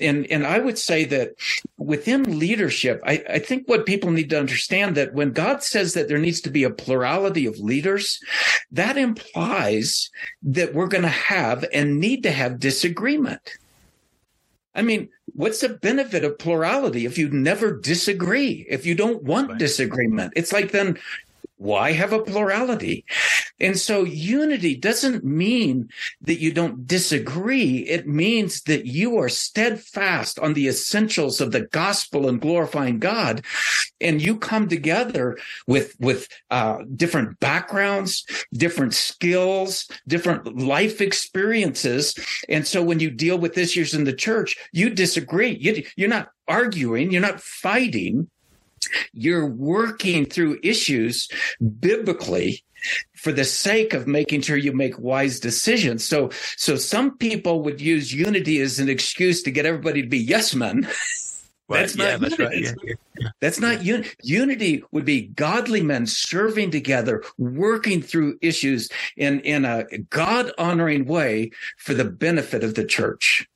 And, 0.00 0.26
and 0.30 0.44
I 0.44 0.58
would 0.58 0.78
say 0.78 1.04
that 1.04 1.34
within 1.78 2.38
leadership, 2.38 3.00
I, 3.04 3.22
I 3.28 3.38
think 3.38 3.68
what 3.68 3.86
people 3.86 4.10
need 4.10 4.30
to 4.30 4.38
understand 4.38 4.96
that 4.96 5.14
when 5.14 5.32
God 5.32 5.62
says 5.62 5.94
that 5.94 6.08
there 6.08 6.18
needs 6.18 6.40
to 6.42 6.50
be 6.50 6.64
a 6.64 6.70
plurality 6.70 6.99
of 7.04 7.58
leaders, 7.58 8.20
that 8.72 8.96
implies 8.96 10.10
that 10.42 10.74
we're 10.74 10.88
going 10.88 11.02
to 11.02 11.08
have 11.08 11.64
and 11.72 12.00
need 12.00 12.22
to 12.22 12.30
have 12.30 12.60
disagreement. 12.60 13.58
I 14.74 14.82
mean, 14.82 15.08
what's 15.34 15.60
the 15.60 15.70
benefit 15.70 16.24
of 16.24 16.38
plurality 16.38 17.04
if 17.04 17.18
you 17.18 17.28
never 17.30 17.76
disagree? 17.76 18.66
If 18.68 18.86
you 18.86 18.94
don't 18.94 19.22
want 19.22 19.50
right. 19.50 19.58
disagreement, 19.58 20.32
it's 20.36 20.52
like 20.52 20.70
then 20.70 20.98
why 21.60 21.92
have 21.92 22.14
a 22.14 22.22
plurality? 22.22 23.04
And 23.60 23.78
so 23.78 24.02
unity 24.02 24.74
doesn't 24.74 25.22
mean 25.24 25.90
that 26.22 26.40
you 26.40 26.54
don't 26.54 26.86
disagree. 26.86 27.80
It 27.80 28.08
means 28.08 28.62
that 28.62 28.86
you 28.86 29.18
are 29.18 29.28
steadfast 29.28 30.38
on 30.38 30.54
the 30.54 30.68
essentials 30.68 31.38
of 31.38 31.52
the 31.52 31.66
gospel 31.66 32.30
and 32.30 32.40
glorifying 32.40 32.98
God. 32.98 33.44
And 34.00 34.22
you 34.22 34.38
come 34.38 34.68
together 34.68 35.36
with, 35.66 35.94
with, 36.00 36.28
uh, 36.50 36.78
different 36.96 37.38
backgrounds, 37.40 38.24
different 38.54 38.94
skills, 38.94 39.86
different 40.08 40.56
life 40.58 41.02
experiences. 41.02 42.14
And 42.48 42.66
so 42.66 42.82
when 42.82 43.00
you 43.00 43.10
deal 43.10 43.36
with 43.36 43.58
issues 43.58 43.92
in 43.92 44.04
the 44.04 44.14
church, 44.14 44.56
you 44.72 44.88
disagree. 44.88 45.58
You, 45.60 45.84
you're 45.94 46.08
not 46.08 46.30
arguing. 46.48 47.10
You're 47.10 47.20
not 47.20 47.42
fighting 47.42 48.30
you're 49.12 49.46
working 49.46 50.24
through 50.24 50.58
issues 50.62 51.28
biblically 51.80 52.62
for 53.14 53.32
the 53.32 53.44
sake 53.44 53.92
of 53.92 54.06
making 54.06 54.40
sure 54.40 54.56
you 54.56 54.72
make 54.72 54.98
wise 54.98 55.38
decisions. 55.38 56.04
So, 56.04 56.30
so 56.56 56.76
some 56.76 57.16
people 57.18 57.62
would 57.62 57.80
use 57.80 58.12
unity 58.12 58.60
as 58.60 58.78
an 58.78 58.88
excuse 58.88 59.42
to 59.42 59.50
get 59.50 59.66
everybody 59.66 60.02
to 60.02 60.08
be 60.08 60.18
yes 60.18 60.54
men. 60.54 60.88
That's 61.68 61.94
not 61.94 62.08
yeah, 62.08 62.16
that's 62.16 62.38
right. 62.38 62.60
Yeah, 62.60 62.72
yeah, 62.82 63.28
That's 63.40 63.60
not 63.60 63.86
un- 63.86 64.04
unity. 64.24 64.82
Would 64.90 65.04
be 65.04 65.28
godly 65.28 65.82
men 65.82 66.06
serving 66.06 66.72
together, 66.72 67.22
working 67.38 68.02
through 68.02 68.38
issues 68.42 68.88
in 69.16 69.38
in 69.40 69.64
a 69.64 69.84
God 70.10 70.50
honoring 70.58 71.04
way 71.04 71.52
for 71.78 71.94
the 71.94 72.04
benefit 72.04 72.64
of 72.64 72.74
the 72.74 72.84
church. 72.84 73.48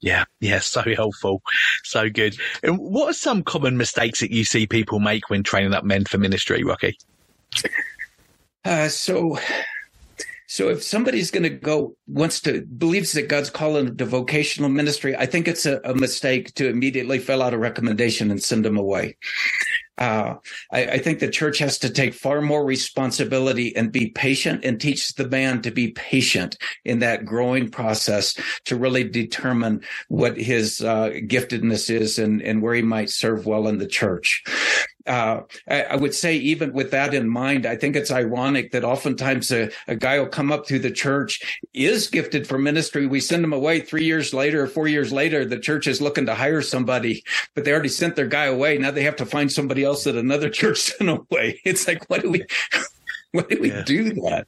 Yeah, 0.00 0.24
yeah, 0.40 0.58
so 0.60 0.82
helpful, 0.94 1.42
so 1.84 2.08
good. 2.10 2.36
And 2.62 2.78
what 2.78 3.10
are 3.10 3.14
some 3.14 3.42
common 3.42 3.76
mistakes 3.76 4.20
that 4.20 4.30
you 4.30 4.44
see 4.44 4.66
people 4.66 5.00
make 5.00 5.30
when 5.30 5.42
training 5.42 5.74
up 5.74 5.84
men 5.84 6.04
for 6.04 6.18
ministry, 6.18 6.62
Rocky? 6.62 6.98
Uh, 8.64 8.88
so, 8.88 9.38
so 10.46 10.68
if 10.70 10.82
somebody's 10.82 11.30
going 11.30 11.42
to 11.42 11.50
go 11.50 11.94
wants 12.06 12.40
to 12.40 12.62
believes 12.62 13.12
that 13.12 13.28
God's 13.28 13.50
calling 13.50 13.96
to 13.96 14.04
vocational 14.04 14.70
ministry, 14.70 15.14
I 15.16 15.26
think 15.26 15.48
it's 15.48 15.66
a, 15.66 15.80
a 15.84 15.94
mistake 15.94 16.54
to 16.54 16.68
immediately 16.68 17.18
fill 17.18 17.42
out 17.42 17.54
a 17.54 17.58
recommendation 17.58 18.30
and 18.30 18.42
send 18.42 18.64
them 18.64 18.78
away. 18.78 19.16
Uh, 19.96 20.34
I, 20.72 20.84
I, 20.86 20.98
think 20.98 21.20
the 21.20 21.30
church 21.30 21.58
has 21.58 21.78
to 21.78 21.88
take 21.88 22.14
far 22.14 22.40
more 22.40 22.64
responsibility 22.64 23.76
and 23.76 23.92
be 23.92 24.10
patient 24.10 24.64
and 24.64 24.80
teach 24.80 25.14
the 25.14 25.28
man 25.28 25.62
to 25.62 25.70
be 25.70 25.92
patient 25.92 26.58
in 26.84 26.98
that 26.98 27.24
growing 27.24 27.70
process 27.70 28.36
to 28.64 28.74
really 28.74 29.04
determine 29.04 29.82
what 30.08 30.36
his 30.36 30.80
uh, 30.80 31.10
giftedness 31.28 31.90
is 31.90 32.18
and, 32.18 32.42
and 32.42 32.60
where 32.60 32.74
he 32.74 32.82
might 32.82 33.08
serve 33.08 33.46
well 33.46 33.68
in 33.68 33.78
the 33.78 33.86
church. 33.86 34.42
Uh, 35.06 35.42
I, 35.68 35.82
I, 35.82 35.96
would 35.96 36.14
say, 36.14 36.36
even 36.36 36.72
with 36.72 36.90
that 36.92 37.12
in 37.12 37.28
mind, 37.28 37.66
I 37.66 37.76
think 37.76 37.94
it's 37.94 38.10
ironic 38.10 38.72
that 38.72 38.84
oftentimes 38.84 39.50
a, 39.50 39.70
a, 39.86 39.96
guy 39.96 40.18
will 40.18 40.28
come 40.28 40.50
up 40.50 40.66
through 40.66 40.78
the 40.78 40.90
church, 40.90 41.60
is 41.74 42.08
gifted 42.08 42.46
for 42.46 42.58
ministry. 42.58 43.06
We 43.06 43.20
send 43.20 43.44
him 43.44 43.52
away 43.52 43.80
three 43.80 44.04
years 44.04 44.32
later 44.32 44.64
or 44.64 44.66
four 44.66 44.88
years 44.88 45.12
later. 45.12 45.44
The 45.44 45.58
church 45.58 45.86
is 45.86 46.00
looking 46.00 46.26
to 46.26 46.34
hire 46.34 46.62
somebody, 46.62 47.22
but 47.54 47.64
they 47.64 47.72
already 47.72 47.90
sent 47.90 48.16
their 48.16 48.26
guy 48.26 48.46
away. 48.46 48.78
Now 48.78 48.90
they 48.92 49.02
have 49.02 49.16
to 49.16 49.26
find 49.26 49.52
somebody 49.52 49.84
else 49.84 50.04
that 50.04 50.16
another 50.16 50.48
church 50.50 50.80
sent 50.80 51.10
away. 51.10 51.60
It's 51.64 51.86
like, 51.86 52.08
what 52.08 52.22
do 52.22 52.30
we, 52.30 52.46
Why 53.34 53.42
do 53.42 53.58
we 53.60 53.72
yeah. 53.72 53.82
do 53.82 54.12
that? 54.14 54.46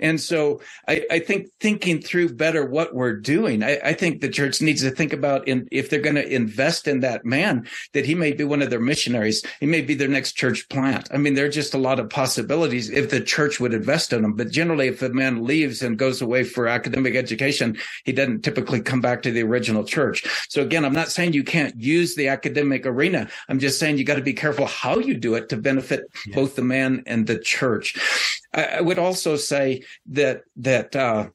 And 0.00 0.20
so 0.20 0.60
I, 0.88 1.04
I, 1.10 1.18
think 1.20 1.48
thinking 1.60 2.00
through 2.00 2.34
better 2.34 2.64
what 2.64 2.94
we're 2.94 3.16
doing, 3.16 3.62
I, 3.62 3.78
I 3.84 3.92
think 3.92 4.20
the 4.20 4.28
church 4.28 4.60
needs 4.60 4.80
to 4.82 4.90
think 4.90 5.12
about 5.12 5.46
in, 5.46 5.68
if 5.70 5.90
they're 5.90 6.00
going 6.00 6.16
to 6.16 6.26
invest 6.26 6.88
in 6.88 7.00
that 7.00 7.24
man, 7.24 7.66
that 7.92 8.06
he 8.06 8.14
may 8.14 8.32
be 8.32 8.44
one 8.44 8.62
of 8.62 8.70
their 8.70 8.80
missionaries. 8.80 9.44
He 9.60 9.66
may 9.66 9.82
be 9.82 9.94
their 9.94 10.08
next 10.08 10.32
church 10.32 10.68
plant. 10.70 11.08
I 11.12 11.18
mean, 11.18 11.34
there 11.34 11.44
are 11.44 11.50
just 11.50 11.74
a 11.74 11.78
lot 11.78 12.00
of 12.00 12.08
possibilities 12.08 12.88
if 12.88 13.10
the 13.10 13.20
church 13.20 13.60
would 13.60 13.74
invest 13.74 14.12
in 14.12 14.22
them. 14.22 14.34
But 14.34 14.50
generally, 14.50 14.88
if 14.88 15.02
a 15.02 15.10
man 15.10 15.44
leaves 15.44 15.82
and 15.82 15.98
goes 15.98 16.22
away 16.22 16.44
for 16.44 16.66
academic 16.66 17.14
education, 17.14 17.76
he 18.04 18.12
doesn't 18.12 18.42
typically 18.42 18.80
come 18.80 19.02
back 19.02 19.22
to 19.22 19.30
the 19.30 19.42
original 19.42 19.84
church. 19.84 20.24
So 20.48 20.62
again, 20.62 20.84
I'm 20.84 20.94
not 20.94 21.10
saying 21.10 21.34
you 21.34 21.44
can't 21.44 21.78
use 21.78 22.14
the 22.14 22.28
academic 22.28 22.86
arena. 22.86 23.28
I'm 23.48 23.58
just 23.58 23.78
saying 23.78 23.98
you 23.98 24.04
got 24.04 24.16
to 24.16 24.22
be 24.22 24.32
careful 24.32 24.66
how 24.66 24.98
you 24.98 25.14
do 25.14 25.34
it 25.34 25.50
to 25.50 25.56
benefit 25.56 26.04
yeah. 26.26 26.34
both 26.34 26.56
the 26.56 26.62
man 26.62 27.02
and 27.06 27.26
the 27.26 27.38
church. 27.38 28.39
I, 28.52 28.80
would 28.80 28.98
also 28.98 29.36
say 29.36 29.84
that 30.06 30.42
that 30.56 30.96
uh, 30.96 31.28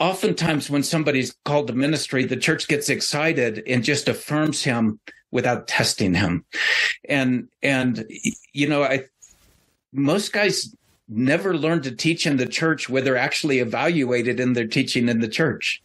oftentimes 0.00 0.68
when 0.68 0.82
somebody's 0.82 1.36
called 1.44 1.68
to 1.68 1.72
ministry, 1.72 2.24
the 2.24 2.36
church 2.36 2.68
gets 2.68 2.88
excited 2.88 3.62
and 3.66 3.84
just 3.84 4.08
affirms 4.08 4.62
him 4.62 4.98
without 5.30 5.68
testing 5.68 6.14
him, 6.14 6.44
and 7.08 7.48
and 7.62 8.04
you 8.52 8.68
know 8.68 8.82
I 8.82 9.04
most 9.92 10.32
guys 10.32 10.74
never 11.08 11.56
learn 11.56 11.82
to 11.82 11.94
teach 11.94 12.26
in 12.26 12.36
the 12.36 12.46
church 12.46 12.88
where 12.88 13.02
they're 13.02 13.16
actually 13.16 13.58
evaluated 13.58 14.40
in 14.40 14.54
their 14.54 14.66
teaching 14.66 15.08
in 15.08 15.20
the 15.20 15.28
church. 15.28 15.82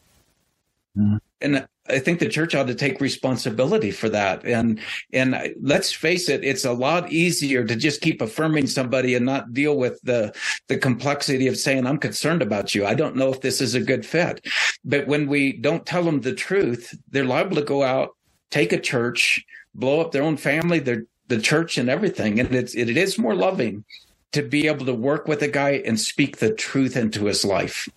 Mm-hmm. 0.98 1.18
And 1.42 1.68
I 1.90 2.00
think 2.00 2.20
the 2.20 2.30
church 2.30 2.56
ought 2.56 2.68
to 2.68 2.76
take 2.76 3.02
responsibility 3.02 3.92
for 3.92 4.10
that. 4.10 4.46
And 4.46 4.80
and 5.14 5.56
let's 5.62 5.92
face 5.92 6.30
it, 6.30 6.44
it's 6.44 6.66
a 6.66 6.74
lot 6.74 7.12
easier 7.12 7.64
to 7.64 7.76
just 7.76 8.02
keep 8.02 8.22
affirming 8.22 8.68
somebody 8.68 9.16
and 9.16 9.26
not 9.26 9.54
deal 9.54 9.78
with 9.78 10.02
the 10.04 10.36
the 10.68 10.78
complexity 10.78 11.48
of 11.48 11.58
saying, 11.58 11.86
I'm 11.86 11.98
concerned 11.98 12.42
about 12.42 12.76
you. 12.76 12.86
I 12.86 12.94
don't 12.94 13.16
know 13.16 13.30
if 13.30 13.42
this 13.42 13.62
is 13.62 13.76
a 13.76 13.82
good 13.82 14.06
fit. 14.06 14.46
But 14.84 15.08
when 15.08 15.28
we 15.28 15.54
don't 15.54 15.86
tell 15.86 16.04
them 16.04 16.22
the 16.22 16.34
truth, 16.34 16.98
they're 17.10 17.26
liable 17.26 17.56
to 17.56 17.64
go 17.64 17.84
out, 17.84 18.16
take 18.50 18.74
a 18.74 18.80
church, 18.80 19.46
blow 19.74 20.02
up 20.02 20.12
their 20.12 20.24
own 20.24 20.38
family, 20.38 20.80
their 20.80 21.04
the 21.28 21.40
church 21.40 21.78
and 21.78 21.90
everything. 21.90 22.40
And 22.40 22.54
it's 22.54 22.76
it 22.76 22.96
is 22.96 23.18
more 23.18 23.36
loving 23.36 23.84
to 24.32 24.42
be 24.44 24.68
able 24.68 24.86
to 24.86 24.94
work 24.94 25.28
with 25.28 25.42
a 25.42 25.48
guy 25.48 25.82
and 25.86 26.00
speak 26.00 26.38
the 26.38 26.54
truth 26.54 26.98
into 26.98 27.26
his 27.26 27.46
life. 27.46 27.90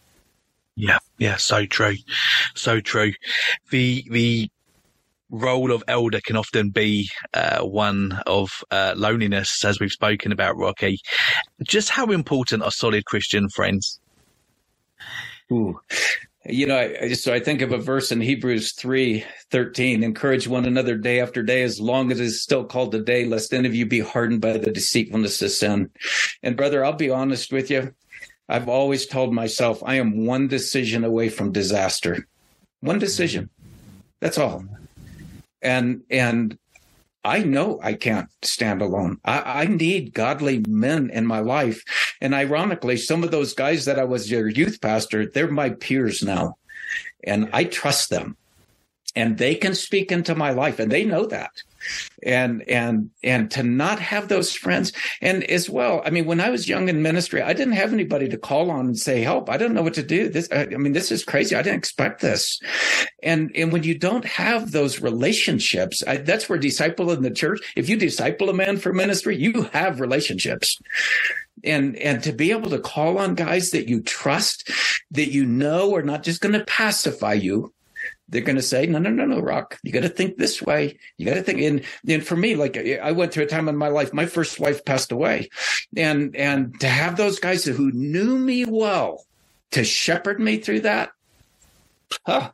Yeah, 0.76 0.98
yeah, 1.18 1.36
so 1.36 1.66
true, 1.66 1.96
so 2.54 2.80
true. 2.80 3.12
The 3.70 4.04
the 4.10 4.48
role 5.30 5.70
of 5.70 5.84
elder 5.86 6.20
can 6.20 6.36
often 6.36 6.70
be 6.70 7.08
uh, 7.34 7.60
one 7.60 8.18
of 8.26 8.64
uh, 8.70 8.94
loneliness, 8.96 9.64
as 9.64 9.78
we've 9.78 9.92
spoken 9.92 10.32
about, 10.32 10.56
Rocky. 10.56 11.00
Just 11.62 11.90
how 11.90 12.06
important 12.06 12.62
are 12.62 12.70
solid 12.70 13.04
Christian 13.04 13.48
friends? 13.48 14.00
Ooh. 15.52 15.80
You 16.46 16.66
know, 16.66 16.78
I, 16.78 17.12
so 17.12 17.34
I 17.34 17.40
think 17.40 17.60
of 17.60 17.70
a 17.70 17.78
verse 17.78 18.10
in 18.10 18.20
Hebrews 18.22 18.72
three 18.72 19.24
thirteen: 19.50 20.02
"Encourage 20.02 20.48
one 20.48 20.64
another 20.64 20.96
day 20.96 21.20
after 21.20 21.42
day, 21.42 21.62
as 21.62 21.78
long 21.78 22.10
as 22.10 22.18
it 22.18 22.24
is 22.24 22.42
still 22.42 22.64
called 22.64 22.94
a 22.94 23.02
day, 23.02 23.26
lest 23.26 23.52
any 23.52 23.68
of 23.68 23.74
you 23.74 23.84
be 23.84 24.00
hardened 24.00 24.40
by 24.40 24.56
the 24.56 24.70
deceitfulness 24.70 25.42
of 25.42 25.50
sin." 25.50 25.90
And 26.42 26.56
brother, 26.56 26.82
I'll 26.82 26.94
be 26.94 27.10
honest 27.10 27.52
with 27.52 27.70
you. 27.70 27.94
I've 28.50 28.68
always 28.68 29.06
told 29.06 29.32
myself 29.32 29.80
I 29.86 29.94
am 29.94 30.26
one 30.26 30.48
decision 30.48 31.04
away 31.04 31.28
from 31.28 31.52
disaster. 31.52 32.26
One 32.80 32.98
decision. 32.98 33.48
That's 34.20 34.38
all. 34.38 34.64
And 35.62 36.02
and 36.10 36.58
I 37.22 37.44
know 37.44 37.78
I 37.82 37.94
can't 37.94 38.28
stand 38.42 38.82
alone. 38.82 39.18
I, 39.24 39.62
I, 39.62 39.64
need 39.66 40.14
godly 40.14 40.64
men 40.66 41.10
in 41.10 41.26
my 41.26 41.40
life. 41.40 41.84
And 42.22 42.34
ironically, 42.34 42.96
some 42.96 43.22
of 43.22 43.30
those 43.30 43.52
guys 43.52 43.84
that 43.84 43.98
I 43.98 44.04
was 44.04 44.30
your 44.30 44.48
youth 44.48 44.80
pastor, 44.80 45.26
they're 45.26 45.50
my 45.50 45.68
peers 45.68 46.22
now. 46.22 46.56
And 47.22 47.50
I 47.52 47.64
trust 47.64 48.08
them. 48.08 48.38
And 49.14 49.36
they 49.36 49.54
can 49.54 49.74
speak 49.74 50.10
into 50.10 50.34
my 50.34 50.50
life 50.52 50.78
and 50.78 50.90
they 50.90 51.04
know 51.04 51.26
that 51.26 51.62
and 52.22 52.68
and 52.68 53.10
and 53.22 53.50
to 53.52 53.62
not 53.62 53.98
have 53.98 54.28
those 54.28 54.54
friends. 54.54 54.92
And 55.20 55.44
as 55.44 55.68
well 55.68 56.02
i 56.04 56.10
mean 56.10 56.26
when 56.26 56.40
i 56.40 56.50
was 56.50 56.68
young 56.68 56.88
in 56.88 57.02
ministry 57.02 57.42
i 57.42 57.52
didn't 57.52 57.74
have 57.74 57.92
anybody 57.92 58.28
to 58.28 58.38
call 58.38 58.70
on 58.70 58.86
and 58.86 58.98
say 58.98 59.22
help 59.22 59.50
i 59.50 59.56
don't 59.56 59.74
know 59.74 59.82
what 59.82 59.94
to 59.94 60.02
do. 60.02 60.28
This 60.28 60.48
i, 60.52 60.62
I 60.62 60.76
mean 60.76 60.92
this 60.92 61.10
is 61.10 61.24
crazy. 61.24 61.54
I 61.54 61.62
didn't 61.62 61.78
expect 61.78 62.20
this. 62.20 62.60
And 63.22 63.50
and 63.54 63.72
when 63.72 63.82
you 63.82 63.98
don't 63.98 64.24
have 64.24 64.72
those 64.72 65.00
relationships 65.00 66.02
I, 66.06 66.18
that's 66.18 66.48
where 66.48 66.58
disciple 66.58 67.10
in 67.10 67.22
the 67.22 67.30
church 67.30 67.60
if 67.76 67.88
you 67.88 67.96
disciple 67.96 68.50
a 68.50 68.54
man 68.54 68.76
for 68.78 68.92
ministry 68.92 69.36
you 69.36 69.62
have 69.72 70.00
relationships. 70.00 70.78
And 71.62 71.96
and 71.96 72.22
to 72.22 72.32
be 72.32 72.52
able 72.52 72.70
to 72.70 72.78
call 72.78 73.18
on 73.18 73.34
guys 73.34 73.70
that 73.70 73.88
you 73.88 74.02
trust 74.02 74.70
that 75.10 75.30
you 75.30 75.44
know 75.44 75.94
are 75.94 76.02
not 76.02 76.22
just 76.22 76.40
going 76.40 76.58
to 76.58 76.64
pacify 76.64 77.34
you 77.34 77.72
they're 78.30 78.40
going 78.40 78.56
to 78.56 78.62
say, 78.62 78.86
no, 78.86 78.98
no, 78.98 79.10
no, 79.10 79.26
no, 79.26 79.40
Rock, 79.40 79.78
you 79.82 79.92
got 79.92 80.02
to 80.02 80.08
think 80.08 80.36
this 80.36 80.62
way. 80.62 80.98
You 81.18 81.26
got 81.26 81.34
to 81.34 81.42
think. 81.42 81.60
And, 81.60 81.84
and 82.08 82.24
for 82.24 82.36
me, 82.36 82.54
like 82.54 82.76
I 82.76 83.12
went 83.12 83.32
through 83.32 83.44
a 83.44 83.48
time 83.48 83.68
in 83.68 83.76
my 83.76 83.88
life, 83.88 84.14
my 84.14 84.26
first 84.26 84.60
wife 84.60 84.84
passed 84.84 85.12
away 85.12 85.50
and, 85.96 86.34
and 86.36 86.78
to 86.80 86.88
have 86.88 87.16
those 87.16 87.40
guys 87.40 87.64
who 87.64 87.90
knew 87.92 88.38
me 88.38 88.64
well 88.64 89.26
to 89.72 89.84
shepherd 89.84 90.40
me 90.40 90.58
through 90.58 90.80
that, 90.80 91.10
huh, 92.24 92.50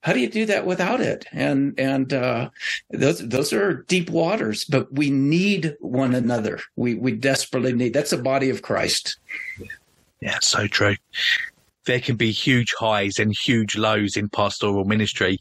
how 0.00 0.12
do 0.12 0.20
you 0.20 0.28
do 0.28 0.46
that 0.46 0.66
without 0.66 1.00
it? 1.00 1.26
And 1.30 1.78
and 1.78 2.12
uh, 2.12 2.50
those 2.90 3.20
those 3.20 3.52
are 3.52 3.84
deep 3.84 4.10
waters, 4.10 4.64
but 4.64 4.92
we 4.92 5.10
need 5.10 5.76
one 5.78 6.12
another. 6.12 6.58
We 6.74 6.94
we 6.94 7.12
desperately 7.12 7.72
need. 7.72 7.94
That's 7.94 8.12
a 8.12 8.18
body 8.18 8.50
of 8.50 8.62
Christ. 8.62 9.18
Yeah, 10.20 10.38
so 10.40 10.66
true 10.66 10.96
there 11.86 12.00
can 12.00 12.16
be 12.16 12.30
huge 12.30 12.72
highs 12.78 13.18
and 13.18 13.34
huge 13.34 13.76
lows 13.76 14.16
in 14.16 14.28
pastoral 14.28 14.84
ministry. 14.84 15.38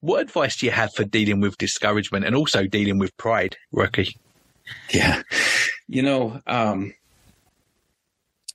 What 0.00 0.22
advice 0.22 0.56
do 0.56 0.66
you 0.66 0.72
have 0.72 0.92
for 0.94 1.04
dealing 1.04 1.40
with 1.40 1.58
discouragement 1.58 2.24
and 2.24 2.34
also 2.34 2.66
dealing 2.66 2.98
with 2.98 3.16
pride, 3.16 3.56
Rocky? 3.72 4.16
Yeah. 4.90 5.22
You 5.88 6.02
know, 6.02 6.40
um, 6.46 6.94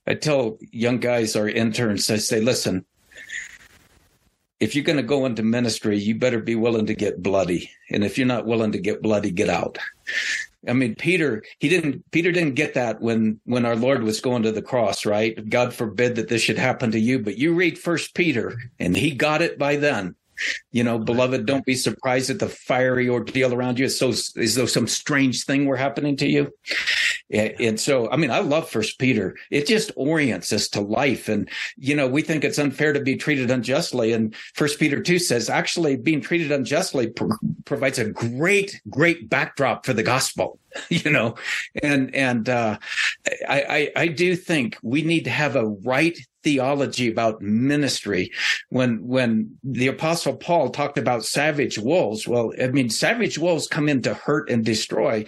I 0.06 0.14
tell 0.14 0.58
young 0.72 0.98
guys 0.98 1.36
or 1.36 1.48
interns, 1.48 2.10
I 2.10 2.16
say, 2.16 2.40
listen, 2.40 2.84
if 4.58 4.74
you're 4.74 4.84
going 4.84 4.96
to 4.96 5.02
go 5.02 5.24
into 5.24 5.42
ministry, 5.42 5.98
you 5.98 6.14
better 6.16 6.40
be 6.40 6.54
willing 6.54 6.86
to 6.86 6.94
get 6.94 7.22
bloody. 7.22 7.70
And 7.90 8.04
if 8.04 8.18
you're 8.18 8.26
not 8.26 8.46
willing 8.46 8.72
to 8.72 8.78
get 8.78 9.02
bloody, 9.02 9.30
get 9.30 9.48
out. 9.48 9.78
I 10.68 10.74
mean, 10.74 10.94
Peter, 10.94 11.42
he 11.58 11.68
didn't, 11.68 12.10
Peter 12.10 12.32
didn't 12.32 12.54
get 12.54 12.74
that 12.74 13.00
when, 13.00 13.40
when 13.44 13.64
our 13.64 13.76
Lord 13.76 14.02
was 14.02 14.20
going 14.20 14.42
to 14.42 14.52
the 14.52 14.62
cross, 14.62 15.06
right? 15.06 15.48
God 15.48 15.72
forbid 15.72 16.16
that 16.16 16.28
this 16.28 16.42
should 16.42 16.58
happen 16.58 16.90
to 16.90 17.00
you, 17.00 17.18
but 17.18 17.38
you 17.38 17.54
read 17.54 17.78
first 17.78 18.14
Peter 18.14 18.58
and 18.78 18.96
he 18.96 19.12
got 19.12 19.40
it 19.42 19.58
by 19.58 19.76
then. 19.76 20.14
You 20.72 20.84
know, 20.84 20.98
beloved, 20.98 21.46
don't 21.46 21.64
be 21.66 21.74
surprised 21.74 22.30
at 22.30 22.38
the 22.38 22.48
fiery 22.48 23.08
ordeal 23.08 23.52
around 23.52 23.78
you. 23.78 23.86
It's 23.86 23.98
so 23.98 24.10
as 24.10 24.54
though 24.54 24.66
some 24.66 24.86
strange 24.86 25.44
thing 25.44 25.66
were 25.66 25.76
happening 25.76 26.16
to 26.16 26.26
you. 26.26 26.50
And 27.32 27.78
so, 27.78 28.10
I 28.10 28.16
mean, 28.16 28.30
I 28.30 28.40
love 28.40 28.68
First 28.68 28.98
Peter. 28.98 29.36
It 29.50 29.66
just 29.66 29.92
orients 29.96 30.52
us 30.52 30.68
to 30.70 30.80
life, 30.80 31.28
and 31.28 31.48
you 31.76 31.94
know, 31.94 32.08
we 32.08 32.22
think 32.22 32.44
it's 32.44 32.58
unfair 32.58 32.92
to 32.92 33.00
be 33.00 33.16
treated 33.16 33.50
unjustly. 33.50 34.12
And 34.12 34.34
First 34.54 34.78
Peter 34.80 35.00
two 35.00 35.18
says, 35.18 35.48
actually, 35.48 35.96
being 35.96 36.20
treated 36.20 36.50
unjustly 36.50 37.08
pro- 37.08 37.36
provides 37.64 37.98
a 37.98 38.10
great, 38.10 38.80
great 38.90 39.28
backdrop 39.28 39.86
for 39.86 39.92
the 39.92 40.02
gospel. 40.02 40.58
You 40.88 41.10
know, 41.10 41.34
and 41.82 42.14
and 42.14 42.48
uh, 42.48 42.78
I, 43.48 43.90
I 43.96 44.02
I 44.02 44.06
do 44.06 44.36
think 44.36 44.76
we 44.82 45.02
need 45.02 45.24
to 45.24 45.30
have 45.30 45.56
a 45.56 45.66
right 45.66 46.16
theology 46.42 47.10
about 47.10 47.42
ministry. 47.42 48.30
When 48.68 49.06
when 49.06 49.58
the 49.64 49.88
apostle 49.88 50.36
paul 50.36 50.70
talked 50.70 50.98
about 50.98 51.24
savage 51.24 51.78
wolves 51.78 52.26
well 52.26 52.52
i 52.60 52.68
mean 52.68 52.90
savage 52.90 53.38
wolves 53.38 53.66
come 53.68 53.88
in 53.88 54.02
to 54.02 54.14
hurt 54.14 54.50
and 54.50 54.64
destroy. 54.64 55.24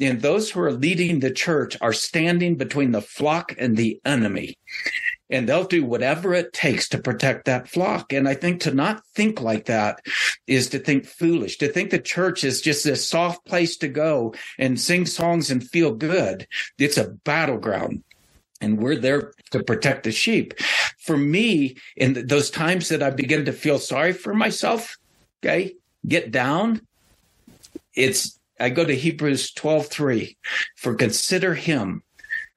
And 0.00 0.20
those 0.20 0.50
who 0.50 0.60
are 0.60 0.72
leading 0.72 1.20
the 1.20 1.30
church 1.30 1.76
are 1.80 1.92
standing 1.92 2.56
between 2.56 2.92
the 2.92 3.02
flock 3.02 3.54
and 3.58 3.76
the 3.76 4.00
enemy. 4.04 4.58
And 5.28 5.48
they'll 5.48 5.64
do 5.64 5.84
whatever 5.84 6.34
it 6.34 6.52
takes 6.52 6.88
to 6.90 6.98
protect 6.98 7.46
that 7.46 7.68
flock. 7.68 8.12
And 8.12 8.28
I 8.28 8.34
think 8.34 8.60
to 8.62 8.72
not 8.72 9.02
think 9.14 9.40
like 9.40 9.66
that 9.66 10.00
is 10.46 10.68
to 10.68 10.78
think 10.78 11.04
foolish, 11.04 11.58
to 11.58 11.68
think 11.68 11.90
the 11.90 11.98
church 11.98 12.44
is 12.44 12.60
just 12.60 12.84
this 12.84 13.08
soft 13.08 13.44
place 13.44 13.76
to 13.78 13.88
go 13.88 14.34
and 14.56 14.80
sing 14.80 15.04
songs 15.04 15.50
and 15.50 15.68
feel 15.68 15.92
good. 15.92 16.46
It's 16.78 16.96
a 16.96 17.10
battleground 17.24 18.04
and 18.60 18.78
we're 18.78 18.96
there 18.96 19.32
to 19.50 19.62
protect 19.62 20.04
the 20.04 20.12
sheep. 20.12 20.54
For 20.98 21.16
me, 21.16 21.76
in 21.96 22.26
those 22.26 22.50
times 22.50 22.88
that 22.88 23.02
I 23.02 23.10
begin 23.10 23.44
to 23.44 23.52
feel 23.52 23.78
sorry 23.78 24.12
for 24.12 24.34
myself, 24.34 24.96
okay, 25.42 25.74
get 26.06 26.30
down, 26.30 26.80
it's 27.94 28.38
I 28.58 28.70
go 28.70 28.84
to 28.84 28.94
Hebrews 28.94 29.52
12, 29.52 29.86
3. 29.88 30.36
For 30.76 30.94
consider 30.94 31.54
him 31.54 32.02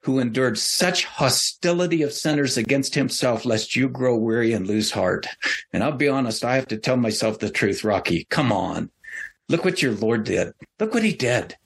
who 0.02 0.18
endured 0.18 0.56
such 0.56 1.04
hostility 1.04 2.02
of 2.02 2.12
sinners 2.12 2.56
against 2.56 2.94
himself, 2.94 3.44
lest 3.44 3.76
you 3.76 3.88
grow 3.88 4.16
weary 4.16 4.52
and 4.52 4.66
lose 4.66 4.90
heart. 4.90 5.26
And 5.72 5.84
I'll 5.84 5.92
be 5.92 6.08
honest, 6.08 6.44
I 6.44 6.54
have 6.54 6.68
to 6.68 6.78
tell 6.78 6.96
myself 6.96 7.38
the 7.38 7.50
truth, 7.50 7.84
Rocky. 7.84 8.24
Come 8.30 8.50
on. 8.50 8.90
Look 9.48 9.64
what 9.64 9.82
your 9.82 9.92
Lord 9.92 10.24
did. 10.24 10.54
Look 10.78 10.94
what 10.94 11.02
he 11.02 11.12
did. 11.12 11.56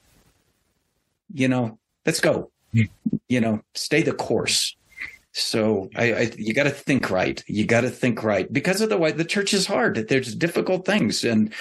You 1.32 1.49
know, 1.49 1.78
let's 2.05 2.20
go. 2.20 2.51
Hmm. 2.72 3.13
You 3.29 3.41
know, 3.41 3.61
stay 3.75 4.03
the 4.03 4.12
course. 4.12 4.77
So 5.37 5.91
I, 5.97 6.12
I 6.12 6.31
you 6.37 6.55
got 6.55 6.62
to 6.62 6.70
think 6.70 7.11
right. 7.11 7.43
You 7.49 7.66
got 7.66 7.81
to 7.81 7.91
think 7.91 8.22
right 8.22 8.51
because 8.53 8.81
otherwise 8.81 9.12
the 9.12 9.16
way 9.16 9.22
the 9.22 9.29
church 9.29 9.53
is 9.53 9.66
hard. 9.66 10.07
There's 10.09 10.33
difficult 10.33 10.87
things 10.87 11.25
and 11.25 11.53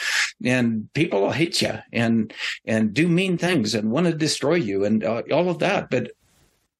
and 0.45 0.93
people 0.93 1.21
will 1.21 1.31
hate 1.31 1.59
you 1.59 1.79
and 1.91 2.31
and 2.65 2.93
do 2.93 3.07
mean 3.07 3.39
things 3.39 3.73
and 3.73 3.89
want 3.89 4.05
to 4.05 4.13
destroy 4.13 4.55
you 4.55 4.85
and 4.85 5.03
uh, 5.03 5.23
all 5.31 5.49
of 5.49 5.57
that. 5.59 5.89
But 5.89 6.11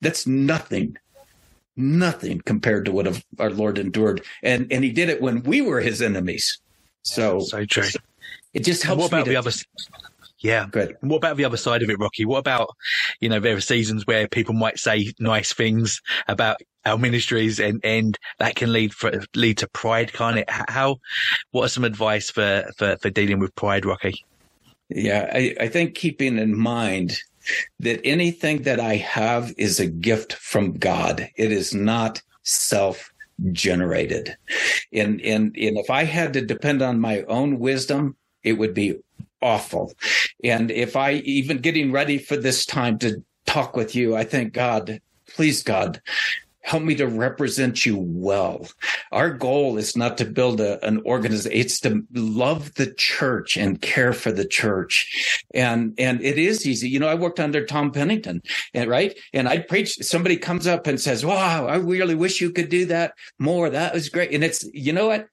that's 0.02 0.28
nothing, 0.28 0.98
nothing 1.76 2.42
compared 2.42 2.86
to 2.86 2.92
what 2.92 3.24
our 3.40 3.50
Lord 3.50 3.80
endured. 3.80 4.22
And 4.44 4.72
and 4.72 4.84
he 4.84 4.92
did 4.92 5.10
it 5.10 5.20
when 5.20 5.42
we 5.42 5.62
were 5.62 5.82
his 5.82 6.00
enemies. 6.00 6.60
So 7.02 7.40
so 7.40 7.66
true. 7.66 7.90
It 8.54 8.64
just 8.64 8.84
helps. 8.84 9.00
what 9.00 9.08
about 9.08 9.24
to, 9.26 9.32
the 9.32 9.38
other? 9.38 9.52
Yeah. 10.44 10.68
Good. 10.70 10.98
And 11.02 11.10
what 11.10 11.18
about 11.18 11.38
the 11.38 11.46
other 11.46 11.58
side 11.58 11.82
of 11.84 11.90
it, 11.90 11.98
Rocky? 12.00 12.26
What 12.26 12.40
about, 12.40 12.68
you 13.22 13.30
know, 13.30 13.40
there 13.40 13.56
are 13.56 13.62
seasons 13.62 14.06
where 14.06 14.28
people 14.28 14.54
might 14.54 14.78
say 14.78 15.14
nice 15.18 15.54
things 15.54 16.02
about 16.28 16.58
our 16.86 16.98
ministries 16.98 17.62
and, 17.62 17.80
and 17.86 18.20
that 18.40 18.56
can 18.56 18.74
lead 18.74 18.94
for, 18.94 19.24
lead 19.36 19.58
to 19.60 19.70
pride, 19.70 20.12
can't 20.12 20.38
it? 20.38 20.50
How, 20.50 20.98
what 21.52 21.64
are 21.64 21.70
some 21.70 21.86
advice 21.86 22.30
for, 22.30 22.70
for, 22.78 22.98
for 22.98 23.10
dealing 23.10 23.40
with 23.40 23.56
pride, 23.56 23.86
Rocky? 23.86 24.26
Yeah. 24.90 25.32
I, 25.34 25.56
I 25.62 25.68
think 25.70 25.96
keeping 25.96 26.38
in 26.38 26.58
mind 26.60 27.18
that 27.80 28.02
anything 28.06 28.64
that 28.64 28.82
I 28.82 28.98
have 28.98 29.54
is 29.58 29.80
a 29.80 29.88
gift 29.88 30.34
from 30.34 30.74
God. 30.74 31.30
It 31.38 31.54
is 31.54 31.74
not 31.74 32.22
self 32.44 33.10
generated. 33.54 34.36
And, 34.92 35.22
and, 35.22 35.56
and 35.56 35.78
if 35.78 35.90
I 35.90 36.04
had 36.04 36.34
to 36.34 36.42
depend 36.42 36.82
on 36.82 37.00
my 37.00 37.22
own 37.24 37.60
wisdom, 37.60 38.18
it 38.44 38.54
would 38.54 38.74
be 38.74 39.00
awful. 39.44 39.94
And 40.44 40.72
if 40.72 40.96
I 40.96 41.14
even 41.14 41.60
getting 41.60 41.92
ready 41.92 42.18
for 42.18 42.38
this 42.38 42.66
time 42.66 42.98
to 43.00 43.24
talk 43.46 43.76
with 43.76 43.94
you, 43.94 44.16
I 44.16 44.24
thank 44.24 44.54
God, 44.54 45.02
please 45.36 45.62
God, 45.62 46.02
help 46.64 46.82
me 46.82 46.96
to 46.96 47.06
represent 47.06 47.86
you 47.86 47.98
well. 48.00 48.66
Our 49.12 49.32
goal 49.32 49.78
is 49.78 49.98
not 49.98 50.18
to 50.20 50.26
build 50.26 50.62
a, 50.62 50.84
an 50.86 51.02
organization. 51.06 51.60
It's 51.60 51.82
to 51.82 52.04
love 52.14 52.74
the 52.76 52.94
church 52.94 53.58
and 53.58 53.82
care 53.82 54.14
for 54.14 54.32
the 54.32 54.48
church. 54.48 55.44
And, 55.54 55.94
and 55.98 56.22
it 56.22 56.40
is 56.40 56.66
easy. 56.66 56.88
You 56.88 57.00
know, 57.00 57.10
I 57.10 57.16
worked 57.16 57.42
under 57.42 57.66
Tom 57.66 57.92
Pennington 57.92 58.42
right. 58.74 59.18
And 59.34 59.50
I 59.50 59.60
preach, 59.60 59.96
somebody 59.96 60.38
comes 60.38 60.66
up 60.66 60.88
and 60.88 61.00
says, 61.00 61.26
wow, 61.26 61.68
I 61.68 61.76
really 61.76 62.16
wish 62.16 62.40
you 62.40 62.50
could 62.50 62.70
do 62.70 62.86
that 62.86 63.14
more. 63.40 63.70
That 63.70 63.94
was 63.94 64.08
great. 64.08 64.32
And 64.32 64.44
it's, 64.44 64.64
you 64.74 64.94
know 64.94 65.08
what? 65.08 65.28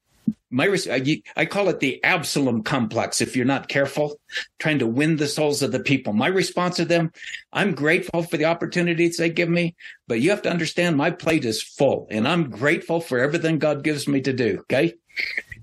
My 0.51 0.67
uh, 0.67 0.99
I 1.37 1.47
call 1.47 1.69
it 1.69 1.81
the 1.81 2.03
Absalom 2.03 2.63
complex. 2.63 3.21
If 3.21 3.37
you're 3.37 3.45
not 3.45 3.69
careful, 3.69 4.21
trying 4.59 4.81
to 4.81 4.87
win 4.87 5.17
the 5.17 5.29
souls 5.29 5.63
of 5.63 5.73
the 5.73 5.81
people, 5.81 6.13
my 6.13 6.27
response 6.27 6.77
to 6.77 6.85
them, 6.85 7.13
I'm 7.53 7.75
grateful 7.75 8.23
for 8.23 8.37
the 8.37 8.47
opportunities 8.47 9.17
they 9.17 9.31
give 9.31 9.49
me, 9.49 9.77
but 10.09 10.21
you 10.21 10.31
have 10.31 10.43
to 10.43 10.51
understand 10.51 10.97
my 10.97 11.11
plate 11.11 11.45
is 11.45 11.63
full, 11.63 12.09
and 12.11 12.27
I'm 12.27 12.51
grateful 12.51 13.01
for 13.01 13.19
everything 13.19 13.59
God 13.59 13.85
gives 13.85 14.09
me 14.09 14.21
to 14.23 14.33
do. 14.33 14.59
Okay, 14.61 14.95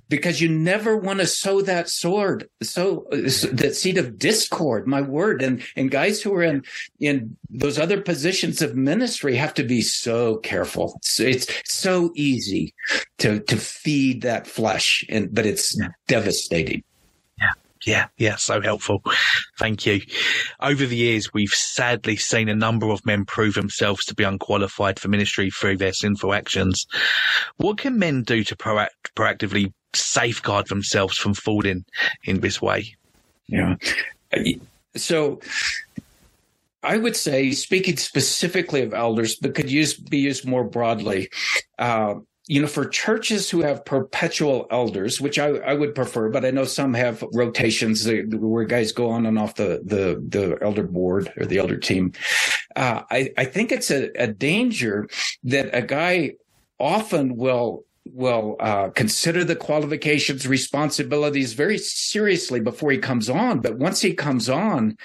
because 0.10 0.41
you 0.41 0.49
never 0.49 0.97
want 0.97 1.20
to 1.20 1.28
sow 1.28 1.62
that 1.62 1.89
sword, 1.89 2.47
sow 2.62 3.05
that 3.12 3.76
seed 3.76 3.97
of 3.97 4.18
discord. 4.18 4.88
My 4.88 5.01
word, 5.01 5.41
and 5.41 5.62
and 5.76 5.91
guys 5.91 6.22
who 6.22 6.34
are 6.34 6.43
in 6.43 6.64
in 6.99 7.38
those 7.49 7.78
other 7.78 8.01
positions 8.01 8.62
of 8.62 8.76
ministry 8.76 9.36
have 9.36 9.53
to 9.55 9.64
be 9.64 9.82
so 9.82 10.38
careful. 10.38 10.99
It's, 11.01 11.20
it's 11.20 11.74
so 11.74 12.12
easy 12.16 12.74
to 13.20 13.39
to 13.41 13.58
feed 13.58 14.22
that 14.22 14.47
flesh, 14.47 15.05
and 15.10 15.34
but 15.34 15.45
it's 15.45 15.78
yeah. 15.78 15.89
devastating. 16.08 16.84
Yeah. 17.39 17.51
Yeah, 17.86 18.08
yeah, 18.18 18.36
so 18.38 18.60
helpful. 18.60 19.03
Thank 19.60 19.86
you. 19.86 20.01
Over 20.60 20.86
the 20.86 20.95
years, 20.95 21.32
we've 21.32 21.49
sadly 21.49 22.16
seen 22.16 22.49
a 22.49 22.55
number 22.55 22.89
of 22.89 23.05
men 23.05 23.24
prove 23.24 23.53
themselves 23.53 24.03
to 24.05 24.16
be 24.16 24.24
unqualified 24.24 24.99
for 24.99 25.10
ministry 25.10 25.51
through 25.51 25.78
their 25.78 25.93
sinful 25.93 26.34
actions. 26.34 26.88
What 27.58 27.78
can 27.78 27.99
men 27.99 28.24
do 28.24 28.43
to 28.45 28.55
proact- 28.55 28.89
proactively 29.16 29.72
safeguard 29.98 30.68
themselves 30.68 31.18
from 31.18 31.34
falling 31.34 31.86
in 32.24 32.39
this 32.41 32.62
way. 32.62 32.95
Yeah. 33.48 33.76
So 34.95 35.39
I 36.84 36.98
would 36.98 37.16
say, 37.16 37.52
speaking 37.52 37.98
specifically 37.98 38.82
of 38.82 38.93
elders, 38.93 39.36
but 39.36 39.56
could 39.56 39.70
use 39.70 39.93
be 39.93 40.20
used 40.20 40.45
more 40.45 40.64
broadly. 40.64 41.30
Uh, 41.78 42.16
you 42.50 42.62
know, 42.62 42.68
for 42.68 42.86
churches 42.86 43.50
who 43.50 43.62
have 43.62 43.84
perpetual 43.84 44.68
elders, 44.72 45.20
which 45.20 45.38
I, 45.38 45.48
I 45.48 45.74
would 45.74 45.93
prefer, 45.93 46.30
but 46.30 46.45
I 46.45 46.52
know 46.52 46.64
some 46.64 46.93
have 46.93 47.22
rotations 47.34 48.08
where 48.08 48.64
guys 48.64 48.93
go 48.93 49.10
on 49.10 49.26
and 49.26 49.38
off 49.38 49.56
the 49.56 49.82
the, 49.84 50.24
the 50.28 50.58
elder 50.62 50.84
board 50.84 51.34
or 51.38 51.45
the 51.45 51.58
elder 51.58 51.78
team. 51.78 52.14
Uh, 52.76 53.02
I, 53.12 53.32
I 53.38 53.45
think 53.45 53.74
it's 53.74 53.91
a, 53.91 54.12
a 54.18 54.28
danger 54.28 55.10
that 55.43 55.70
a 55.74 55.82
guy 55.82 56.36
often 56.80 57.36
will 57.36 57.84
will 58.14 58.55
uh, 58.60 58.89
consider 58.89 59.43
the 59.43 59.55
qualifications, 59.55 60.47
responsibilities 60.47 61.53
very 61.53 61.78
seriously 61.78 62.60
before 62.60 62.91
he 62.91 62.97
comes 62.97 63.30
on. 63.30 63.60
But 63.60 63.78
once 63.78 64.01
he 64.01 64.14
comes 64.14 64.49
on, 64.49 64.97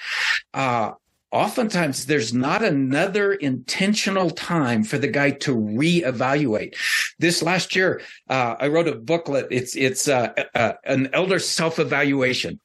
uh, 0.53 0.93
oftentimes 1.31 2.05
there's 2.05 2.33
not 2.33 2.63
another 2.63 3.33
intentional 3.33 4.29
time 4.29 4.83
for 4.83 4.97
the 4.97 5.07
guy 5.07 5.31
to 5.31 5.55
reevaluate. 5.55 6.75
This 7.19 7.41
last 7.41 7.75
year, 7.75 8.01
uh, 8.29 8.55
I 8.59 8.67
wrote 8.67 8.87
a 8.87 8.95
booklet. 8.95 9.47
It's 9.49 9.75
it's 9.75 10.07
uh, 10.07 10.33
uh, 10.53 10.73
an 10.85 11.09
elder 11.13 11.39
self 11.39 11.79
evaluation. 11.79 12.59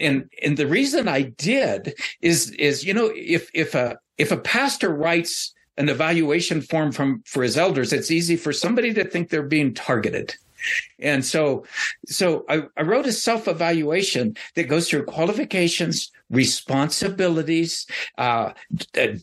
And 0.00 0.28
and 0.42 0.56
the 0.56 0.66
reason 0.66 1.08
I 1.08 1.22
did 1.22 1.94
is 2.20 2.50
is 2.50 2.84
you 2.84 2.92
know 2.92 3.10
if 3.14 3.48
if 3.54 3.74
a 3.74 3.98
if 4.18 4.32
a 4.32 4.36
pastor 4.36 4.92
writes 4.92 5.54
an 5.78 5.88
evaluation 5.88 6.60
form 6.60 6.92
from 6.92 7.22
for 7.24 7.42
his 7.42 7.56
elders, 7.56 7.92
it's 7.92 8.10
easy 8.10 8.36
for 8.36 8.52
somebody 8.52 8.92
to 8.94 9.04
think 9.04 9.30
they're 9.30 9.42
being 9.42 9.72
targeted. 9.72 10.34
And 10.98 11.24
so, 11.24 11.64
so 12.06 12.44
I, 12.48 12.64
I 12.76 12.82
wrote 12.82 13.06
a 13.06 13.12
self 13.12 13.46
evaluation 13.46 14.36
that 14.56 14.64
goes 14.64 14.88
through 14.88 15.04
qualifications, 15.04 16.10
responsibilities, 16.30 17.86
uh, 18.18 18.52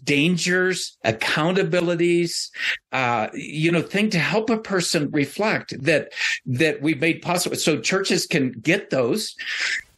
dangers, 0.03 0.97
accountabilities, 1.05 2.49
uh, 2.93 3.27
you 3.33 3.71
know, 3.71 3.81
thing 3.81 4.09
to 4.11 4.19
help 4.19 4.49
a 4.49 4.57
person 4.57 5.11
reflect 5.11 5.73
that, 5.83 6.13
that 6.45 6.81
we 6.81 6.93
made 6.93 7.21
possible. 7.21 7.57
So 7.57 7.81
churches 7.81 8.25
can 8.25 8.51
get 8.53 8.89
those 8.89 9.35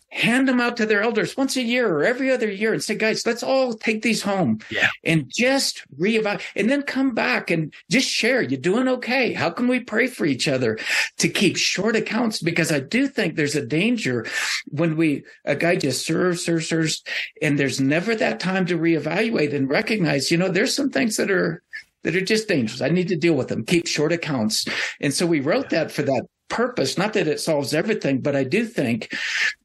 hand 0.09 0.47
them 0.47 0.61
out 0.61 0.77
to 0.77 0.85
their 0.85 1.01
elders 1.01 1.35
once 1.35 1.55
a 1.57 1.61
year 1.61 1.87
or 1.87 2.03
every 2.03 2.31
other 2.31 2.49
year 2.49 2.73
and 2.73 2.83
say, 2.83 2.95
guys, 2.95 3.25
let's 3.25 3.43
all 3.43 3.73
take 3.73 4.01
these 4.01 4.21
home 4.21 4.59
yeah. 4.69 4.87
and 5.03 5.29
just 5.29 5.83
reevaluate 5.99 6.41
and 6.55 6.69
then 6.69 6.81
come 6.81 7.13
back 7.13 7.51
and 7.51 7.73
just 7.91 8.09
share. 8.09 8.41
You 8.41 8.57
doing 8.57 8.87
okay? 8.87 9.33
How 9.33 9.49
can 9.49 9.67
we 9.67 9.79
pray 9.79 10.07
for 10.07 10.25
each 10.25 10.47
other 10.47 10.79
to 11.17 11.27
keep 11.27 11.57
short 11.57 11.95
accounts? 11.95 12.41
Because 12.41 12.71
I 12.71 12.79
do 12.79 13.07
think 13.07 13.35
there's 13.35 13.55
a 13.55 13.65
danger 13.65 14.25
when 14.67 14.95
we, 14.95 15.23
a 15.45 15.55
guy 15.55 15.75
just 15.75 16.05
serves, 16.05 16.43
serves, 16.43 16.69
serves, 16.69 17.03
and 17.41 17.59
there's 17.59 17.81
never 17.81 18.15
that 18.15 18.39
time 18.39 18.65
to 18.67 18.77
reevaluate 18.77 19.53
and 19.53 19.69
recognize, 19.69 20.31
you 20.31 20.37
know, 20.37 20.49
there's 20.49 20.75
some 20.75 20.89
things 20.89 21.17
that 21.17 21.29
are, 21.29 21.61
that 22.03 22.15
are 22.15 22.21
just 22.21 22.47
dangerous. 22.47 22.81
I 22.81 22.89
need 22.89 23.09
to 23.09 23.17
deal 23.17 23.33
with 23.33 23.49
them, 23.49 23.65
keep 23.65 23.87
short 23.87 24.13
accounts. 24.13 24.65
And 25.01 25.13
so 25.13 25.27
we 25.27 25.41
wrote 25.41 25.71
that 25.71 25.91
for 25.91 26.03
that 26.03 26.25
purpose. 26.49 26.97
Not 26.97 27.13
that 27.13 27.27
it 27.27 27.39
solves 27.39 27.73
everything, 27.73 28.21
but 28.21 28.35
I 28.35 28.43
do 28.43 28.65
think 28.65 29.15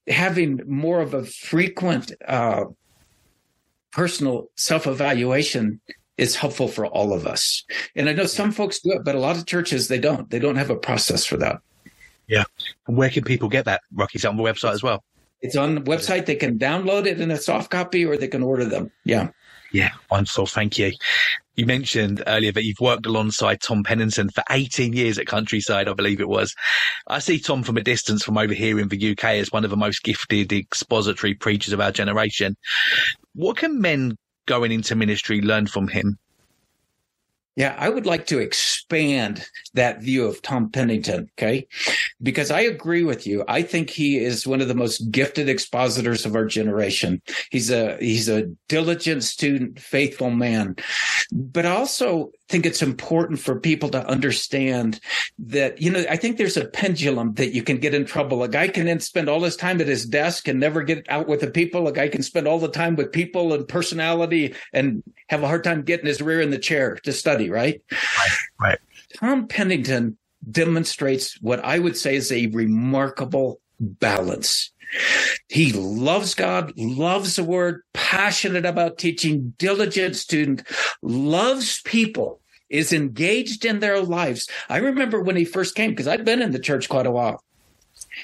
having 0.08 0.60
more 0.66 1.00
of 1.00 1.14
a 1.14 1.24
frequent 1.24 2.12
uh, 2.26 2.64
personal 3.92 4.50
self 4.56 4.86
evaluation 4.86 5.80
is 6.18 6.36
helpful 6.36 6.68
for 6.68 6.86
all 6.86 7.12
of 7.12 7.26
us. 7.26 7.64
And 7.96 8.08
I 8.08 8.12
know 8.12 8.26
some 8.26 8.52
folks 8.52 8.80
do 8.80 8.92
it, 8.92 9.04
but 9.04 9.14
a 9.14 9.18
lot 9.18 9.36
of 9.36 9.46
churches 9.46 9.88
they 9.88 9.98
don't. 9.98 10.28
They 10.30 10.38
don't 10.38 10.56
have 10.56 10.70
a 10.70 10.76
process 10.76 11.24
for 11.24 11.36
that. 11.38 11.60
Yeah. 12.26 12.44
And 12.86 12.96
where 12.96 13.10
can 13.10 13.24
people 13.24 13.48
get 13.48 13.64
that? 13.64 13.80
Rocky's 13.92 14.24
on 14.24 14.36
the 14.36 14.42
website 14.42 14.72
as 14.72 14.82
well. 14.82 15.02
It's 15.40 15.56
on 15.56 15.74
the 15.74 15.80
website. 15.80 16.26
They 16.26 16.36
can 16.36 16.58
download 16.58 17.06
it 17.06 17.20
in 17.20 17.30
a 17.30 17.36
soft 17.36 17.70
copy 17.70 18.06
or 18.06 18.16
they 18.16 18.28
can 18.28 18.42
order 18.42 18.64
them. 18.64 18.90
Yeah. 19.04 19.30
Yeah, 19.72 19.90
wonderful. 20.10 20.46
Thank 20.46 20.78
you. 20.78 20.92
You 21.54 21.66
mentioned 21.66 22.22
earlier 22.26 22.52
that 22.52 22.64
you've 22.64 22.80
worked 22.80 23.04
alongside 23.04 23.60
Tom 23.60 23.84
Pennington 23.84 24.30
for 24.30 24.42
18 24.50 24.94
years 24.94 25.18
at 25.18 25.26
Countryside, 25.26 25.86
I 25.86 25.92
believe 25.92 26.20
it 26.20 26.28
was. 26.28 26.54
I 27.06 27.18
see 27.18 27.38
Tom 27.38 27.62
from 27.62 27.76
a 27.76 27.82
distance 27.82 28.24
from 28.24 28.38
over 28.38 28.54
here 28.54 28.80
in 28.80 28.88
the 28.88 29.10
UK 29.12 29.24
as 29.24 29.52
one 29.52 29.64
of 29.64 29.70
the 29.70 29.76
most 29.76 30.02
gifted 30.02 30.50
expository 30.52 31.34
preachers 31.34 31.74
of 31.74 31.80
our 31.80 31.92
generation. 31.92 32.56
What 33.34 33.58
can 33.58 33.82
men 33.82 34.16
going 34.46 34.72
into 34.72 34.96
ministry 34.96 35.42
learn 35.42 35.66
from 35.66 35.88
him? 35.88 36.18
Yeah, 37.54 37.76
I 37.78 37.90
would 37.90 38.06
like 38.06 38.26
to 38.28 38.38
expand 38.38 39.44
that 39.74 40.00
view 40.00 40.24
of 40.24 40.40
Tom 40.40 40.70
Pennington, 40.70 41.28
okay? 41.38 41.66
Because 42.22 42.50
I 42.50 42.60
agree 42.60 43.04
with 43.04 43.26
you. 43.26 43.44
I 43.46 43.60
think 43.60 43.90
he 43.90 44.16
is 44.16 44.46
one 44.46 44.62
of 44.62 44.68
the 44.68 44.74
most 44.74 45.10
gifted 45.10 45.50
expositors 45.50 46.24
of 46.24 46.34
our 46.34 46.46
generation. 46.46 47.20
He's 47.50 47.70
a 47.70 47.98
he's 47.98 48.28
a 48.28 48.46
diligent 48.68 49.24
student, 49.24 49.78
faithful 49.78 50.30
man. 50.30 50.76
But 51.30 51.66
also 51.66 52.30
think 52.52 52.66
it's 52.66 52.82
important 52.82 53.38
for 53.38 53.58
people 53.58 53.88
to 53.88 54.06
understand 54.06 55.00
that, 55.38 55.80
you 55.80 55.90
know, 55.90 56.04
I 56.10 56.16
think 56.16 56.36
there's 56.36 56.58
a 56.58 56.66
pendulum 56.66 57.32
that 57.34 57.54
you 57.54 57.62
can 57.62 57.78
get 57.78 57.94
in 57.94 58.04
trouble. 58.04 58.42
A 58.42 58.48
guy 58.48 58.68
can 58.68 58.84
then 58.84 59.00
spend 59.00 59.30
all 59.30 59.42
his 59.42 59.56
time 59.56 59.80
at 59.80 59.88
his 59.88 60.04
desk 60.04 60.48
and 60.48 60.60
never 60.60 60.82
get 60.82 61.06
out 61.08 61.26
with 61.26 61.40
the 61.40 61.50
people. 61.50 61.88
A 61.88 61.92
guy 61.92 62.08
can 62.08 62.22
spend 62.22 62.46
all 62.46 62.58
the 62.58 62.68
time 62.68 62.94
with 62.94 63.10
people 63.10 63.54
and 63.54 63.66
personality 63.66 64.54
and 64.74 65.02
have 65.30 65.42
a 65.42 65.48
hard 65.48 65.64
time 65.64 65.80
getting 65.80 66.04
his 66.04 66.20
rear 66.20 66.42
in 66.42 66.50
the 66.50 66.58
chair 66.58 66.96
to 67.04 67.12
study, 67.12 67.48
right? 67.48 67.80
Right. 67.90 68.30
right. 68.60 68.78
Tom 69.16 69.48
Pennington 69.48 70.18
demonstrates 70.50 71.40
what 71.40 71.64
I 71.64 71.78
would 71.78 71.96
say 71.96 72.16
is 72.16 72.30
a 72.30 72.48
remarkable 72.48 73.60
balance. 73.80 74.72
He 75.48 75.72
loves 75.72 76.34
God, 76.34 76.74
loves 76.76 77.36
the 77.36 77.44
word, 77.44 77.80
passionate 77.94 78.66
about 78.66 78.98
teaching, 78.98 79.54
diligent 79.56 80.16
student, 80.16 80.64
loves 81.00 81.80
people, 81.80 82.41
is 82.72 82.92
engaged 82.92 83.64
in 83.64 83.78
their 83.78 84.00
lives. 84.00 84.48
I 84.68 84.78
remember 84.78 85.20
when 85.20 85.36
he 85.36 85.44
first 85.44 85.76
came, 85.76 85.90
because 85.90 86.08
I'd 86.08 86.24
been 86.24 86.42
in 86.42 86.50
the 86.50 86.58
church 86.58 86.88
quite 86.88 87.06
a 87.06 87.12
while. 87.12 87.44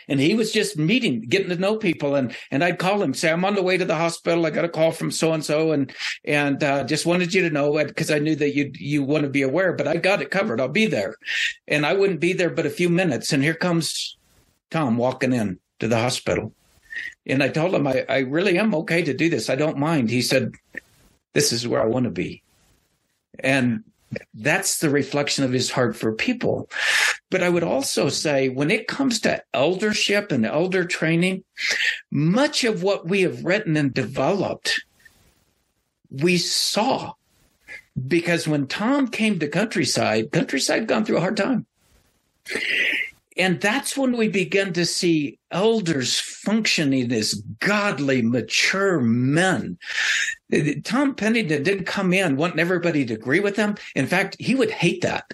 And 0.09 0.19
he 0.19 0.35
was 0.35 0.51
just 0.53 0.77
meeting, 0.77 1.21
getting 1.21 1.51
to 1.51 1.57
know 1.57 1.77
people, 1.77 2.15
and 2.15 2.35
and 2.51 2.65
I'd 2.65 2.79
call 2.79 3.01
him, 3.01 3.15
say, 3.15 3.31
"I'm 3.31 3.45
on 3.45 3.55
the 3.55 3.63
way 3.63 3.77
to 3.79 3.85
the 3.85 3.95
hospital. 3.95 4.45
I 4.45 4.51
got 4.51 4.65
a 4.65 4.69
call 4.69 4.93
from 4.93 5.11
so 5.11 5.33
and 5.33 5.45
so, 5.45 5.73
and 5.73 5.93
and 6.25 6.63
uh, 6.63 6.85
just 6.85 7.07
wanted 7.07 7.33
you 7.33 7.43
to 7.43 7.51
know 7.51 7.73
because 7.73 8.11
I 8.11 8.19
knew 8.19 8.35
that 8.37 8.55
you 8.55 8.73
you 8.75 9.03
want 9.03 9.23
to 9.23 9.31
be 9.31 9.43
aware, 9.43 9.73
but 9.73 9.89
I 9.89 9.97
got 9.97 10.21
it 10.21 10.31
covered. 10.31 10.61
I'll 10.61 10.69
be 10.69 10.87
there." 10.87 11.15
And 11.69 11.87
I 11.87 11.95
wouldn't 11.95 12.21
be 12.21 12.33
there 12.33 12.51
but 12.51 12.67
a 12.67 12.71
few 12.71 12.89
minutes, 12.89 13.33
and 13.33 13.43
here 13.43 13.55
comes 13.55 14.17
Tom 14.71 14.97
walking 14.97 15.33
in 15.33 15.59
to 15.79 15.89
the 15.89 15.99
hospital, 15.99 16.53
and 17.27 17.43
I 17.43 17.49
told 17.49 17.75
him, 17.75 17.87
I, 17.87 18.05
I 18.09 18.19
really 18.19 18.59
am 18.59 18.75
okay 18.75 19.03
to 19.03 19.15
do 19.15 19.31
this. 19.31 19.49
I 19.49 19.57
don't 19.57 19.79
mind. 19.79 20.11
He 20.11 20.23
said, 20.23 20.53
"This 21.35 21.53
is 21.53 21.69
where 21.69 21.83
I 21.83 21.87
want 21.87 22.05
to 22.05 22.11
be," 22.11 22.43
and 23.39 23.85
that's 24.35 24.79
the 24.79 24.91
reflection 24.91 25.45
of 25.45 25.53
his 25.53 25.71
heart 25.71 25.97
for 25.97 26.13
people. 26.13 26.71
But 27.31 27.43
I 27.43 27.49
would 27.49 27.63
also 27.63 28.09
say 28.09 28.49
when 28.49 28.71
it 28.71 28.89
comes 28.89 29.21
to 29.21 29.43
eldership 29.53 30.33
and 30.33 30.47
elder 30.47 30.85
training, 30.85 31.45
much 32.11 32.65
of 32.65 32.83
what 32.83 33.07
we 33.07 33.23
have 33.23 33.45
written 33.45 33.77
and 33.77 33.93
developed, 33.93 34.83
we 36.11 36.39
saw. 36.39 37.13
Because 38.07 38.47
when 38.49 38.67
Tom 38.67 39.09
came 39.09 39.39
to 39.41 39.49
Countryside, 39.49 40.33
Countryside 40.33 40.87
gone 40.87 41.05
through 41.05 41.19
a 41.19 41.21
hard 41.21 41.37
time. 41.37 41.67
And 43.39 43.61
that's 43.61 43.97
when 43.97 44.17
we 44.17 44.29
begin 44.29 44.73
to 44.73 44.85
see 44.85 45.39
elders 45.53 46.19
functioning 46.19 47.13
as 47.13 47.35
godly, 47.61 48.21
mature 48.21 49.01
men. 49.01 49.79
Tom 50.83 51.15
Pennington 51.15 51.63
didn't 51.63 51.85
come 51.85 52.13
in 52.13 52.37
wanting 52.37 52.59
everybody 52.59 53.05
to 53.07 53.15
agree 53.15 53.39
with 53.39 53.57
him. 53.57 53.77
In 53.95 54.09
fact, 54.09 54.37
he 54.41 54.57
would 54.57 54.73
hate 54.73 55.03
that. 55.03 55.33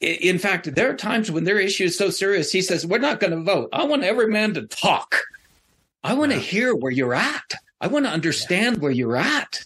In 0.00 0.38
fact, 0.38 0.74
there 0.74 0.90
are 0.90 0.96
times 0.96 1.30
when 1.30 1.44
their 1.44 1.58
issue 1.58 1.84
is 1.84 1.96
so 1.96 2.10
serious, 2.10 2.52
he 2.52 2.62
says, 2.62 2.86
We're 2.86 2.98
not 2.98 3.20
going 3.20 3.32
to 3.32 3.42
vote. 3.42 3.70
I 3.72 3.84
want 3.84 4.02
every 4.02 4.28
man 4.28 4.54
to 4.54 4.66
talk. 4.66 5.16
I 6.04 6.14
want 6.14 6.32
to 6.32 6.38
hear 6.38 6.74
where 6.74 6.92
you're 6.92 7.14
at. 7.14 7.54
I 7.80 7.86
want 7.86 8.04
to 8.04 8.10
understand 8.10 8.78
where 8.78 8.90
you're 8.90 9.16
at 9.16 9.64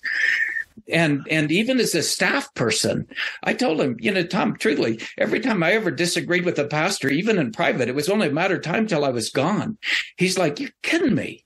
and 0.88 1.26
and 1.30 1.50
even 1.50 1.80
as 1.80 1.94
a 1.94 2.02
staff 2.02 2.52
person, 2.54 3.06
I 3.42 3.54
told 3.54 3.80
him, 3.80 3.96
you 4.00 4.12
know, 4.12 4.24
Tom, 4.24 4.56
truly, 4.56 5.00
every 5.18 5.40
time 5.40 5.62
I 5.62 5.72
ever 5.72 5.90
disagreed 5.90 6.44
with 6.44 6.58
a 6.58 6.66
pastor, 6.66 7.08
even 7.08 7.38
in 7.38 7.52
private, 7.52 7.88
it 7.88 7.94
was 7.94 8.08
only 8.08 8.28
a 8.28 8.32
matter 8.32 8.56
of 8.56 8.62
time 8.62 8.86
till 8.86 9.04
I 9.04 9.10
was 9.10 9.30
gone. 9.30 9.78
He's 10.16 10.38
like, 10.38 10.60
"You're 10.60 10.70
kidding 10.82 11.14
me." 11.14 11.44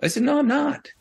I 0.00 0.08
said, 0.08 0.22
"No, 0.22 0.38
I'm 0.38 0.48
not." 0.48 0.92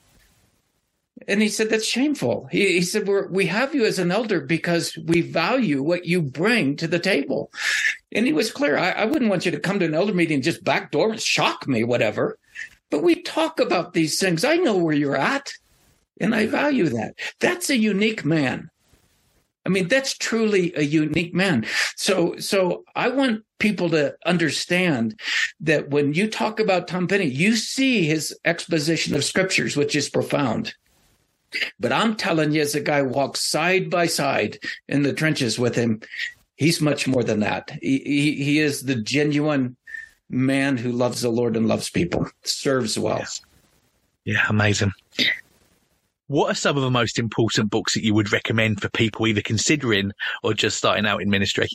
And 1.28 1.42
he 1.42 1.50
said, 1.50 1.70
"That's 1.70 1.86
shameful." 1.86 2.48
He, 2.52 2.74
he 2.74 2.82
said, 2.82 3.08
We're, 3.08 3.28
"We 3.28 3.46
have 3.48 3.76
you 3.76 3.86
as 3.86 4.00
an 4.00 4.12
elder 4.12 4.40
because 4.40 4.98
we 5.06 5.22
value 5.22 5.84
what 5.84 6.06
you 6.06 6.22
bring 6.22 6.76
to 6.78 6.88
the 6.88 7.00
table." 7.00 7.52
And 8.12 8.26
he 8.26 8.34
was 8.34 8.52
clear. 8.52 8.78
I, 8.78 8.92
I 8.92 9.06
wouldn't 9.06 9.30
want 9.30 9.46
you 9.46 9.52
to 9.52 9.60
come 9.60 9.80
to 9.80 9.86
an 9.86 9.94
elder 9.94 10.14
meeting 10.14 10.36
and 10.36 10.44
just 10.44 10.64
backdoor 10.64 11.12
and 11.12 11.22
shock 11.22 11.68
me, 11.68 11.84
whatever. 11.84 12.40
But 12.90 13.04
we 13.04 13.22
talk 13.22 13.60
about 13.60 13.94
these 13.94 14.20
things. 14.20 14.44
I 14.44 14.56
know 14.56 14.78
where 14.78 14.96
you're 14.96 15.16
at. 15.16 15.54
And 16.20 16.36
I 16.36 16.48
value 16.48 16.90
that. 16.90 17.16
That's 17.40 17.70
a 17.70 17.78
unique 17.78 18.26
man. 18.26 18.70
I 19.66 19.70
mean, 19.70 19.88
that's 19.88 20.18
truly 20.18 20.74
a 20.76 20.84
unique 20.84 21.34
man. 21.34 21.66
So, 21.96 22.36
so 22.38 22.86
I 22.96 23.10
want 23.10 23.44
people 23.60 23.90
to 23.92 24.16
understand 24.26 25.20
that 25.60 25.90
when 25.90 26.14
you 26.14 26.28
talk 26.28 26.60
about 26.60 26.88
Tom 26.88 27.08
Penny, 27.08 27.26
you 27.26 27.56
see 27.56 28.06
his 28.06 28.38
exposition 28.46 29.16
of 29.16 29.24
scriptures, 29.24 29.76
which 29.76 29.96
is 29.96 30.10
profound. 30.10 30.74
But 31.80 31.92
I'm 31.92 32.16
telling 32.16 32.52
you, 32.52 32.62
as 32.62 32.76
a 32.76 32.80
guy 32.80 33.02
walks 33.02 33.42
side 33.42 33.90
by 33.90 34.06
side 34.06 34.60
in 34.88 35.04
the 35.04 35.14
trenches 35.14 35.60
with 35.60 35.76
him, 35.76 36.02
he's 36.56 36.82
much 36.82 37.08
more 37.08 37.24
than 37.24 37.42
that. 37.42 37.72
He, 37.82 38.00
he, 38.00 38.44
he 38.44 38.60
is 38.60 38.84
the 38.84 38.96
genuine 38.96 39.76
man 40.30 40.78
who 40.78 40.92
loves 40.92 41.22
the 41.22 41.30
Lord 41.30 41.58
and 41.58 41.68
loves 41.68 41.90
people, 41.90 42.28
serves 42.44 42.98
well. 42.98 43.26
Yeah, 44.24 44.36
yeah 44.36 44.46
amazing. 44.48 44.94
What 46.30 46.52
are 46.52 46.56
some 46.56 46.78
of 46.78 46.84
the 46.84 46.92
most 46.92 47.18
important 47.18 47.72
books 47.72 47.96
that 47.96 48.04
you 48.04 48.14
would 48.14 48.32
recommend 48.32 48.82
for 48.82 48.90
people 48.90 49.26
either 49.26 49.42
considering 49.42 50.12
or 50.44 50.54
just 50.54 50.78
starting 50.78 51.08
out 51.08 51.24
in 51.24 51.30
ministry? 51.32 51.68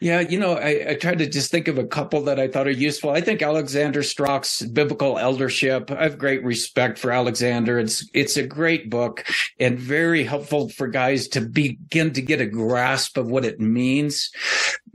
Yeah, 0.00 0.20
you 0.20 0.38
know, 0.38 0.54
I, 0.54 0.90
I, 0.90 0.94
tried 0.94 1.18
to 1.18 1.28
just 1.28 1.50
think 1.50 1.66
of 1.68 1.78
a 1.78 1.86
couple 1.86 2.22
that 2.22 2.38
I 2.38 2.48
thought 2.48 2.66
are 2.68 2.72
useful. 2.72 3.10
I 3.10 3.20
think 3.20 3.40
Alexander 3.40 4.02
Strauch's 4.02 4.62
Biblical 4.62 5.16
Eldership. 5.16 5.90
I 5.90 6.04
have 6.04 6.18
great 6.18 6.42
respect 6.44 6.98
for 6.98 7.12
Alexander. 7.12 7.78
It's 7.78 8.08
it's 8.12 8.36
a 8.36 8.46
great 8.46 8.90
book 8.90 9.24
and 9.60 9.78
very 9.78 10.24
helpful 10.24 10.68
for 10.68 10.88
guys 10.88 11.28
to 11.28 11.40
begin 11.40 12.12
to 12.14 12.22
get 12.22 12.40
a 12.40 12.46
grasp 12.46 13.16
of 13.16 13.28
what 13.28 13.44
it 13.44 13.60
means. 13.60 14.30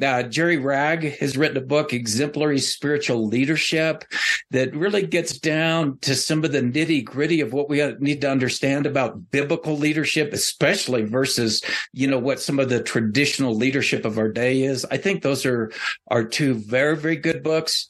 Uh, 0.01 0.23
Jerry 0.23 0.57
Wragg 0.57 1.17
has 1.19 1.37
written 1.37 1.57
a 1.57 1.61
book, 1.61 1.93
Exemplary 1.93 2.59
Spiritual 2.59 3.27
Leadership, 3.27 4.03
that 4.51 4.75
really 4.75 5.05
gets 5.05 5.37
down 5.39 5.97
to 5.99 6.15
some 6.15 6.43
of 6.43 6.51
the 6.51 6.61
nitty 6.61 7.03
gritty 7.03 7.41
of 7.41 7.53
what 7.53 7.69
we 7.69 7.83
need 7.99 8.21
to 8.21 8.31
understand 8.31 8.85
about 8.85 9.31
biblical 9.31 9.77
leadership, 9.77 10.33
especially 10.33 11.03
versus, 11.03 11.61
you 11.93 12.07
know, 12.07 12.19
what 12.19 12.39
some 12.39 12.59
of 12.59 12.69
the 12.69 12.81
traditional 12.81 13.55
leadership 13.55 14.05
of 14.05 14.17
our 14.17 14.29
day 14.29 14.63
is. 14.63 14.85
I 14.91 14.97
think 14.97 15.21
those 15.21 15.45
are 15.45 15.71
are 16.07 16.23
two 16.23 16.53
very 16.53 16.95
very 16.95 17.15
good 17.15 17.43
books. 17.43 17.89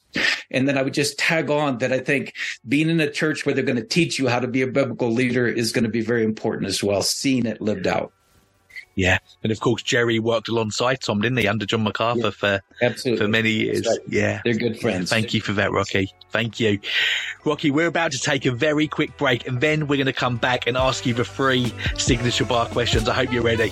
And 0.50 0.68
then 0.68 0.78
I 0.78 0.82
would 0.82 0.94
just 0.94 1.20
tag 1.20 1.50
on 1.50 1.80
that 1.80 1.94
I 1.94 2.00
think 2.00 2.34
being 2.68 2.90
in 2.90 3.00
a 3.00 3.12
church 3.12 3.46
where 3.46 3.54
they're 3.54 3.64
going 3.64 3.78
to 3.78 3.84
teach 3.84 4.18
you 4.18 4.28
how 4.28 4.40
to 4.40 4.48
be 4.48 4.62
a 4.62 4.68
biblical 4.68 5.12
leader 5.12 5.48
is 5.48 5.72
going 5.72 5.84
to 5.84 5.90
be 5.90 6.02
very 6.02 6.24
important 6.24 6.68
as 6.68 6.84
well. 6.84 7.02
Seeing 7.02 7.46
it 7.46 7.62
lived 7.62 7.88
out. 7.88 8.14
Yeah, 8.98 9.20
and 9.44 9.52
of 9.52 9.60
course 9.60 9.84
Jerry 9.84 10.18
worked 10.18 10.50
alongside 10.50 11.02
Tom, 11.02 11.22
didn't 11.22 11.38
he, 11.38 11.48
under 11.48 11.68
John 11.68 11.84
MacArthur 11.84 12.20
yeah, 12.20 12.30
for 12.32 12.62
absolutely. 12.82 13.24
for 13.24 13.30
many 13.30 13.52
years. 13.52 13.86
Right. 13.86 14.00
Yeah, 14.08 14.42
they're 14.44 14.56
good 14.56 14.80
friends. 14.80 15.12
Thank 15.12 15.36
you 15.36 15.42
for 15.42 15.54
that, 15.54 15.72
Rocky. 15.72 16.12
Thank 16.32 16.60
you, 16.60 16.80
Rocky. 17.46 17.70
We're 17.70 17.86
about 17.86 18.12
to 18.14 18.20
take 18.20 18.48
a 18.48 18.52
very 18.52 18.88
quick 18.88 19.16
break, 19.16 19.48
and 19.48 19.62
then 19.62 19.86
we're 19.86 19.98
going 19.98 20.08
to 20.08 20.14
come 20.14 20.38
back 20.38 20.66
and 20.66 20.76
ask 20.76 21.06
you 21.06 21.14
the 21.14 21.24
three 21.24 21.72
signature 21.96 22.46
bar 22.46 22.66
questions. 22.66 23.08
I 23.08 23.14
hope 23.14 23.32
you're 23.32 23.44
ready. 23.44 23.72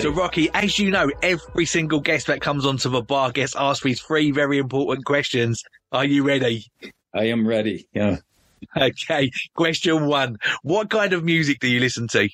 So, 0.00 0.08
Rocky, 0.08 0.48
as 0.54 0.78
you 0.78 0.90
know, 0.90 1.10
every 1.22 1.66
single 1.66 2.00
guest 2.00 2.26
that 2.28 2.40
comes 2.40 2.64
onto 2.64 2.88
the 2.88 3.02
bar 3.02 3.32
gets 3.32 3.54
asked 3.54 3.82
these 3.82 4.00
three 4.00 4.30
very 4.30 4.56
important 4.56 5.04
questions. 5.04 5.62
Are 5.92 6.06
you 6.06 6.22
ready? 6.22 6.64
I 7.14 7.24
am 7.24 7.46
ready. 7.46 7.86
Yeah. 7.92 8.16
Okay. 8.76 9.30
Question 9.54 10.06
one 10.06 10.36
What 10.62 10.90
kind 10.90 11.14
of 11.14 11.24
music 11.24 11.60
do 11.60 11.68
you 11.68 11.80
listen 11.80 12.08
to? 12.08 12.28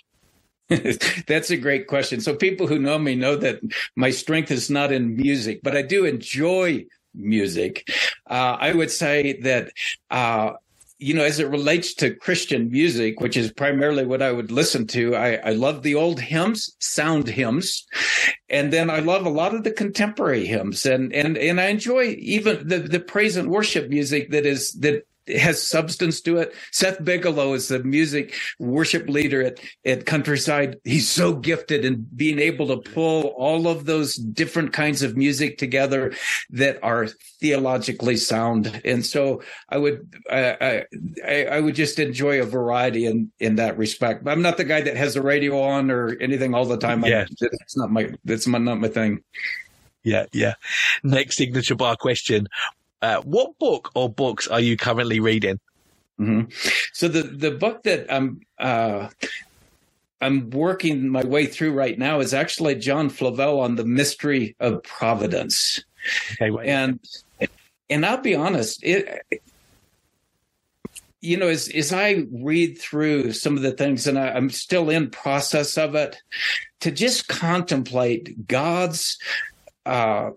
That's 1.27 1.51
a 1.51 1.57
great 1.57 1.87
question. 1.87 2.21
So, 2.21 2.35
people 2.35 2.67
who 2.67 2.79
know 2.79 2.99
me 2.99 3.15
know 3.15 3.37
that 3.37 3.61
my 3.97 4.11
strength 4.11 4.51
is 4.51 4.69
not 4.71 4.93
in 4.93 5.17
music, 5.17 5.61
but 5.63 5.77
I 5.77 5.83
do 5.83 6.05
enjoy 6.05 6.85
music. 7.15 7.89
Uh, 8.29 8.57
I 8.61 8.75
would 8.75 8.91
say 8.91 9.41
that 9.43 9.71
uh, 10.11 10.53
you 10.99 11.13
know, 11.15 11.25
as 11.25 11.39
it 11.39 11.49
relates 11.49 11.93
to 11.95 12.15
Christian 12.15 12.71
music, 12.71 13.21
which 13.21 13.37
is 13.37 13.53
primarily 13.53 14.07
what 14.07 14.23
I 14.23 14.33
would 14.33 14.51
listen 14.51 14.87
to, 14.89 15.15
I, 15.15 15.35
I 15.35 15.51
love 15.51 15.83
the 15.83 15.95
old 15.95 16.21
hymns, 16.21 16.75
sound 16.79 17.29
hymns, 17.29 17.87
and 18.49 18.73
then 18.73 18.89
I 18.89 19.01
love 19.01 19.27
a 19.27 19.31
lot 19.31 19.55
of 19.55 19.63
the 19.65 19.73
contemporary 19.73 20.47
hymns, 20.47 20.87
and 20.87 21.13
and 21.13 21.37
and 21.37 21.61
I 21.61 21.67
enjoy 21.67 22.17
even 22.19 22.67
the 22.67 22.79
the 22.79 23.01
praise 23.01 23.37
and 23.37 23.51
worship 23.51 23.91
music 23.91 24.31
that 24.31 24.47
is 24.47 24.73
that 24.81 25.05
has 25.29 25.67
substance 25.67 26.21
to 26.23 26.39
it. 26.39 26.55
Seth 26.73 27.05
Bigelow 27.05 27.55
is 27.55 27.69
the 27.69 27.83
music 27.83 28.35
worship 28.59 29.09
leader 29.09 29.43
at, 29.43 29.61
at 29.85 30.07
Countryside. 30.07 30.77
He's 30.85 31.09
so 31.09 31.35
gifted 31.35 31.85
in 31.85 32.07
being 32.15 32.39
able 32.39 32.69
to 32.69 32.91
pull 32.91 33.35
all 33.37 33.69
of 33.69 33.87
those 33.87 34.15
different 34.15 34.73
kinds 34.73 35.03
of 35.03 35.17
music 35.17 35.59
together 35.59 36.13
that 36.51 36.79
are 36.83 37.09
theologically 37.41 38.17
sound. 38.17 38.81
And 38.85 39.05
so 39.05 39.43
I 39.69 39.79
would, 39.79 40.15
I, 40.31 40.85
I, 41.27 41.45
I 41.45 41.61
would 41.61 41.75
just 41.75 41.99
enjoy 41.99 42.41
a 42.41 42.45
variety 42.47 43.07
in, 43.07 43.33
in 43.39 43.57
that 43.57 43.77
respect. 43.79 44.25
But 44.25 44.31
I'm 44.33 44.43
not 44.43 44.57
the 44.57 44.65
guy 44.65 44.81
that 44.81 44.97
has 44.97 45.15
the 45.15 45.23
radio 45.23 45.61
on 45.61 45.91
or 45.91 46.17
anything 46.21 46.55
all 46.55 46.67
the 46.67 46.79
time. 46.79 47.05
Yeah. 47.05 47.27
I, 47.29 47.47
it's 47.63 47.77
not 47.77 47.91
my, 47.91 48.13
that's 48.25 48.47
my, 48.47 48.59
not 48.59 48.81
my 48.81 48.89
thing. 48.89 49.23
Yeah, 50.03 50.27
yeah. 50.33 50.55
Next 51.03 51.37
signature 51.37 51.75
bar 51.75 51.97
question. 51.97 52.47
Uh, 53.03 53.21
what 53.23 53.59
book 53.59 53.91
or 53.95 54.09
books 54.09 54.49
are 54.49 54.61
you 54.61 54.77
currently 54.77 55.21
reading? 55.21 55.61
Mm-hmm. 56.19 56.51
So 56.93 57.09
the 57.09 57.23
the 57.23 57.51
book 57.51 57.83
that 57.83 58.13
I'm 58.13 58.41
uh, 58.59 59.09
I'm 60.21 60.51
working 60.51 61.09
my 61.09 61.25
way 61.25 61.47
through 61.47 61.73
right 61.73 61.99
now 61.99 62.21
is 62.21 62.33
actually 62.33 62.77
John 62.77 63.11
Flavel 63.11 63.61
on 63.61 63.77
the 63.77 63.85
mystery 63.85 64.57
of 64.61 64.83
providence. 64.83 65.85
Okay, 66.33 66.51
wait. 66.51 66.69
and 66.69 67.01
and 67.91 68.07
I'll 68.07 68.23
be 68.23 68.35
honest, 68.35 68.83
it 68.83 69.23
you 71.27 71.37
know, 71.37 71.49
as 71.49 71.69
as 71.69 71.93
I 71.93 72.25
read 72.31 72.79
through 72.79 73.33
some 73.33 73.57
of 73.57 73.63
the 73.63 73.73
things, 73.73 74.07
and 74.07 74.19
I, 74.19 74.29
I'm 74.29 74.51
still 74.51 74.91
in 74.91 75.11
process 75.11 75.77
of 75.77 75.95
it, 75.95 76.17
to 76.81 76.91
just 76.91 77.29
contemplate 77.29 78.47
God's 78.47 79.19
uh, 79.85 80.31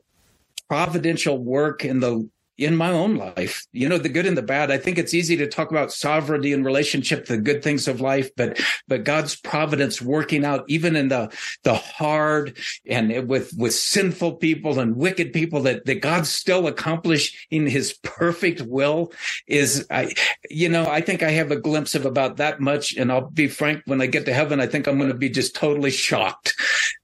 providential 0.67 1.37
work 1.37 1.85
in 1.85 1.99
the 1.99 2.27
in 2.59 2.75
my 2.75 2.89
own 2.89 3.15
life, 3.15 3.65
you 3.71 3.87
know, 3.87 3.97
the 3.97 4.09
good 4.09 4.25
and 4.25 4.37
the 4.37 4.41
bad. 4.41 4.69
I 4.69 4.77
think 4.77 4.97
it's 4.97 5.13
easy 5.13 5.37
to 5.37 5.47
talk 5.47 5.71
about 5.71 5.93
sovereignty 5.93 6.51
and 6.51 6.65
relationship, 6.65 7.25
the 7.25 7.37
good 7.37 7.63
things 7.63 7.87
of 7.87 8.01
life, 8.01 8.29
but, 8.35 8.59
but 8.87 9.05
God's 9.05 9.35
providence 9.37 10.01
working 10.01 10.43
out 10.43 10.65
even 10.67 10.95
in 10.95 11.07
the, 11.07 11.33
the 11.63 11.75
hard 11.75 12.57
and 12.85 13.29
with, 13.29 13.53
with 13.57 13.73
sinful 13.73 14.33
people 14.33 14.79
and 14.79 14.97
wicked 14.97 15.31
people 15.31 15.61
that, 15.61 15.85
that 15.85 16.01
God's 16.01 16.29
still 16.29 16.67
accomplishing 16.67 17.67
his 17.67 17.93
perfect 18.03 18.61
will 18.61 19.13
is, 19.47 19.87
I, 19.89 20.13
you 20.49 20.67
know, 20.67 20.85
I 20.85 20.99
think 20.99 21.23
I 21.23 21.31
have 21.31 21.51
a 21.51 21.59
glimpse 21.59 21.95
of 21.95 22.05
about 22.05 22.37
that 22.37 22.59
much. 22.59 22.95
And 22.97 23.11
I'll 23.11 23.29
be 23.29 23.47
frank, 23.47 23.83
when 23.85 24.01
I 24.01 24.05
get 24.07 24.25
to 24.25 24.33
heaven, 24.33 24.59
I 24.59 24.67
think 24.67 24.87
I'm 24.87 24.97
going 24.97 25.11
to 25.11 25.17
be 25.17 25.29
just 25.29 25.55
totally 25.55 25.91
shocked 25.91 26.55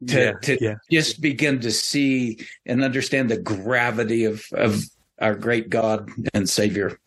to, 0.08 0.20
Yeah, 0.20 0.32
to 0.44 0.58
yeah. 0.62 0.76
just 0.92 1.22
begin 1.22 1.62
to 1.62 1.72
see 1.72 2.40
and 2.66 2.84
understand 2.84 3.30
the 3.30 3.40
gravity 3.40 4.26
of, 4.26 4.46
of, 4.52 4.84
our 5.20 5.36
great 5.36 5.70
God 5.70 6.10
and 6.34 6.50
Savior. 6.50 7.00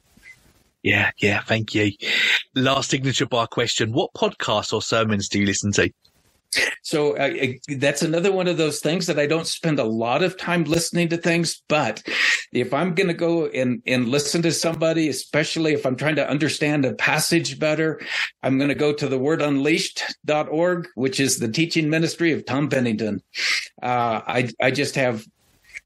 Yeah, 0.82 1.10
yeah, 1.18 1.42
thank 1.42 1.74
you. 1.74 1.92
Last 2.54 2.90
signature 2.90 3.26
bar 3.26 3.46
question. 3.46 3.92
What 3.92 4.12
podcasts 4.14 4.72
or 4.72 4.80
sermons 4.80 5.28
do 5.28 5.40
you 5.40 5.46
listen 5.46 5.72
to? 5.72 5.92
So 6.82 7.16
uh, 7.16 7.52
that's 7.76 8.02
another 8.02 8.32
one 8.32 8.48
of 8.48 8.56
those 8.56 8.80
things 8.80 9.06
that 9.06 9.18
I 9.18 9.26
don't 9.26 9.46
spend 9.46 9.78
a 9.78 9.84
lot 9.84 10.22
of 10.22 10.38
time 10.38 10.64
listening 10.64 11.08
to 11.10 11.18
things. 11.18 11.62
But 11.68 12.02
if 12.52 12.72
I'm 12.72 12.94
going 12.94 13.08
to 13.08 13.14
go 13.14 13.46
and, 13.46 13.82
and 13.86 14.08
listen 14.08 14.40
to 14.42 14.52
somebody, 14.52 15.08
especially 15.08 15.74
if 15.74 15.84
I'm 15.84 15.96
trying 15.96 16.16
to 16.16 16.28
understand 16.28 16.84
a 16.84 16.94
passage 16.94 17.58
better, 17.58 18.00
I'm 18.42 18.56
going 18.56 18.70
to 18.70 18.74
go 18.74 18.92
to 18.94 19.08
the 19.08 19.18
wordunleashed.org, 19.18 20.88
which 20.94 21.20
is 21.20 21.38
the 21.38 21.48
teaching 21.48 21.90
ministry 21.90 22.32
of 22.32 22.46
Tom 22.46 22.70
Pennington. 22.70 23.22
Uh, 23.82 24.22
I, 24.26 24.50
I 24.60 24.70
just 24.70 24.94
have 24.94 25.26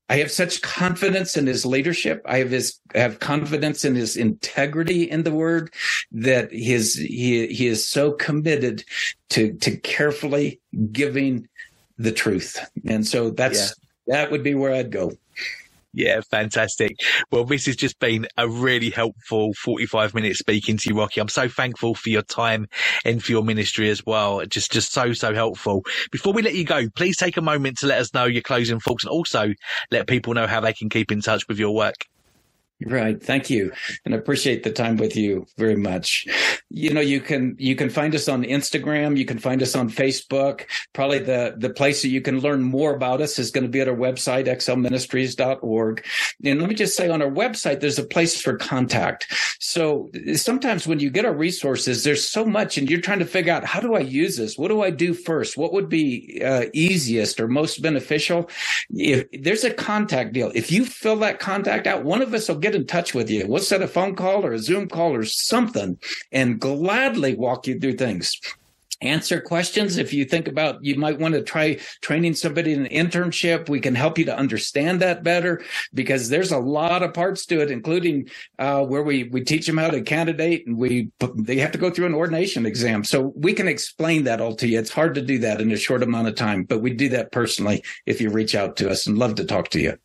I 0.08 0.16
have 0.16 0.30
such 0.30 0.60
confidence 0.62 1.36
in 1.36 1.46
his 1.46 1.64
leadership. 1.64 2.22
I 2.26 2.38
have 2.38 2.50
his 2.50 2.78
I 2.94 2.98
have 2.98 3.18
confidence 3.18 3.84
in 3.84 3.94
his 3.94 4.16
integrity 4.16 5.10
in 5.10 5.22
the 5.22 5.32
word 5.32 5.72
that 6.12 6.52
his 6.52 6.94
he 6.94 7.46
he 7.46 7.66
is 7.66 7.86
so 7.86 8.12
committed 8.12 8.84
to 9.30 9.54
to 9.54 9.76
carefully 9.78 10.60
giving 10.90 11.48
the 11.98 12.12
truth. 12.12 12.58
And 12.86 13.06
so 13.06 13.30
that's 13.30 13.74
that 14.08 14.30
would 14.30 14.42
be 14.42 14.54
where 14.54 14.72
I'd 14.72 14.90
go. 14.90 15.12
Yeah, 15.94 16.20
fantastic. 16.30 16.96
Well, 17.30 17.44
this 17.44 17.66
has 17.66 17.76
just 17.76 17.98
been 17.98 18.26
a 18.38 18.48
really 18.48 18.88
helpful 18.88 19.52
45 19.62 20.14
minutes 20.14 20.38
speaking 20.38 20.78
to 20.78 20.88
you, 20.88 20.98
Rocky. 20.98 21.20
I'm 21.20 21.28
so 21.28 21.48
thankful 21.48 21.94
for 21.94 22.08
your 22.08 22.22
time 22.22 22.66
and 23.04 23.22
for 23.22 23.32
your 23.32 23.42
ministry 23.42 23.90
as 23.90 24.04
well. 24.06 24.44
Just, 24.46 24.72
just 24.72 24.92
so, 24.92 25.12
so 25.12 25.34
helpful. 25.34 25.82
Before 26.10 26.32
we 26.32 26.40
let 26.42 26.54
you 26.54 26.64
go, 26.64 26.88
please 26.96 27.18
take 27.18 27.36
a 27.36 27.42
moment 27.42 27.78
to 27.78 27.86
let 27.86 28.00
us 28.00 28.14
know 28.14 28.24
your 28.24 28.42
closing 28.42 28.80
thoughts 28.80 29.04
and 29.04 29.10
also 29.10 29.52
let 29.90 30.06
people 30.06 30.32
know 30.32 30.46
how 30.46 30.60
they 30.60 30.72
can 30.72 30.88
keep 30.88 31.12
in 31.12 31.20
touch 31.20 31.46
with 31.46 31.58
your 31.58 31.74
work. 31.74 32.06
Right. 32.86 33.22
Thank 33.22 33.50
you. 33.50 33.72
And 34.04 34.14
I 34.14 34.18
appreciate 34.18 34.62
the 34.62 34.72
time 34.72 34.96
with 34.96 35.14
you 35.16 35.46
very 35.56 35.76
much. 35.76 36.26
You 36.74 36.94
know, 36.94 37.02
you 37.02 37.20
can, 37.20 37.54
you 37.58 37.76
can 37.76 37.90
find 37.90 38.14
us 38.14 38.28
on 38.28 38.44
Instagram. 38.44 39.18
You 39.18 39.26
can 39.26 39.38
find 39.38 39.62
us 39.62 39.76
on 39.76 39.90
Facebook. 39.90 40.64
Probably 40.94 41.18
the, 41.18 41.54
the 41.58 41.68
place 41.68 42.00
that 42.00 42.08
you 42.08 42.22
can 42.22 42.40
learn 42.40 42.62
more 42.62 42.94
about 42.94 43.20
us 43.20 43.38
is 43.38 43.50
going 43.50 43.64
to 43.64 43.70
be 43.70 43.80
at 43.80 43.88
our 43.88 43.94
website, 43.94 44.46
xlministries.org. 44.46 46.06
And 46.44 46.60
let 46.60 46.68
me 46.68 46.74
just 46.74 46.96
say 46.96 47.10
on 47.10 47.20
our 47.20 47.30
website, 47.30 47.80
there's 47.80 47.98
a 47.98 48.04
place 48.04 48.40
for 48.40 48.56
contact. 48.56 49.26
So 49.60 50.10
sometimes 50.34 50.86
when 50.86 50.98
you 50.98 51.10
get 51.10 51.26
our 51.26 51.34
resources, 51.34 52.04
there's 52.04 52.26
so 52.26 52.44
much 52.46 52.78
and 52.78 52.90
you're 52.90 53.00
trying 53.00 53.18
to 53.18 53.26
figure 53.26 53.52
out 53.52 53.64
how 53.64 53.80
do 53.80 53.94
I 53.94 54.00
use 54.00 54.38
this? 54.38 54.56
What 54.56 54.68
do 54.68 54.82
I 54.82 54.90
do 54.90 55.12
first? 55.12 55.58
What 55.58 55.74
would 55.74 55.90
be 55.90 56.40
uh, 56.42 56.66
easiest 56.72 57.38
or 57.38 57.48
most 57.48 57.82
beneficial? 57.82 58.48
If 58.90 59.26
there's 59.32 59.64
a 59.64 59.74
contact 59.74 60.32
deal, 60.32 60.50
if 60.54 60.72
you 60.72 60.86
fill 60.86 61.16
that 61.16 61.38
contact 61.38 61.86
out, 61.86 62.04
one 62.04 62.22
of 62.22 62.32
us 62.32 62.48
will 62.48 62.56
get 62.56 62.74
in 62.74 62.86
touch 62.86 63.14
with 63.14 63.28
you. 63.28 63.46
We'll 63.46 63.62
set 63.62 63.82
a 63.82 63.88
phone 63.88 64.16
call 64.16 64.46
or 64.46 64.52
a 64.52 64.58
Zoom 64.58 64.88
call 64.88 65.14
or 65.14 65.24
something 65.24 65.98
and 66.32 66.61
gladly 66.62 67.34
walk 67.34 67.66
you 67.66 67.78
through 67.78 67.94
things 67.94 68.40
answer 69.02 69.40
questions. 69.40 69.98
If 69.98 70.12
you 70.12 70.24
think 70.24 70.48
about, 70.48 70.82
you 70.84 70.96
might 70.96 71.18
want 71.18 71.34
to 71.34 71.42
try 71.42 71.78
training 72.00 72.34
somebody 72.34 72.72
in 72.72 72.86
an 72.86 72.92
internship. 72.92 73.68
We 73.68 73.80
can 73.80 73.94
help 73.94 74.18
you 74.18 74.24
to 74.26 74.36
understand 74.36 75.00
that 75.00 75.22
better 75.22 75.62
because 75.92 76.28
there's 76.28 76.52
a 76.52 76.58
lot 76.58 77.02
of 77.02 77.12
parts 77.12 77.44
to 77.46 77.60
it, 77.60 77.70
including 77.70 78.30
uh, 78.58 78.84
where 78.84 79.02
we 79.02 79.24
we 79.24 79.42
teach 79.42 79.66
them 79.66 79.76
how 79.76 79.90
to 79.90 80.00
candidate 80.00 80.66
and 80.66 80.76
we 80.76 81.10
they 81.34 81.56
have 81.56 81.72
to 81.72 81.78
go 81.78 81.90
through 81.90 82.06
an 82.06 82.14
ordination 82.14 82.64
exam. 82.64 83.04
So 83.04 83.32
we 83.36 83.52
can 83.52 83.68
explain 83.68 84.24
that 84.24 84.40
all 84.40 84.54
to 84.56 84.68
you. 84.68 84.78
It's 84.78 84.92
hard 84.92 85.14
to 85.16 85.22
do 85.22 85.38
that 85.40 85.60
in 85.60 85.72
a 85.72 85.76
short 85.76 86.02
amount 86.02 86.28
of 86.28 86.36
time, 86.36 86.64
but 86.64 86.80
we 86.80 86.92
do 86.92 87.08
that 87.10 87.32
personally 87.32 87.82
if 88.06 88.20
you 88.20 88.30
reach 88.30 88.54
out 88.54 88.76
to 88.76 88.90
us 88.90 89.06
and 89.06 89.18
love 89.18 89.34
to 89.36 89.44
talk 89.44 89.68
to 89.70 89.80
you. 89.80 89.98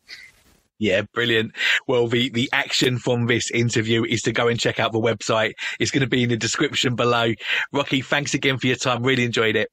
Yeah, 0.78 1.02
brilliant. 1.12 1.52
Well, 1.88 2.06
the, 2.06 2.30
the 2.30 2.48
action 2.52 2.98
from 2.98 3.26
this 3.26 3.50
interview 3.50 4.04
is 4.04 4.22
to 4.22 4.32
go 4.32 4.46
and 4.46 4.60
check 4.60 4.78
out 4.78 4.92
the 4.92 5.00
website. 5.00 5.54
It's 5.80 5.90
going 5.90 6.02
to 6.02 6.08
be 6.08 6.22
in 6.22 6.28
the 6.28 6.36
description 6.36 6.94
below. 6.94 7.32
Rocky, 7.72 8.00
thanks 8.00 8.34
again 8.34 8.58
for 8.58 8.68
your 8.68 8.76
time. 8.76 9.02
Really 9.02 9.24
enjoyed 9.24 9.56
it. 9.56 9.70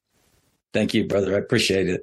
Thank 0.72 0.94
you, 0.94 1.06
brother. 1.06 1.36
I 1.36 1.38
appreciate 1.38 1.88
it. 1.88 2.02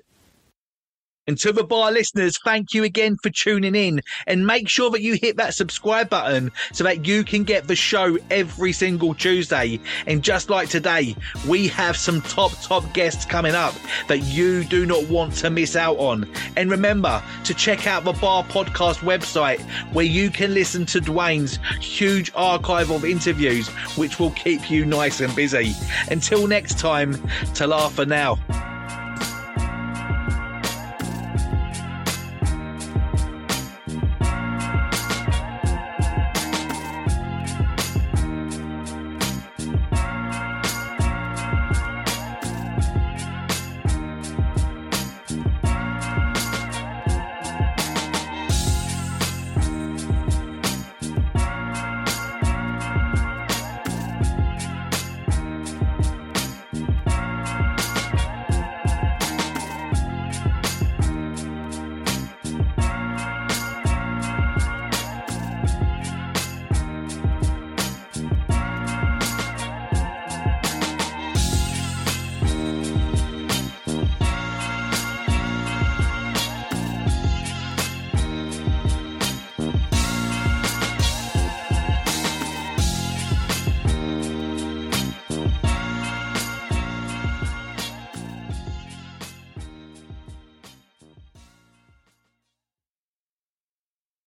And 1.25 1.37
to 1.37 1.53
the 1.53 1.63
bar 1.63 1.91
listeners, 1.91 2.37
thank 2.43 2.73
you 2.73 2.83
again 2.83 3.15
for 3.23 3.29
tuning 3.29 3.75
in 3.75 4.01
and 4.27 4.45
make 4.45 4.67
sure 4.67 4.89
that 4.89 5.01
you 5.01 5.13
hit 5.13 5.37
that 5.37 5.53
subscribe 5.53 6.09
button 6.09 6.51
so 6.73 6.83
that 6.83 7.07
you 7.07 7.23
can 7.23 7.45
get 7.45 7.67
the 7.67 7.77
show 7.77 8.17
every 8.29 8.73
single 8.73 9.13
Tuesday. 9.13 9.79
And 10.05 10.21
just 10.21 10.49
like 10.49 10.67
today, 10.67 11.15
we 11.47 11.69
have 11.69 11.95
some 11.95 12.21
top, 12.21 12.51
top 12.61 12.91
guests 12.93 13.23
coming 13.23 13.55
up 13.55 13.73
that 14.09 14.19
you 14.19 14.65
do 14.65 14.85
not 14.85 15.07
want 15.07 15.33
to 15.35 15.49
miss 15.49 15.77
out 15.77 15.97
on. 15.97 16.29
And 16.57 16.69
remember 16.69 17.23
to 17.45 17.53
check 17.53 17.87
out 17.87 18.03
the 18.03 18.13
Bar 18.13 18.43
Podcast 18.43 18.97
website 18.97 19.61
where 19.93 20.05
you 20.05 20.29
can 20.29 20.53
listen 20.53 20.85
to 20.87 20.99
Dwayne's 20.99 21.57
huge 21.79 22.33
archive 22.35 22.91
of 22.91 23.05
interviews, 23.05 23.69
which 23.95 24.19
will 24.19 24.31
keep 24.31 24.69
you 24.69 24.85
nice 24.85 25.21
and 25.21 25.33
busy. 25.35 25.73
Until 26.11 26.47
next 26.47 26.79
time, 26.79 27.13
ta 27.53 27.87
for 27.87 28.05
now. 28.05 28.72